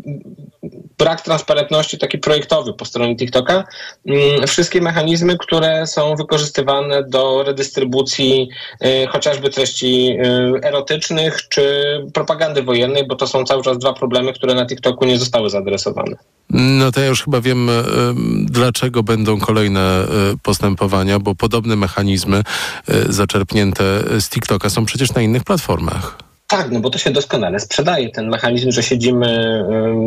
brak 1.01 1.21
transparentności 1.21 1.97
taki 1.97 2.17
projektowy 2.17 2.73
po 2.73 2.85
stronie 2.85 3.15
TikToka, 3.15 3.63
mm, 4.05 4.47
wszystkie 4.47 4.81
mechanizmy, 4.81 5.37
które 5.37 5.87
są 5.87 6.15
wykorzystywane 6.15 7.03
do 7.03 7.43
redystrybucji 7.43 8.49
y, 8.85 9.07
chociażby 9.07 9.49
treści 9.49 10.09
y, 10.09 10.67
erotycznych 10.67 11.49
czy 11.49 11.63
propagandy 12.13 12.63
wojennej, 12.63 13.07
bo 13.07 13.15
to 13.15 13.27
są 13.27 13.43
cały 13.43 13.63
czas 13.63 13.77
dwa 13.77 13.93
problemy, 13.93 14.33
które 14.33 14.53
na 14.53 14.65
TikToku 14.65 15.05
nie 15.05 15.19
zostały 15.19 15.49
zaadresowane. 15.49 16.15
No 16.49 16.91
to 16.91 17.01
ja 17.01 17.07
już 17.07 17.23
chyba 17.23 17.41
wiem, 17.41 17.69
y, 17.69 17.73
dlaczego 18.45 19.03
będą 19.03 19.39
kolejne 19.39 20.05
postępowania, 20.43 21.19
bo 21.19 21.35
podobne 21.35 21.75
mechanizmy 21.75 22.43
zaczerpnięte 23.09 23.83
z 24.19 24.29
TikToka 24.29 24.69
są 24.69 24.85
przecież 24.85 25.13
na 25.13 25.21
innych 25.21 25.43
platformach. 25.43 26.30
Tak, 26.51 26.71
no 26.71 26.79
bo 26.79 26.89
to 26.89 26.97
się 26.97 27.09
doskonale 27.09 27.59
sprzedaje. 27.59 28.09
Ten 28.09 28.29
mechanizm, 28.29 28.71
że 28.71 28.83
siedzimy 28.83 29.63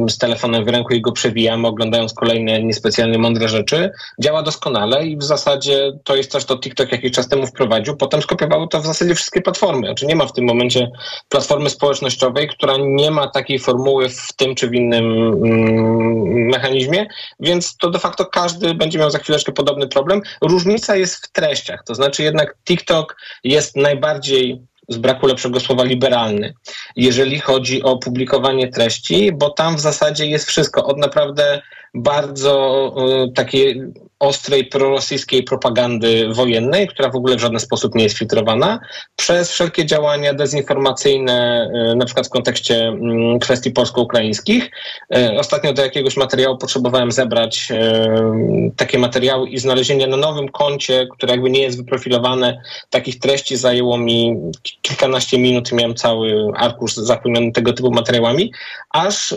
z 0.09 0.19
telefonem 0.19 0.65
w 0.65 0.69
ręku 0.69 0.95
i 0.95 1.01
go 1.01 1.13
przewijamy, 1.13 1.69
oglądając 1.69 2.15
kolejne 2.15 2.63
niespecjalnie 2.63 3.19
mądre 3.19 3.49
rzeczy, 3.49 3.91
działa 4.19 4.43
doskonale 4.43 5.07
i 5.07 5.17
w 5.17 5.23
zasadzie 5.23 5.93
to 6.05 6.17
jest 6.17 6.31
coś, 6.31 6.45
co 6.45 6.59
TikTok 6.59 6.93
jakiś 6.93 7.13
czas 7.13 7.29
temu 7.29 7.47
wprowadził. 7.47 7.97
Potem 7.97 8.23
skopiowały 8.23 8.69
to 8.69 8.81
w 8.81 8.87
zasadzie 8.87 9.15
wszystkie 9.15 9.41
platformy. 9.41 9.87
Znaczy 9.87 10.07
nie 10.07 10.17
ma 10.17 10.27
w 10.27 10.33
tym 10.33 10.45
momencie 10.45 10.91
platformy 11.29 11.71
społecznościowej, 11.71 12.49
która 12.49 12.75
nie 12.79 13.11
ma 13.11 13.29
takiej 13.29 13.59
formuły 13.59 14.09
w 14.09 14.33
tym 14.37 14.55
czy 14.55 14.69
w 14.69 14.75
innym 14.75 15.05
mm, 15.13 16.49
mechanizmie, 16.49 17.07
więc 17.41 17.77
to 17.77 17.91
de 17.91 17.99
facto 17.99 18.27
każdy 18.27 18.75
będzie 18.75 18.99
miał 18.99 19.11
za 19.11 19.19
chwileczkę 19.19 19.53
podobny 19.53 19.89
problem. 19.89 20.23
Różnica 20.43 20.97
jest 20.97 21.27
w 21.27 21.33
treściach, 21.33 21.85
to 21.85 21.95
znaczy 21.95 22.23
jednak 22.23 22.57
TikTok 22.65 23.17
jest 23.45 23.77
najbardziej 23.77 24.63
z 24.89 24.97
braku 24.97 25.27
lepszego 25.27 25.61
słowa 25.61 25.85
liberalny, 25.85 26.55
jeżeli 26.97 27.41
chodzi 27.41 27.83
o 27.83 27.99
publikowanie 27.99 28.69
treści, 28.69 29.33
bo 29.33 29.51
tam 29.51 29.77
w 29.77 29.81
zasadzie 29.81 30.27
jest 30.27 30.49
wszystko. 30.49 30.85
Od 30.87 30.99
naprawdę 30.99 31.63
bardzo 31.95 32.95
y, 33.29 33.33
takiej 33.33 33.83
ostrej 34.19 34.65
prorosyjskiej 34.65 35.43
propagandy 35.43 36.29
wojennej, 36.33 36.89
która 36.89 37.11
w 37.11 37.17
ogóle 37.17 37.37
w 37.37 37.41
żaden 37.41 37.61
sposób 37.61 37.95
nie 37.95 38.05
jest 38.05 38.19
filtrowana, 38.19 38.81
przez 39.17 39.51
wszelkie 39.51 39.87
działania 39.87 40.35
dezinformacyjne, 40.35 41.69
y, 41.93 41.97
na 41.97 42.05
przykład 42.05 42.27
w 42.27 42.31
kontekście 42.31 42.89
mm, 42.89 43.39
kwestii 43.39 43.71
polsko-ukraińskich. 43.71 44.71
Y, 45.17 45.39
ostatnio 45.39 45.73
do 45.73 45.83
jakiegoś 45.83 46.17
materiału 46.17 46.59
potrzebowałem 46.59 47.13
zebrać 47.13 47.69
takie 48.77 48.99
materiały 48.99 49.49
i 49.49 49.59
znalezienie 49.59 50.07
na 50.07 50.17
nowym 50.17 50.49
koncie, 50.49 51.07
które 51.13 51.33
jakby 51.33 51.51
nie 51.51 51.63
jest 51.63 51.77
wyprofilowane, 51.77 52.63
takich 52.91 53.19
treści 53.19 53.57
zajęło 53.57 53.99
mi 53.99 54.37
kilkanaście 54.83 55.39
minut. 55.39 55.73
Miałem 55.73 55.95
cały 55.95 56.53
arkusz 56.57 56.95
zapełniony 56.95 57.53
tego 57.53 57.73
typu 57.73 57.91
materiałami, 57.91 58.53
aż 58.91 59.35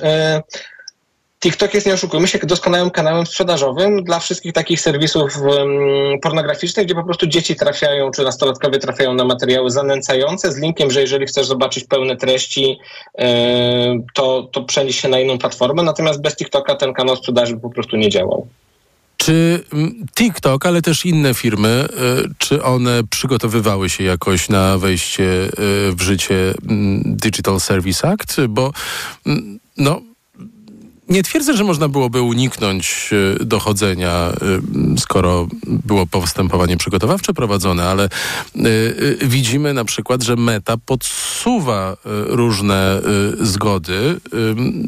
TikTok 1.40 1.74
jest, 1.74 1.88
nie 1.88 1.94
oszukujmy 1.94 2.28
się, 2.28 2.40
doskonałym 2.40 2.90
kanałem 2.90 3.26
sprzedażowym 3.26 4.04
dla 4.04 4.20
wszystkich 4.20 4.54
takich 4.54 4.82
serwisów 4.82 5.38
um, 5.38 6.20
pornograficznych, 6.22 6.86
gdzie 6.86 6.96
po 6.96 7.04
prostu 7.04 7.28
dzieci 7.28 7.56
trafiają, 7.56 8.12
czy 8.12 8.24
nastolatkowie 8.24 8.80
trafiają 8.80 9.14
na 9.14 9.26
materiały 9.26 9.72
zanęcające 9.72 10.52
z 10.52 10.58
linkiem, 10.58 10.92
że 10.92 11.02
jeżeli 11.02 11.26
chcesz 11.26 11.48
zobaczyć 11.48 11.84
pełne 11.84 12.16
treści, 12.16 12.78
yy, 13.18 13.26
to, 14.14 14.50
to 14.52 14.64
przenieś 14.64 15.02
się 15.02 15.10
na 15.10 15.20
inną 15.20 15.38
platformę. 15.38 15.84
Natomiast 15.84 16.22
bez 16.22 16.36
TikToka 16.36 16.76
ten 16.76 16.94
kanał 16.94 17.16
sprzedaży 17.16 17.58
po 17.58 17.70
prostu 17.70 17.98
nie 17.98 18.10
działał. 18.10 18.48
Czy 19.18 19.64
TikTok, 20.16 20.66
ale 20.66 20.82
też 20.82 21.06
inne 21.06 21.34
firmy, 21.34 21.86
y, 22.26 22.30
czy 22.38 22.64
one 22.64 23.02
przygotowywały 23.10 23.90
się 23.90 24.04
jakoś 24.04 24.50
na 24.50 24.78
wejście 24.78 25.24
y, 25.24 25.50
w 25.96 26.02
życie 26.02 26.54
Digital 27.06 27.60
Service 27.60 28.08
Act? 28.08 28.42
Bo 28.50 28.72
no, 29.78 30.02
nie 31.10 31.24
twierdzę, 31.24 31.58
że 31.58 31.64
można 31.64 31.88
byłoby 31.88 32.22
uniknąć 32.22 33.10
e, 33.42 33.46
dochodzenia, 33.46 34.12
e, 34.12 35.00
skoro 35.00 35.48
było 35.64 36.06
postępowanie 36.08 36.78
przygotowawcze 36.78 37.34
prowadzone, 37.34 37.84
ale 37.84 38.04
e, 38.04 38.10
widzimy 39.22 39.74
na 39.74 39.86
przykład, 39.86 40.24
że 40.24 40.36
Meta 40.36 40.78
podsuwa 40.86 41.98
różne 42.28 43.02
zgody 43.40 44.20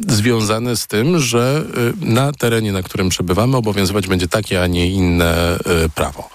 związane 0.08 0.76
z 0.76 0.86
tym, 0.86 1.18
że 1.18 1.64
na 2.00 2.32
terenie, 2.32 2.72
na 2.72 2.82
którym 2.82 3.08
przebywamy, 3.08 3.56
obowiązywać 3.56 4.06
będzie 4.06 4.28
takie, 4.28 4.62
a 4.62 4.66
nie 4.66 4.90
inne 4.90 5.58
prawo. 5.94 6.30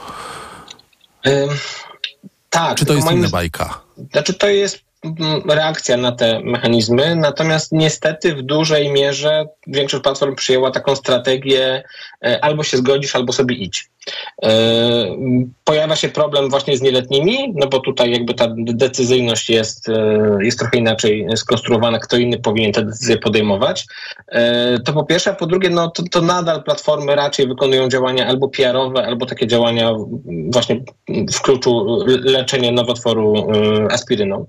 tak. 2.50 2.78
Czy 2.78 2.86
to 2.86 2.94
jest 2.94 3.06
moim... 3.06 3.20
inna 3.20 3.30
bajka? 3.30 3.82
Znaczy 4.12 4.34
to 4.34 4.48
jest 4.48 4.85
reakcja 5.50 5.98
na 5.98 6.12
te 6.12 6.40
mechanizmy, 6.44 7.16
natomiast 7.16 7.72
niestety 7.72 8.36
w 8.36 8.42
dużej 8.42 8.92
mierze 8.92 9.46
większość 9.68 10.04
platform 10.04 10.36
przyjęła 10.36 10.72
taką 10.72 10.96
strategię 10.96 11.84
e, 12.26 12.44
albo 12.44 12.64
się 12.64 12.78
zgodzisz, 12.78 13.16
albo 13.16 13.34
sobie 13.34 13.56
idź. 13.56 13.90
E, 14.44 14.50
pojawia 15.64 15.96
się 15.96 16.10
problem 16.10 16.50
właśnie 16.50 16.78
z 16.78 16.82
nieletnimi, 16.82 17.54
no 17.56 17.68
bo 17.68 17.80
tutaj 17.80 18.12
jakby 18.12 18.34
ta 18.34 18.48
decyzyjność 18.58 19.50
jest, 19.50 19.90
e, 19.90 20.38
jest 20.42 20.60
trochę 20.60 20.78
inaczej 20.78 21.28
skonstruowana, 21.36 22.00
kto 22.00 22.18
inny 22.18 22.40
powinien 22.40 22.72
te 22.72 22.86
decyzje 22.86 23.18
podejmować. 23.18 23.86
To 24.86 24.94
po 24.94 25.04
pierwsze, 25.04 25.32
a 25.32 25.36
po 25.36 25.46
drugie, 25.46 25.70
no 25.70 25.90
to, 25.90 26.04
to 26.12 26.22
nadal 26.22 26.64
platformy 26.64 27.16
raczej 27.16 27.48
wykonują 27.48 27.90
działania 27.90 28.28
albo 28.28 28.50
PR-owe, 28.50 29.06
albo 29.06 29.26
takie 29.26 29.48
działania 29.48 29.94
właśnie 30.50 30.84
w 31.34 31.42
kluczu 31.42 31.98
leczenia 32.06 32.72
nowotworu 32.72 33.48
aspiryną. 33.92 34.46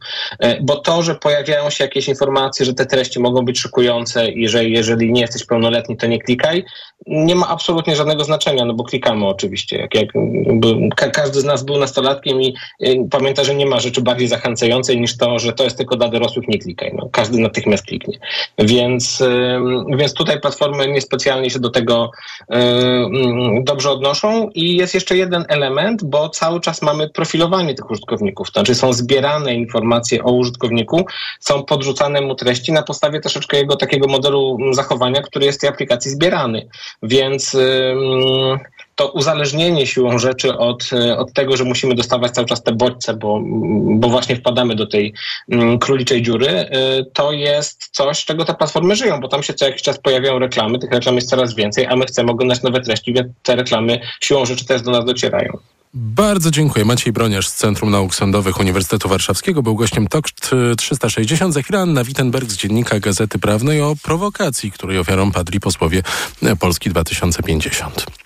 Bo 0.62 0.76
to, 0.76 1.02
że 1.02 1.14
pojawiają 1.14 1.70
się 1.70 1.84
jakieś 1.84 2.08
informacje, 2.08 2.66
że 2.66 2.74
te 2.74 2.86
treści 2.86 3.20
mogą 3.20 3.44
być 3.44 3.60
szokujące 3.60 4.28
i 4.28 4.48
że 4.48 4.64
jeżeli 4.64 5.12
nie 5.12 5.20
jesteś 5.20 5.46
pełnoletni, 5.46 5.96
to 5.96 6.06
nie 6.06 6.18
klikaj, 6.18 6.64
nie 7.06 7.34
ma 7.34 7.48
absolutnie 7.48 7.96
żadnego 7.96 8.24
znaczenia, 8.24 8.64
no 8.64 8.74
bo 8.74 8.84
klikamy 8.84 9.26
oczywiście. 9.26 9.45
Jak, 9.72 9.94
jak, 9.94 10.08
ka 10.96 11.10
każdy 11.10 11.40
z 11.40 11.44
nas 11.44 11.64
był 11.64 11.78
nastolatkiem 11.78 12.42
i 12.42 12.54
y, 12.82 13.08
pamięta, 13.10 13.44
że 13.44 13.54
nie 13.54 13.66
ma 13.66 13.80
rzeczy 13.80 14.00
bardziej 14.00 14.28
zachęcającej 14.28 15.00
niż 15.00 15.16
to, 15.16 15.38
że 15.38 15.52
to 15.52 15.64
jest 15.64 15.76
tylko 15.76 15.96
dla 15.96 16.08
dorosłych, 16.08 16.48
nie 16.48 16.58
klikaj. 16.58 16.92
No, 16.96 17.08
każdy 17.12 17.38
natychmiast 17.38 17.86
kliknie. 17.86 18.18
Więc, 18.58 19.20
y, 19.20 19.60
więc 19.96 20.14
tutaj 20.14 20.40
platformy 20.40 20.86
niespecjalnie 20.88 21.50
się 21.50 21.58
do 21.58 21.70
tego 21.70 22.10
y, 22.40 22.56
dobrze 23.62 23.90
odnoszą 23.90 24.50
i 24.54 24.76
jest 24.76 24.94
jeszcze 24.94 25.16
jeden 25.16 25.44
element, 25.48 26.04
bo 26.04 26.28
cały 26.28 26.60
czas 26.60 26.82
mamy 26.82 27.10
profilowanie 27.10 27.74
tych 27.74 27.90
użytkowników. 27.90 28.50
To 28.50 28.60
znaczy 28.60 28.74
są 28.74 28.92
zbierane 28.92 29.54
informacje 29.54 30.24
o 30.24 30.32
użytkowniku, 30.32 31.06
są 31.40 31.62
podrzucane 31.62 32.20
mu 32.20 32.34
treści 32.34 32.72
na 32.72 32.82
podstawie 32.82 33.20
troszeczkę 33.20 33.56
jego 33.56 33.76
takiego 33.76 34.08
modelu 34.08 34.58
zachowania, 34.72 35.22
który 35.22 35.46
jest 35.46 35.60
tej 35.60 35.70
aplikacji 35.70 36.10
zbierany. 36.10 36.68
Więc 37.02 37.56
to 38.96 39.08
uzależnienie 39.08 39.86
siłą 39.86 40.18
rzeczy 40.18 40.58
od, 40.58 40.90
od 41.16 41.32
tego, 41.32 41.56
że 41.56 41.64
musimy 41.64 41.94
dostawać 41.94 42.32
cały 42.32 42.46
czas 42.46 42.62
te 42.62 42.72
bodźce, 42.72 43.14
bo, 43.14 43.40
bo 43.86 44.08
właśnie 44.08 44.36
wpadamy 44.36 44.74
do 44.74 44.86
tej 44.86 45.14
króliczej 45.80 46.22
dziury, 46.22 46.48
y, 46.48 46.66
to 47.12 47.32
jest 47.32 47.88
coś, 47.92 48.24
czego 48.24 48.44
te 48.44 48.54
platformy 48.54 48.96
żyją, 48.96 49.20
bo 49.20 49.28
tam 49.28 49.42
się 49.42 49.54
co 49.54 49.66
jakiś 49.66 49.82
czas 49.82 49.98
pojawiają 49.98 50.38
reklamy, 50.38 50.78
tych 50.78 50.90
reklam 50.90 51.14
jest 51.14 51.28
coraz 51.28 51.54
więcej, 51.54 51.86
a 51.86 51.96
my 51.96 52.06
chcemy 52.06 52.30
oglądać 52.30 52.62
nowe 52.62 52.80
treści, 52.80 53.12
więc 53.12 53.28
te 53.42 53.56
reklamy 53.56 54.00
siłą 54.20 54.46
rzeczy 54.46 54.66
też 54.66 54.82
do 54.82 54.90
nas 54.90 55.04
docierają. 55.04 55.58
Bardzo 55.94 56.50
dziękuję. 56.50 56.84
Maciej 56.84 57.12
Broniarz 57.12 57.48
z 57.48 57.54
Centrum 57.54 57.90
Nauk 57.90 58.14
Sądowych 58.14 58.60
Uniwersytetu 58.60 59.08
Warszawskiego 59.08 59.62
był 59.62 59.74
gościem 59.74 60.08
TOK 60.08 60.24
360. 60.76 61.54
Za 61.54 61.62
chwilę 61.62 61.80
Anna 61.80 62.04
Wittenberg 62.04 62.50
z 62.50 62.56
Dziennika 62.56 63.00
Gazety 63.00 63.38
Prawnej 63.38 63.80
o 63.80 63.94
prowokacji, 64.02 64.72
której 64.72 64.98
ofiarą 64.98 65.32
padli 65.32 65.60
posłowie 65.60 66.02
Polski 66.60 66.90
2050. 66.90 68.25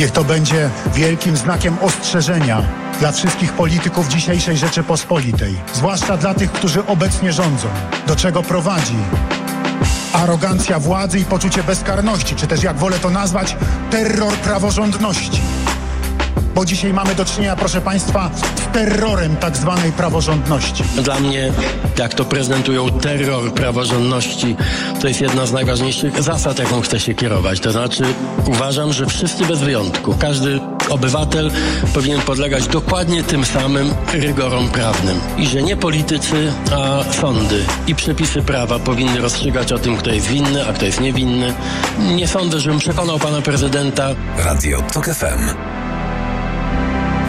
Niech 0.00 0.10
to 0.10 0.24
będzie 0.24 0.70
wielkim 0.94 1.36
znakiem 1.36 1.76
ostrzeżenia 1.80 2.62
dla 3.00 3.12
wszystkich 3.12 3.52
polityków 3.52 4.08
dzisiejszej 4.08 4.56
Rzeczypospolitej, 4.56 5.54
zwłaszcza 5.74 6.16
dla 6.16 6.34
tych, 6.34 6.52
którzy 6.52 6.86
obecnie 6.86 7.32
rządzą. 7.32 7.68
Do 8.06 8.16
czego 8.16 8.42
prowadzi 8.42 8.96
arogancja 10.12 10.78
władzy 10.78 11.18
i 11.18 11.24
poczucie 11.24 11.62
bezkarności, 11.62 12.36
czy 12.36 12.46
też 12.46 12.62
jak 12.62 12.76
wolę 12.76 12.98
to 12.98 13.10
nazwać, 13.10 13.56
terror 13.90 14.34
praworządności 14.34 15.40
bo 16.54 16.64
dzisiaj 16.64 16.92
mamy 16.92 17.14
do 17.14 17.24
czynienia, 17.24 17.56
proszę 17.56 17.80
Państwa, 17.80 18.30
z 18.56 18.72
terrorem 18.72 19.36
tak 19.36 19.56
zwanej 19.56 19.92
praworządności. 19.92 20.84
Dla 21.02 21.20
mnie, 21.20 21.52
jak 21.98 22.14
to 22.14 22.24
prezentują 22.24 22.90
terror 22.90 23.54
praworządności, 23.54 24.56
to 25.00 25.08
jest 25.08 25.20
jedna 25.20 25.46
z 25.46 25.52
najważniejszych 25.52 26.22
zasad, 26.22 26.58
jaką 26.58 26.80
chcę 26.80 27.00
się 27.00 27.14
kierować. 27.14 27.60
To 27.60 27.72
znaczy, 27.72 28.04
uważam, 28.46 28.92
że 28.92 29.06
wszyscy 29.06 29.46
bez 29.46 29.60
wyjątku, 29.60 30.14
każdy 30.18 30.60
obywatel 30.88 31.50
powinien 31.94 32.20
podlegać 32.20 32.66
dokładnie 32.66 33.22
tym 33.22 33.44
samym 33.44 33.94
rygorom 34.12 34.68
prawnym. 34.68 35.20
I 35.38 35.46
że 35.46 35.62
nie 35.62 35.76
politycy, 35.76 36.52
a 36.72 37.12
sądy 37.12 37.64
i 37.86 37.94
przepisy 37.94 38.42
prawa 38.42 38.78
powinny 38.78 39.20
rozstrzygać 39.20 39.72
o 39.72 39.78
tym, 39.78 39.96
kto 39.96 40.10
jest 40.10 40.26
winny, 40.26 40.66
a 40.66 40.72
kto 40.72 40.84
jest 40.84 41.00
niewinny. 41.00 41.54
Nie 41.98 42.28
sądzę, 42.28 42.60
żebym 42.60 42.78
przekonał 42.78 43.18
pana 43.18 43.42
prezydenta. 43.42 44.08
Radio 44.38 44.82
TOK 44.92 45.06
FM. 45.06 45.79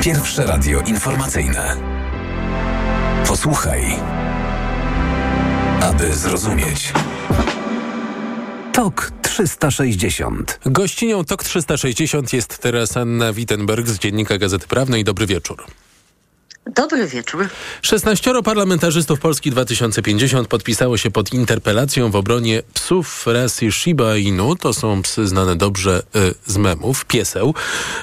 Pierwsze 0.01 0.45
radio 0.45 0.79
informacyjne. 0.81 1.75
Posłuchaj, 3.27 3.81
aby 5.81 6.13
zrozumieć. 6.13 6.93
TOK 8.73 9.11
360. 9.21 10.59
Gościnią 10.65 11.25
TOK 11.25 11.43
360 11.43 12.33
jest 12.33 12.57
teraz 12.57 12.97
Anna 12.97 13.33
Wittenberg 13.33 13.87
z 13.87 13.99
Dziennika 13.99 14.37
Gazety 14.37 14.67
Prawnej. 14.67 15.03
Dobry 15.03 15.25
wieczór. 15.27 15.63
Dobry 16.67 17.07
wieczór. 17.07 17.49
16 17.81 18.33
parlamentarzystów 18.43 19.19
Polski 19.19 19.51
2050 19.51 20.47
podpisało 20.47 20.97
się 20.97 21.11
pod 21.11 21.33
interpelacją 21.33 22.11
w 22.11 22.15
obronie 22.15 22.63
psów 22.73 23.27
rasy 23.27 23.71
Shiba 23.71 24.17
Inu. 24.17 24.55
To 24.55 24.73
są 24.73 25.01
psy 25.01 25.27
znane 25.27 25.55
dobrze 25.55 26.03
y, 26.15 26.33
z 26.45 26.57
memów, 26.57 27.05
pieseł. 27.05 27.53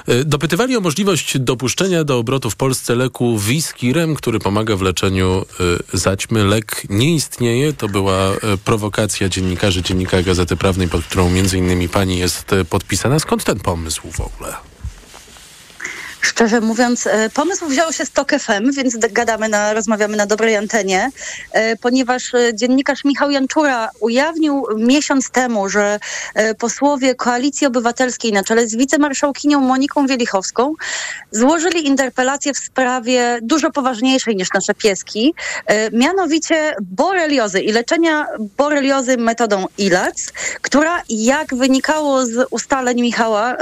Y, 0.09 0.25
dopytywali 0.25 0.77
o 0.77 0.81
możliwość 0.81 1.37
dopuszczenia 1.37 2.03
do 2.03 2.17
obrotu 2.17 2.49
w 2.49 2.55
Polsce 2.55 2.95
leku 2.95 3.37
Wiskirem, 3.37 4.15
który 4.15 4.39
pomaga 4.39 4.75
w 4.75 4.81
leczeniu 4.81 5.45
y, 5.93 5.97
zaćmy. 5.97 6.43
Lek 6.43 6.83
nie 6.89 7.15
istnieje. 7.15 7.73
To 7.73 7.87
była 7.87 8.31
prowokacja 8.65 9.29
dziennikarzy 9.29 9.81
Dziennika 9.83 10.21
Gazety 10.21 10.55
Prawnej, 10.55 10.87
pod 10.87 11.05
którą 11.05 11.29
między 11.29 11.57
innymi 11.57 11.89
pani 11.89 12.17
jest 12.17 12.51
podpisana. 12.69 13.19
Skąd 13.19 13.43
ten 13.43 13.59
pomysł 13.59 14.01
w 14.11 14.21
ogóle? 14.21 14.68
Szczerze 16.21 16.61
mówiąc, 16.61 17.07
e, 17.07 17.29
pomysł 17.29 17.65
wziął 17.65 17.93
się 17.93 18.05
z 18.05 18.11
TOK 18.11 18.31
FM, 18.31 18.71
więc 18.71 18.97
gadamy, 18.97 19.49
na, 19.49 19.73
rozmawiamy 19.73 20.17
na 20.17 20.25
dobrej 20.25 20.55
antenie, 20.55 21.11
e, 21.51 21.75
ponieważ 21.75 22.33
e, 22.33 22.55
dziennikarz 22.55 23.03
Michał 23.03 23.31
Janczura 23.31 23.89
ujawnił 23.99 24.65
miesiąc 24.77 25.29
temu, 25.29 25.69
że 25.69 25.99
posłowie 26.59 27.15
Koalicji 27.15 27.67
Obywatelskiej 27.67 28.33
na 28.33 28.43
czele 28.43 28.67
z 28.67 28.75
wicemarszałkinią 28.75 29.59
Moniką 29.59 30.07
Wielichowską 30.07 30.73
złożyli 31.31 31.87
interpelację 31.87 32.53
w 32.53 32.57
sprawie 32.57 33.39
dużo 33.41 33.71
poważniejszej 33.71 34.35
niż 34.35 34.53
nasze 34.53 34.73
pieski, 34.73 35.33
mianowicie 35.91 36.75
boreliozy 36.81 37.61
i 37.61 37.71
leczenia 37.71 38.25
boreliozy 38.57 39.17
metodą 39.17 39.65
ILAC, 39.77 40.33
która 40.61 41.01
jak 41.09 41.55
wynikało 41.55 42.25
z 42.25 42.47
ustaleń 42.49 43.01
Michała 43.01 43.57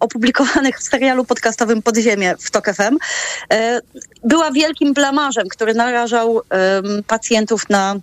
opublikowanych 0.00 0.78
w 0.78 0.82
serialu 0.82 1.24
podcast 1.24 1.57
podcastowym 1.58 1.82
Podziemie 1.82 2.34
w 2.40 2.50
TOK 2.50 2.66
FM, 2.74 2.96
e, 3.52 3.80
była 4.24 4.50
wielkim 4.50 4.94
blamarzem, 4.94 5.48
który 5.48 5.74
narażał 5.74 6.40
pacjentów 7.06 7.68
na 7.70 7.96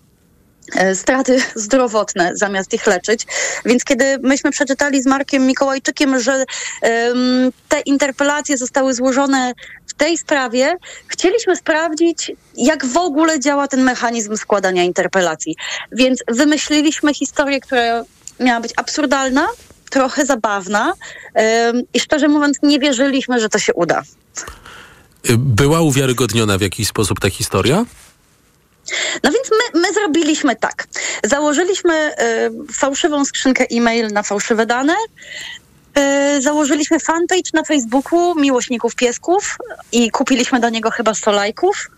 e, 0.76 0.96
straty 0.96 1.40
zdrowotne 1.56 2.32
zamiast 2.34 2.74
ich 2.74 2.88
leczyć. 2.88 3.26
Więc 3.66 3.84
kiedy 3.84 4.20
myśmy 4.24 4.52
przeczytali 4.52 5.02
z 5.02 5.06
Markiem 5.06 5.48
Mikołajczykiem, 5.48 6.20
że 6.20 6.46
te 7.70 7.80
interpelacje 7.80 8.58
zostały 8.58 8.94
złożone 8.94 9.54
w 9.88 9.94
tej 9.94 10.18
sprawie, 10.18 10.78
chcieliśmy 11.08 11.56
sprawdzić, 11.56 12.32
jak 12.58 12.86
w 12.86 12.98
ogóle 12.98 13.40
działa 13.40 13.68
ten 13.68 13.84
mechanizm 13.84 14.38
składania 14.38 14.84
interpelacji. 14.84 15.56
Więc 15.92 16.24
wymyśliliśmy 16.28 17.14
historię, 17.14 17.60
która 17.60 18.04
miała 18.40 18.60
być 18.60 18.72
absurdalna, 18.78 19.48
trochę 19.90 20.26
zabawna 20.26 20.94
i 21.94 22.00
szczerze 22.00 22.28
mówiąc 22.28 22.58
nie 22.64 22.80
wierzyliśmy, 22.80 23.40
że 23.40 23.50
to 23.50 23.60
się 23.60 23.74
uda. 23.74 24.04
Była 25.38 25.82
uwiarygodniona 25.82 26.58
w 26.58 26.62
jakiś 26.62 26.88
sposób 26.88 27.20
ta 27.20 27.30
historia? 27.30 27.86
No 29.24 29.32
więc 29.32 29.52
my, 29.52 29.82
my 29.82 29.94
zrobiliśmy 29.94 30.56
tak. 30.56 30.88
Założyliśmy 31.24 32.16
y, 32.70 32.74
fałszywą 32.74 33.26
skrzynkę 33.26 33.66
e-mail 33.72 34.08
na 34.08 34.24
fałszywe 34.24 34.66
dane. 34.66 34.96
Y, 36.38 36.42
założyliśmy 36.42 37.00
fanpage 37.00 37.52
na 37.54 37.64
Facebooku 37.64 38.36
miłośników 38.36 38.96
piesków 38.96 39.58
i 39.92 40.12
kupiliśmy 40.12 40.60
do 40.60 40.70
niego 40.70 40.92
chyba 40.92 41.14
100 41.14 41.32
lajków. 41.32 41.90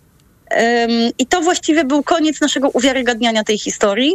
I 1.20 1.26
to 1.26 1.42
właściwie 1.42 1.84
był 1.84 2.04
koniec 2.04 2.42
naszego 2.42 2.70
uwiarygadniania 2.70 3.44
tej 3.44 3.58
historii. 3.58 4.14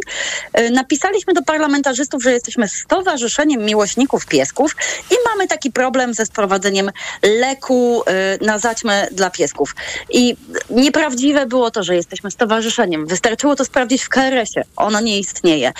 E, 0.53 0.69
napisaliśmy 0.69 1.33
do 1.33 1.41
parlamentarzystów, 1.41 2.23
że 2.23 2.31
jesteśmy 2.31 2.67
Stowarzyszeniem 2.67 3.65
Miłośników 3.65 4.25
Piesków 4.25 4.75
i 5.11 5.15
mamy 5.29 5.47
taki 5.47 5.71
problem 5.71 6.13
ze 6.13 6.25
sprowadzeniem 6.25 6.91
leku 7.23 8.03
e, 8.05 8.45
na 8.45 8.59
zaćmę 8.59 9.07
dla 9.11 9.29
piesków. 9.29 9.75
I 10.09 10.35
nieprawdziwe 10.69 11.45
było 11.45 11.71
to, 11.71 11.83
że 11.83 11.95
jesteśmy 11.95 12.31
stowarzyszeniem. 12.31 13.07
Wystarczyło 13.07 13.55
to 13.55 13.65
sprawdzić 13.65 14.03
w 14.03 14.09
KRS-ie. 14.09 14.65
Ono 14.75 15.01
nie 15.01 15.19
istnieje. 15.19 15.73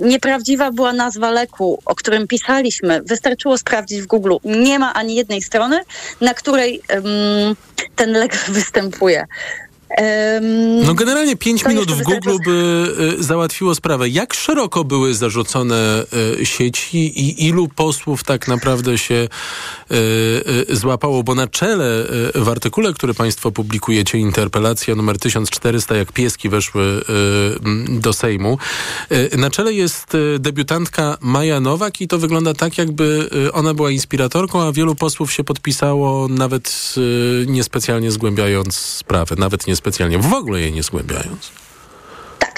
Nieprawdziwa 0.00 0.70
była 0.70 0.92
nazwa 0.92 1.30
leku, 1.30 1.82
o 1.86 1.94
którym 1.94 2.26
pisaliśmy. 2.26 3.02
Wystarczyło 3.02 3.58
sprawdzić 3.58 4.02
w 4.02 4.06
Google. 4.06 4.36
Nie 4.44 4.78
ma 4.78 4.94
ani 4.94 5.14
jednej 5.14 5.42
strony, 5.42 5.80
na 6.20 6.34
której 6.34 6.82
ten 7.96 8.12
lek 8.12 8.36
występuje. 8.58 9.26
No 10.86 10.94
generalnie 10.94 11.36
5 11.36 11.64
minut 11.64 11.92
w 11.92 12.02
Google 12.02 12.38
by 12.44 12.86
y, 13.18 13.22
załatwiło 13.22 13.74
sprawę. 13.74 14.08
Jak 14.08 14.34
szeroko 14.34 14.84
były 14.84 15.14
zarzucone 15.14 16.04
y, 16.40 16.46
sieci 16.46 16.98
i 16.98 17.46
ilu 17.46 17.68
posłów 17.68 18.24
tak 18.24 18.48
naprawdę 18.48 18.98
się 18.98 19.28
y, 20.70 20.76
złapało? 20.76 21.22
Bo 21.22 21.34
na 21.34 21.46
czele 21.46 22.06
w 22.34 22.48
artykule, 22.48 22.92
który 22.92 23.14
Państwo 23.14 23.52
publikujecie, 23.52 24.18
interpelacja 24.18 24.94
numer 24.94 25.18
1400, 25.18 25.96
jak 25.96 26.12
pieski 26.12 26.48
weszły 26.48 27.02
do 27.88 28.12
Sejmu, 28.12 28.58
na 29.38 29.50
czele 29.50 29.72
jest 29.72 30.16
debiutantka 30.38 31.16
Maja 31.20 31.60
Nowak 31.60 32.00
i 32.00 32.08
to 32.08 32.18
wygląda 32.18 32.54
tak, 32.54 32.78
jakby 32.78 33.30
ona 33.52 33.74
była 33.74 33.90
inspiratorką, 33.90 34.62
a 34.62 34.72
wielu 34.72 34.94
posłów 34.94 35.32
się 35.32 35.44
podpisało, 35.44 36.28
nawet 36.28 36.94
niespecjalnie 37.46 38.10
zgłębiając 38.10 38.76
sprawę, 38.76 39.36
nawet 39.38 39.66
nie 39.66 39.76
specjalnie, 39.82 40.18
w 40.18 40.32
ogóle 40.32 40.60
jej 40.60 40.72
nie 40.72 40.82
zgłębiając. 40.82 41.52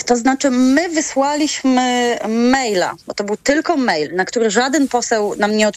To 0.06 0.16
znaczy 0.16 0.50
my 0.50 0.88
wysłaliśmy 0.88 2.18
maila, 2.28 2.94
bo 3.06 3.14
to 3.14 3.24
był 3.24 3.36
tylko 3.36 3.76
mail, 3.76 4.14
na 4.14 4.24
który 4.24 4.50
żaden 4.50 4.88
poseł 4.88 5.34
nam 5.38 5.56
nie, 5.56 5.70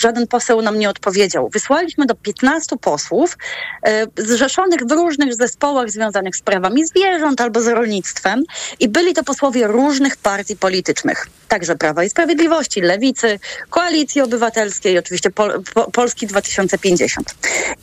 żaden 0.00 0.26
poseł 0.26 0.62
nam 0.62 0.78
nie 0.78 0.90
odpowiedział. 0.90 1.48
Wysłaliśmy 1.48 2.06
do 2.06 2.14
15 2.14 2.76
posłów 2.76 3.38
e, 3.82 4.06
zrzeszonych 4.16 4.80
w 4.86 4.90
różnych 4.92 5.34
zespołach 5.34 5.90
związanych 5.90 6.36
z 6.36 6.42
prawami 6.42 6.86
zwierząt 6.86 7.40
albo 7.40 7.60
z 7.60 7.66
rolnictwem 7.66 8.44
i 8.80 8.88
byli 8.88 9.14
to 9.14 9.24
posłowie 9.24 9.66
różnych 9.66 10.16
partii 10.16 10.56
politycznych, 10.56 11.26
także 11.48 11.76
Prawa 11.76 12.04
i 12.04 12.10
Sprawiedliwości, 12.10 12.80
Lewicy, 12.80 13.38
Koalicji 13.70 14.20
Obywatelskiej, 14.20 14.98
oczywiście 14.98 15.30
Pol- 15.30 15.62
po- 15.74 15.90
Polski 15.90 16.26
2050. 16.26 17.34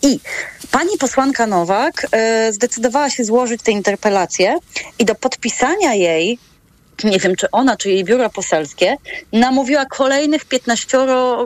I 0.02 0.20
pani 0.72 0.98
posłanka 1.00 1.48
Nowak 1.48 2.08
e, 2.12 2.54
zdecydowała 2.54 3.10
się 3.10 3.24
złożyć 3.26 3.62
tę 3.62 3.72
interpelację 3.72 4.58
i 5.00 5.06
do 5.06 5.16
podpisania 5.16 5.45
jej 5.94 6.40
nie 7.04 7.20
wiem, 7.20 7.36
czy 7.36 7.52
ona, 7.52 7.78
czy 7.78 7.90
jej 7.90 8.04
biuro 8.04 8.30
poselskie, 8.30 8.98
namówiła 9.34 9.86
kolejnych 9.86 10.46
15 10.46 10.98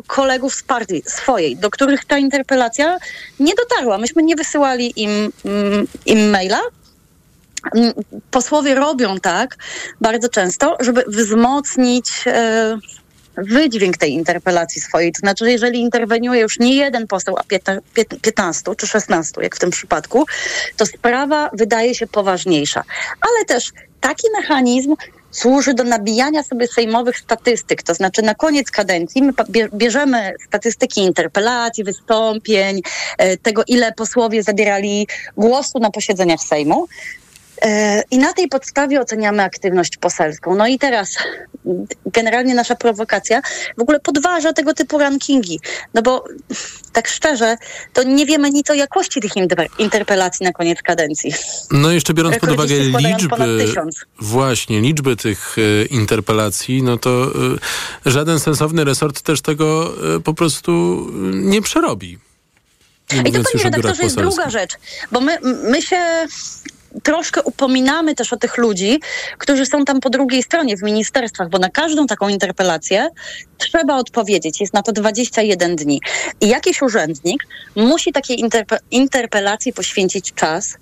kolegów 0.07 0.55
z 0.55 0.63
partii 0.63 1.01
swojej, 1.05 1.57
do 1.57 1.69
których 1.69 2.05
ta 2.05 2.17
interpelacja 2.17 2.97
nie 3.39 3.55
dotarła. 3.55 3.97
Myśmy 3.97 4.23
nie 4.23 4.35
wysyłali 4.35 5.01
im, 5.01 5.31
mm, 5.45 5.87
im 6.05 6.29
maila. 6.29 6.59
Mm, 7.75 7.93
posłowie 8.31 8.75
robią 8.75 9.19
tak 9.19 9.57
bardzo 10.01 10.29
często, 10.29 10.77
żeby 10.79 11.03
wzmocnić 11.07 12.09
e, 12.25 12.77
wydźwięk 13.43 13.97
tej 13.97 14.13
interpelacji 14.13 14.81
swojej. 14.81 15.11
To 15.11 15.19
znaczy, 15.19 15.45
że 15.45 15.51
jeżeli 15.51 15.79
interweniuje 15.79 16.41
już 16.41 16.59
nie 16.59 16.75
jeden 16.75 17.07
poseł, 17.07 17.35
a 17.37 17.43
15 18.21 18.75
czy 18.77 18.87
16, 18.87 19.41
jak 19.41 19.55
w 19.55 19.59
tym 19.59 19.69
przypadku, 19.69 20.25
to 20.77 20.85
sprawa 20.85 21.49
wydaje 21.53 21.95
się 21.95 22.07
poważniejsza. 22.07 22.83
Ale 23.21 23.45
też 23.45 23.71
taki 24.01 24.27
mechanizm 24.37 24.95
służy 25.31 25.73
do 25.73 25.83
nabijania 25.83 26.43
sobie 26.43 26.67
sejmowych 26.67 27.17
statystyk. 27.17 27.83
To 27.83 27.93
znaczy 27.93 28.21
na 28.21 28.35
koniec 28.35 28.71
kadencji 28.71 29.23
my 29.23 29.33
bierzemy 29.73 30.33
statystyki 30.47 31.01
interpelacji, 31.01 31.83
wystąpień, 31.83 32.81
e, 33.17 33.37
tego 33.37 33.63
ile 33.67 33.93
posłowie 33.93 34.43
zabierali 34.43 35.07
głosu 35.37 35.79
na 35.79 35.91
posiedzeniach 35.91 36.39
Sejmu. 36.39 36.87
E, 37.61 38.03
I 38.11 38.17
na 38.17 38.33
tej 38.33 38.47
podstawie 38.47 39.01
oceniamy 39.01 39.43
aktywność 39.43 39.97
poselską. 39.97 40.55
No 40.55 40.67
i 40.67 40.79
teraz 40.79 41.15
generalnie 42.05 42.55
nasza 42.55 42.75
prowokacja 42.75 43.41
w 43.77 43.81
ogóle 43.81 43.99
podważa 43.99 44.53
tego 44.53 44.73
typu 44.73 44.97
rankingi. 44.97 45.59
No 45.93 46.01
bo 46.01 46.23
tak 46.93 47.07
szczerze, 47.07 47.57
to 47.93 48.03
nie 48.03 48.25
wiemy 48.25 48.49
nic 48.49 48.69
o 48.69 48.73
jakości 48.73 49.21
tych 49.21 49.31
interpelacji 49.79 50.43
na 50.43 50.51
koniec 50.51 50.81
kadencji. 50.81 51.33
No 51.71 51.91
jeszcze 51.91 52.13
biorąc 52.13 52.39
pod 52.39 52.51
uwagę 52.51 52.75
liczby, 52.79 53.65
właśnie, 54.19 54.81
liczby 54.81 55.15
tych 55.15 55.55
e, 55.57 55.85
interpelacji, 55.85 56.83
no 56.83 56.97
to 56.97 57.31
e, 58.05 58.11
żaden 58.11 58.39
sensowny 58.39 58.83
resort 58.83 59.21
też 59.21 59.41
tego 59.41 59.93
po 60.23 60.33
prostu 60.33 61.05
nie 61.33 61.61
przerobi. 61.61 62.19
Nie 63.13 63.19
I 63.19 63.23
to, 63.23 63.31
panie 63.31 63.63
redaktorze, 63.63 64.03
jest 64.03 64.15
druga 64.15 64.49
rzecz, 64.49 64.73
bo 65.11 65.21
my, 65.21 65.37
my 65.63 65.81
się 65.81 66.27
troszkę 67.03 67.41
upominamy 67.41 68.15
też 68.15 68.33
o 68.33 68.37
tych 68.37 68.57
ludzi, 68.57 68.99
którzy 69.37 69.65
są 69.65 69.85
tam 69.85 69.99
po 69.99 70.09
drugiej 70.09 70.43
stronie 70.43 70.77
w 70.77 70.81
ministerstwach, 70.81 71.49
bo 71.49 71.59
na 71.59 71.69
każdą 71.69 72.07
taką 72.07 72.29
interpelację 72.29 73.09
trzeba 73.57 73.95
odpowiedzieć. 73.95 74.61
Jest 74.61 74.73
na 74.73 74.83
to 74.83 74.91
21 74.91 75.75
dni. 75.75 76.01
I 76.41 76.47
jakiś 76.47 76.81
urzędnik 76.81 77.43
musi 77.75 78.11
takiej 78.11 78.39
interpe 78.39 78.79
interpelacji 78.91 79.73
poświęcić 79.73 80.33
czas, 80.33 80.77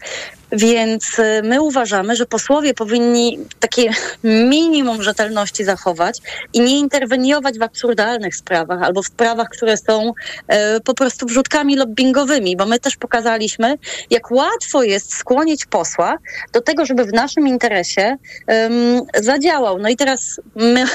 więc 0.51 1.19
y, 1.19 1.41
my 1.43 1.61
uważamy, 1.61 2.15
że 2.15 2.25
posłowie 2.25 2.73
powinni 2.73 3.39
takie 3.59 3.89
minimum 4.23 5.03
rzetelności 5.03 5.63
zachować 5.63 6.19
i 6.53 6.59
nie 6.59 6.79
interweniować 6.79 7.59
w 7.59 7.61
absurdalnych 7.61 8.35
sprawach 8.35 8.83
albo 8.83 9.03
w 9.03 9.07
sprawach, 9.07 9.49
które 9.49 9.77
są 9.77 10.13
e, 10.47 10.79
po 10.79 10.93
prostu 10.93 11.25
wrzutkami 11.25 11.75
lobbyingowymi, 11.75 12.55
bo 12.55 12.65
my 12.65 12.79
też 12.79 12.97
pokazaliśmy, 12.97 13.77
jak 14.09 14.31
łatwo 14.31 14.83
jest 14.83 15.13
skłonić 15.13 15.65
posła 15.65 16.17
do 16.53 16.61
tego, 16.61 16.85
żeby 16.85 17.05
w 17.05 17.13
naszym 17.13 17.47
interesie 17.47 18.17
um, 18.47 19.01
zadziałał. 19.15 19.79
No 19.79 19.89
i 19.89 19.95
teraz 19.95 20.41
my 20.55 20.85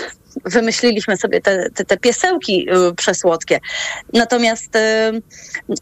wymyśliliśmy 0.44 1.16
sobie 1.16 1.40
te, 1.40 1.70
te, 1.70 1.84
te 1.84 1.96
piesełki 1.96 2.66
y, 2.90 2.94
przesłodkie. 2.94 3.60
Natomiast 4.12 4.76
y, 4.76 4.78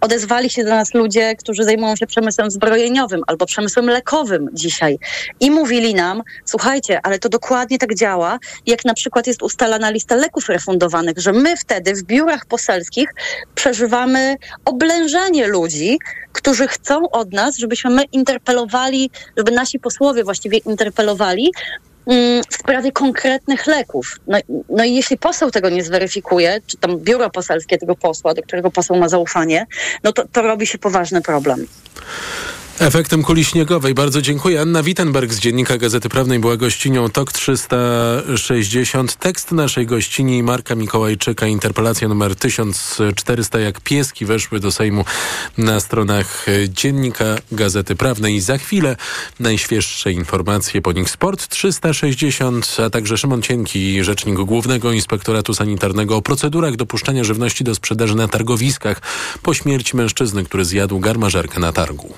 odezwali 0.00 0.50
się 0.50 0.64
do 0.64 0.70
nas 0.70 0.94
ludzie, 0.94 1.36
którzy 1.36 1.64
zajmują 1.64 1.96
się 1.96 2.06
przemysłem 2.06 2.50
zbrojeniowym 2.50 3.22
albo 3.26 3.46
przemysłem 3.46 3.86
lekowym 3.86 4.48
dzisiaj 4.52 4.98
i 5.40 5.50
mówili 5.50 5.94
nam, 5.94 6.22
słuchajcie, 6.44 7.00
ale 7.02 7.18
to 7.18 7.28
dokładnie 7.28 7.78
tak 7.78 7.94
działa, 7.94 8.38
jak 8.66 8.84
na 8.84 8.94
przykład 8.94 9.26
jest 9.26 9.42
ustalana 9.42 9.90
lista 9.90 10.14
leków 10.14 10.48
refundowanych, 10.48 11.18
że 11.18 11.32
my 11.32 11.56
wtedy 11.56 11.94
w 11.94 12.02
biurach 12.02 12.46
poselskich 12.46 13.08
przeżywamy 13.54 14.36
oblężenie 14.64 15.46
ludzi, 15.46 15.98
którzy 16.32 16.68
chcą 16.68 17.10
od 17.10 17.32
nas, 17.32 17.56
żebyśmy 17.56 17.90
my 17.90 18.02
interpelowali, 18.12 19.10
żeby 19.36 19.50
nasi 19.50 19.78
posłowie 19.78 20.24
właściwie 20.24 20.58
interpelowali 20.58 21.52
w 22.50 22.54
sprawie 22.54 22.92
konkretnych 22.92 23.66
leków. 23.66 24.20
No, 24.26 24.38
no 24.68 24.84
i 24.84 24.94
jeśli 24.94 25.18
poseł 25.18 25.50
tego 25.50 25.68
nie 25.68 25.84
zweryfikuje, 25.84 26.60
czy 26.66 26.76
tam 26.76 26.98
biuro 26.98 27.30
poselskie 27.30 27.78
tego 27.78 27.96
posła, 27.96 28.34
do 28.34 28.42
którego 28.42 28.70
poseł 28.70 28.96
ma 28.96 29.08
zaufanie, 29.08 29.66
no 30.04 30.12
to, 30.12 30.24
to 30.32 30.42
robi 30.42 30.66
się 30.66 30.78
poważny 30.78 31.22
problem. 31.22 31.66
Efektem 32.80 33.22
kuli 33.22 33.44
śniegowej. 33.44 33.94
Bardzo 33.94 34.22
dziękuję. 34.22 34.60
Anna 34.60 34.82
Wittenberg 34.82 35.32
z 35.32 35.38
Dziennika 35.38 35.78
Gazety 35.78 36.08
Prawnej 36.08 36.38
była 36.38 36.56
gościnią 36.56 37.10
TOK 37.10 37.32
360. 37.32 39.16
Tekst 39.16 39.52
naszej 39.52 39.86
gościni 39.86 40.42
Marka 40.42 40.74
Mikołajczyka, 40.74 41.46
interpelacja 41.46 42.08
numer 42.08 42.36
1400, 42.36 43.60
jak 43.60 43.80
pieski 43.80 44.26
weszły 44.26 44.60
do 44.60 44.72
Sejmu 44.72 45.04
na 45.58 45.80
stronach 45.80 46.46
Dziennika 46.68 47.24
Gazety 47.52 47.96
Prawnej. 47.96 48.40
Za 48.40 48.58
chwilę 48.58 48.96
najświeższe 49.40 50.12
informacje 50.12 50.82
po 50.82 50.92
nich 50.92 51.10
Sport 51.10 51.48
360, 51.48 52.76
a 52.86 52.90
także 52.90 53.18
Szymon 53.18 53.42
Cienki, 53.42 54.04
rzecznik 54.04 54.36
Głównego 54.36 54.92
Inspektoratu 54.92 55.54
Sanitarnego 55.54 56.16
o 56.16 56.22
procedurach 56.22 56.76
dopuszczania 56.76 57.24
żywności 57.24 57.64
do 57.64 57.74
sprzedaży 57.74 58.14
na 58.14 58.28
targowiskach 58.28 59.00
po 59.42 59.54
śmierci 59.54 59.96
mężczyzny, 59.96 60.44
który 60.44 60.64
zjadł 60.64 60.98
garmażerkę 61.00 61.60
na 61.60 61.72
targu. 61.72 62.14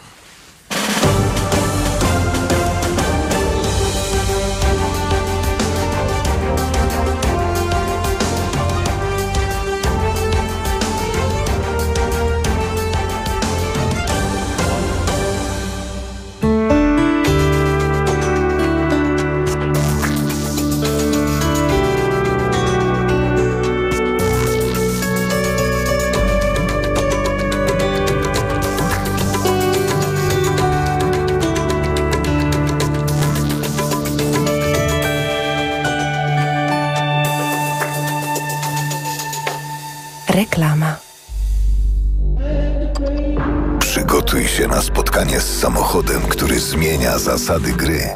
Zasady 47.42 47.72
gry. 47.72 48.08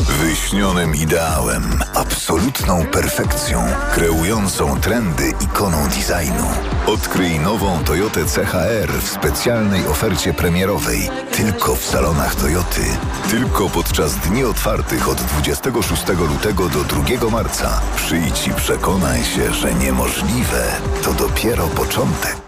Wyśnionym 0.00 0.94
ideałem, 0.94 1.62
absolutną 1.94 2.86
perfekcją, 2.86 3.64
kreującą 3.94 4.80
trendy 4.80 5.32
ikoną 5.40 5.76
designu. 5.88 6.46
Odkryj 6.86 7.38
nową 7.38 7.84
Toyotę 7.84 8.24
CHR 8.24 8.92
w 8.92 9.08
specjalnej 9.08 9.86
ofercie 9.86 10.34
premierowej. 10.34 11.10
Tylko 11.32 11.76
w 11.76 11.84
salonach 11.84 12.34
Toyoty. 12.34 12.84
Tylko 13.30 13.70
podczas 13.70 14.16
dni 14.16 14.44
otwartych 14.44 15.08
od 15.08 15.18
26 15.18 16.08
lutego 16.08 16.68
do 16.68 16.84
2 16.84 17.30
marca. 17.30 17.80
Przyjdź 17.96 18.46
i 18.46 18.50
przekonaj 18.50 19.24
się, 19.24 19.52
że 19.52 19.74
niemożliwe 19.74 20.64
to 21.02 21.12
dopiero 21.12 21.66
początek. 21.66 22.45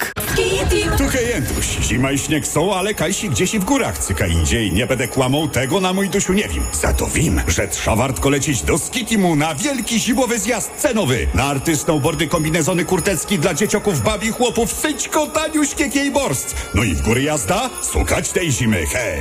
Tu 0.68 1.04
Jędruś. 1.34 1.66
Zima 1.82 2.12
i 2.12 2.18
śnieg 2.18 2.46
są, 2.46 2.74
ale 2.74 2.94
kajsi 2.94 3.30
gdzieś 3.30 3.54
i 3.54 3.58
w 3.58 3.64
górach. 3.64 3.98
Cyka 3.98 4.26
indziej. 4.26 4.72
Nie 4.72 4.86
będę 4.86 5.08
kłamał, 5.08 5.48
tego 5.48 5.80
na 5.80 5.92
mój 5.92 6.08
dusiu 6.08 6.32
nie 6.32 6.48
wiem. 6.48 6.64
Za 6.72 6.92
to 6.92 7.06
wiem, 7.06 7.40
że 7.48 7.68
trza 7.68 7.96
wartko 7.96 8.28
lecieć 8.30 8.62
do 8.62 8.78
Skitimu 8.78 9.36
na 9.36 9.54
wielki 9.54 10.00
zimowy 10.00 10.38
zjazd 10.38 10.70
cenowy. 10.78 11.26
Na 11.34 11.44
arty, 11.44 11.76
snowboardy, 11.76 12.26
kombinezony 12.28 12.84
kurtecki 12.84 13.38
dla 13.38 13.54
dziecioków, 13.54 14.02
babi, 14.02 14.30
chłopów, 14.30 14.72
syćko, 14.72 15.26
taniuśkie 15.26 15.90
kiejborst. 15.90 16.54
No 16.74 16.84
i 16.84 16.94
w 16.94 17.02
góry 17.02 17.22
jazda? 17.22 17.70
Słuchać 17.82 18.28
tej 18.28 18.52
zimy, 18.52 18.86
hej! 18.86 19.20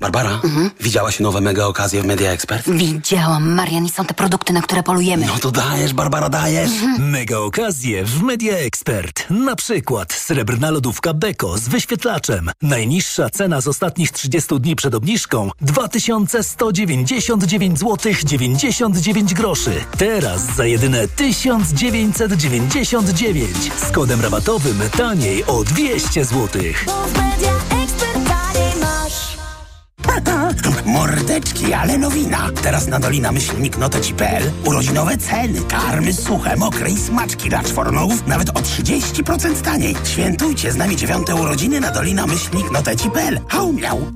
Barbara, 0.00 0.40
widziałaś 0.80 1.20
nowe 1.20 1.40
mega 1.40 1.66
okazje 1.66 2.02
w 2.02 2.04
Media 2.04 2.30
Expert? 2.30 2.70
Widziałam, 2.70 3.54
Marian, 3.54 3.86
i 3.86 3.90
są 3.90 4.04
te 4.04 4.14
produkty, 4.14 4.52
na 4.52 4.62
które 4.62 4.82
polujemy. 4.82 5.26
No 5.26 5.38
to 5.38 5.50
dajesz, 5.50 5.94
Barbara, 5.94 6.28
dajesz. 6.28 6.70
Mega 6.98 7.38
okazje 7.38 8.04
w 8.04 8.22
Media 8.22 8.56
Expert. 8.56 9.24
Na 9.30 9.56
przykład 9.56 10.12
srebrna 10.32 10.70
lodówka 10.70 11.14
Beko 11.14 11.58
z 11.58 11.68
wyświetlaczem. 11.68 12.50
Najniższa 12.62 13.30
cena 13.30 13.60
z 13.60 13.68
ostatnich 13.68 14.10
30 14.10 14.60
dni 14.60 14.76
przed 14.76 14.94
obniżką 14.94 15.50
2199 15.60 17.78
zł 17.78 18.12
99 18.24 19.34
groszy. 19.34 19.84
Teraz 19.98 20.56
za 20.56 20.66
jedyne 20.66 21.08
1999 21.08 23.56
z 23.88 23.90
kodem 23.90 24.20
rabatowym 24.20 24.80
taniej 24.96 25.44
o 25.44 25.64
200 25.64 26.24
zł. 26.24 26.62
Mordeczki, 30.84 31.72
ale 31.72 31.98
nowina. 31.98 32.50
Teraz 32.62 32.86
na 32.86 32.98
Dolina 32.98 33.32
Myślnik 33.32 33.78
Noteci.pl 33.78 34.50
urodzinowe 34.64 35.18
ceny. 35.18 35.60
Karmy 35.68 36.12
suche, 36.12 36.56
mokre 36.56 36.90
i 36.90 36.96
smaczki 36.98 37.48
dla 37.48 37.62
czwornogów 37.62 38.26
nawet 38.26 38.50
o 38.50 38.60
30% 38.60 39.60
taniej. 39.62 39.96
Świętujcie 40.04 40.72
z 40.72 40.76
nami 40.76 40.96
dziewiąte 40.96 41.34
urodziny 41.34 41.80
na 41.80 41.90
Dolina 41.90 42.26
Myślnik 42.26 42.70
Noteci.pl. 42.70 43.40
Hał 43.48 43.72
miał. 43.72 44.12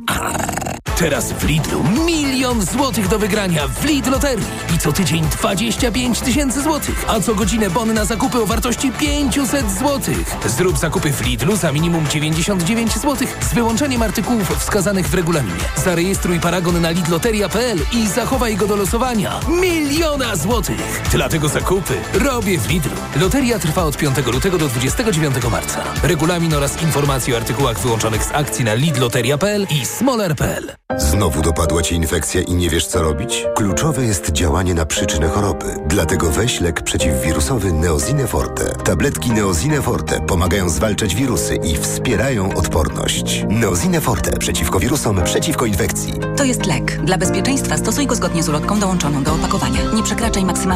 Teraz 0.99 1.33
w 1.33 1.45
Lidlu 1.45 1.85
milion 2.07 2.63
złotych 2.63 3.09
do 3.09 3.19
wygrania 3.19 3.69
w 3.69 3.85
Lidl 3.85 4.11
Loterii. 4.11 4.47
I 4.75 4.79
co 4.79 4.93
tydzień 4.93 5.25
25 5.25 6.21
tysięcy 6.21 6.63
złotych. 6.63 7.05
A 7.09 7.21
co 7.21 7.35
godzinę 7.35 7.71
bony 7.71 7.95
na 7.95 8.05
zakupy 8.05 8.43
o 8.43 8.47
wartości 8.47 8.93
500 8.93 9.73
złotych. 9.79 10.37
Zrób 10.47 10.79
zakupy 10.79 11.13
w 11.13 11.27
Lidlu 11.27 11.57
za 11.57 11.73
minimum 11.73 12.09
99 12.09 12.99
złotych 12.99 13.37
z 13.51 13.55
wyłączeniem 13.55 14.03
artykułów 14.03 14.59
wskazanych 14.59 15.09
w 15.09 15.15
regulaminie. 15.15 15.65
Zarejestruj 15.87 16.41
paragon 16.41 16.81
na 16.81 16.91
lidloteria.pl 16.91 17.79
i 17.93 18.09
zachowaj 18.09 18.57
go 18.57 18.67
do 18.67 18.77
losowania. 18.77 19.41
Miliona 19.49 20.37
złotych. 20.37 21.03
Dlatego 21.13 21.49
zakupy 21.49 21.95
robię 22.15 22.59
w 22.59 22.71
Lidlu. 22.71 22.93
Loteria 23.21 23.59
trwa 23.59 23.85
od 23.85 23.97
5 23.97 24.17
lutego 24.27 24.59
do 24.59 24.69
29 24.69 25.35
marca. 25.51 25.85
Regulamin 26.03 26.55
oraz 26.55 26.83
informacje 26.83 27.35
o 27.35 27.37
artykułach 27.37 27.79
wyłączonych 27.79 28.25
z 28.25 28.33
akcji 28.33 28.65
na 28.65 28.75
lidloteria.pl 28.75 29.67
i 29.71 29.87
smoler.pl. 29.87 30.73
Znowu 30.99 31.43
dopadła 31.43 31.83
Ci 31.83 31.95
infekcja 31.95 32.41
i 32.41 32.55
nie 32.55 32.71
wiesz 32.71 32.87
co 32.87 33.03
robić? 33.03 33.45
Kluczowe 33.57 34.05
jest 34.05 34.33
działanie 34.33 34.75
na 34.75 34.87
przyczynę 34.87 35.29
choroby. 35.29 35.77
Dlatego 35.87 36.31
weź 36.31 36.61
lek 36.61 36.83
przeciwwirusowy 36.83 37.73
Neozine 37.73 38.27
Forte. 38.27 38.65
Tabletki 38.85 39.31
Neozine 39.31 39.83
Forte 39.83 40.21
pomagają 40.21 40.69
zwalczać 40.69 41.15
wirusy 41.15 41.57
i 41.57 41.77
wspierają 41.77 42.55
odporność. 42.55 43.45
Neozine 43.49 44.01
Forte 44.01 44.39
przeciwko 44.39 44.81
wirusom, 44.81 45.23
przeciwko 45.25 45.67
infekcji. 45.77 46.13
To 46.37 46.45
jest 46.45 46.67
lek. 46.67 47.05
Dla 47.05 47.19
bezpieczeństwa 47.19 47.77
stosuj 47.77 48.07
go 48.07 48.15
zgodnie 48.15 48.43
z 48.43 48.49
ulotką 48.49 48.81
dołączoną 48.81 49.23
do 49.23 49.35
opakowania. 49.35 49.81
Nie 49.95 50.03
przekraczaj 50.03 50.45
maksymalnej 50.45 50.67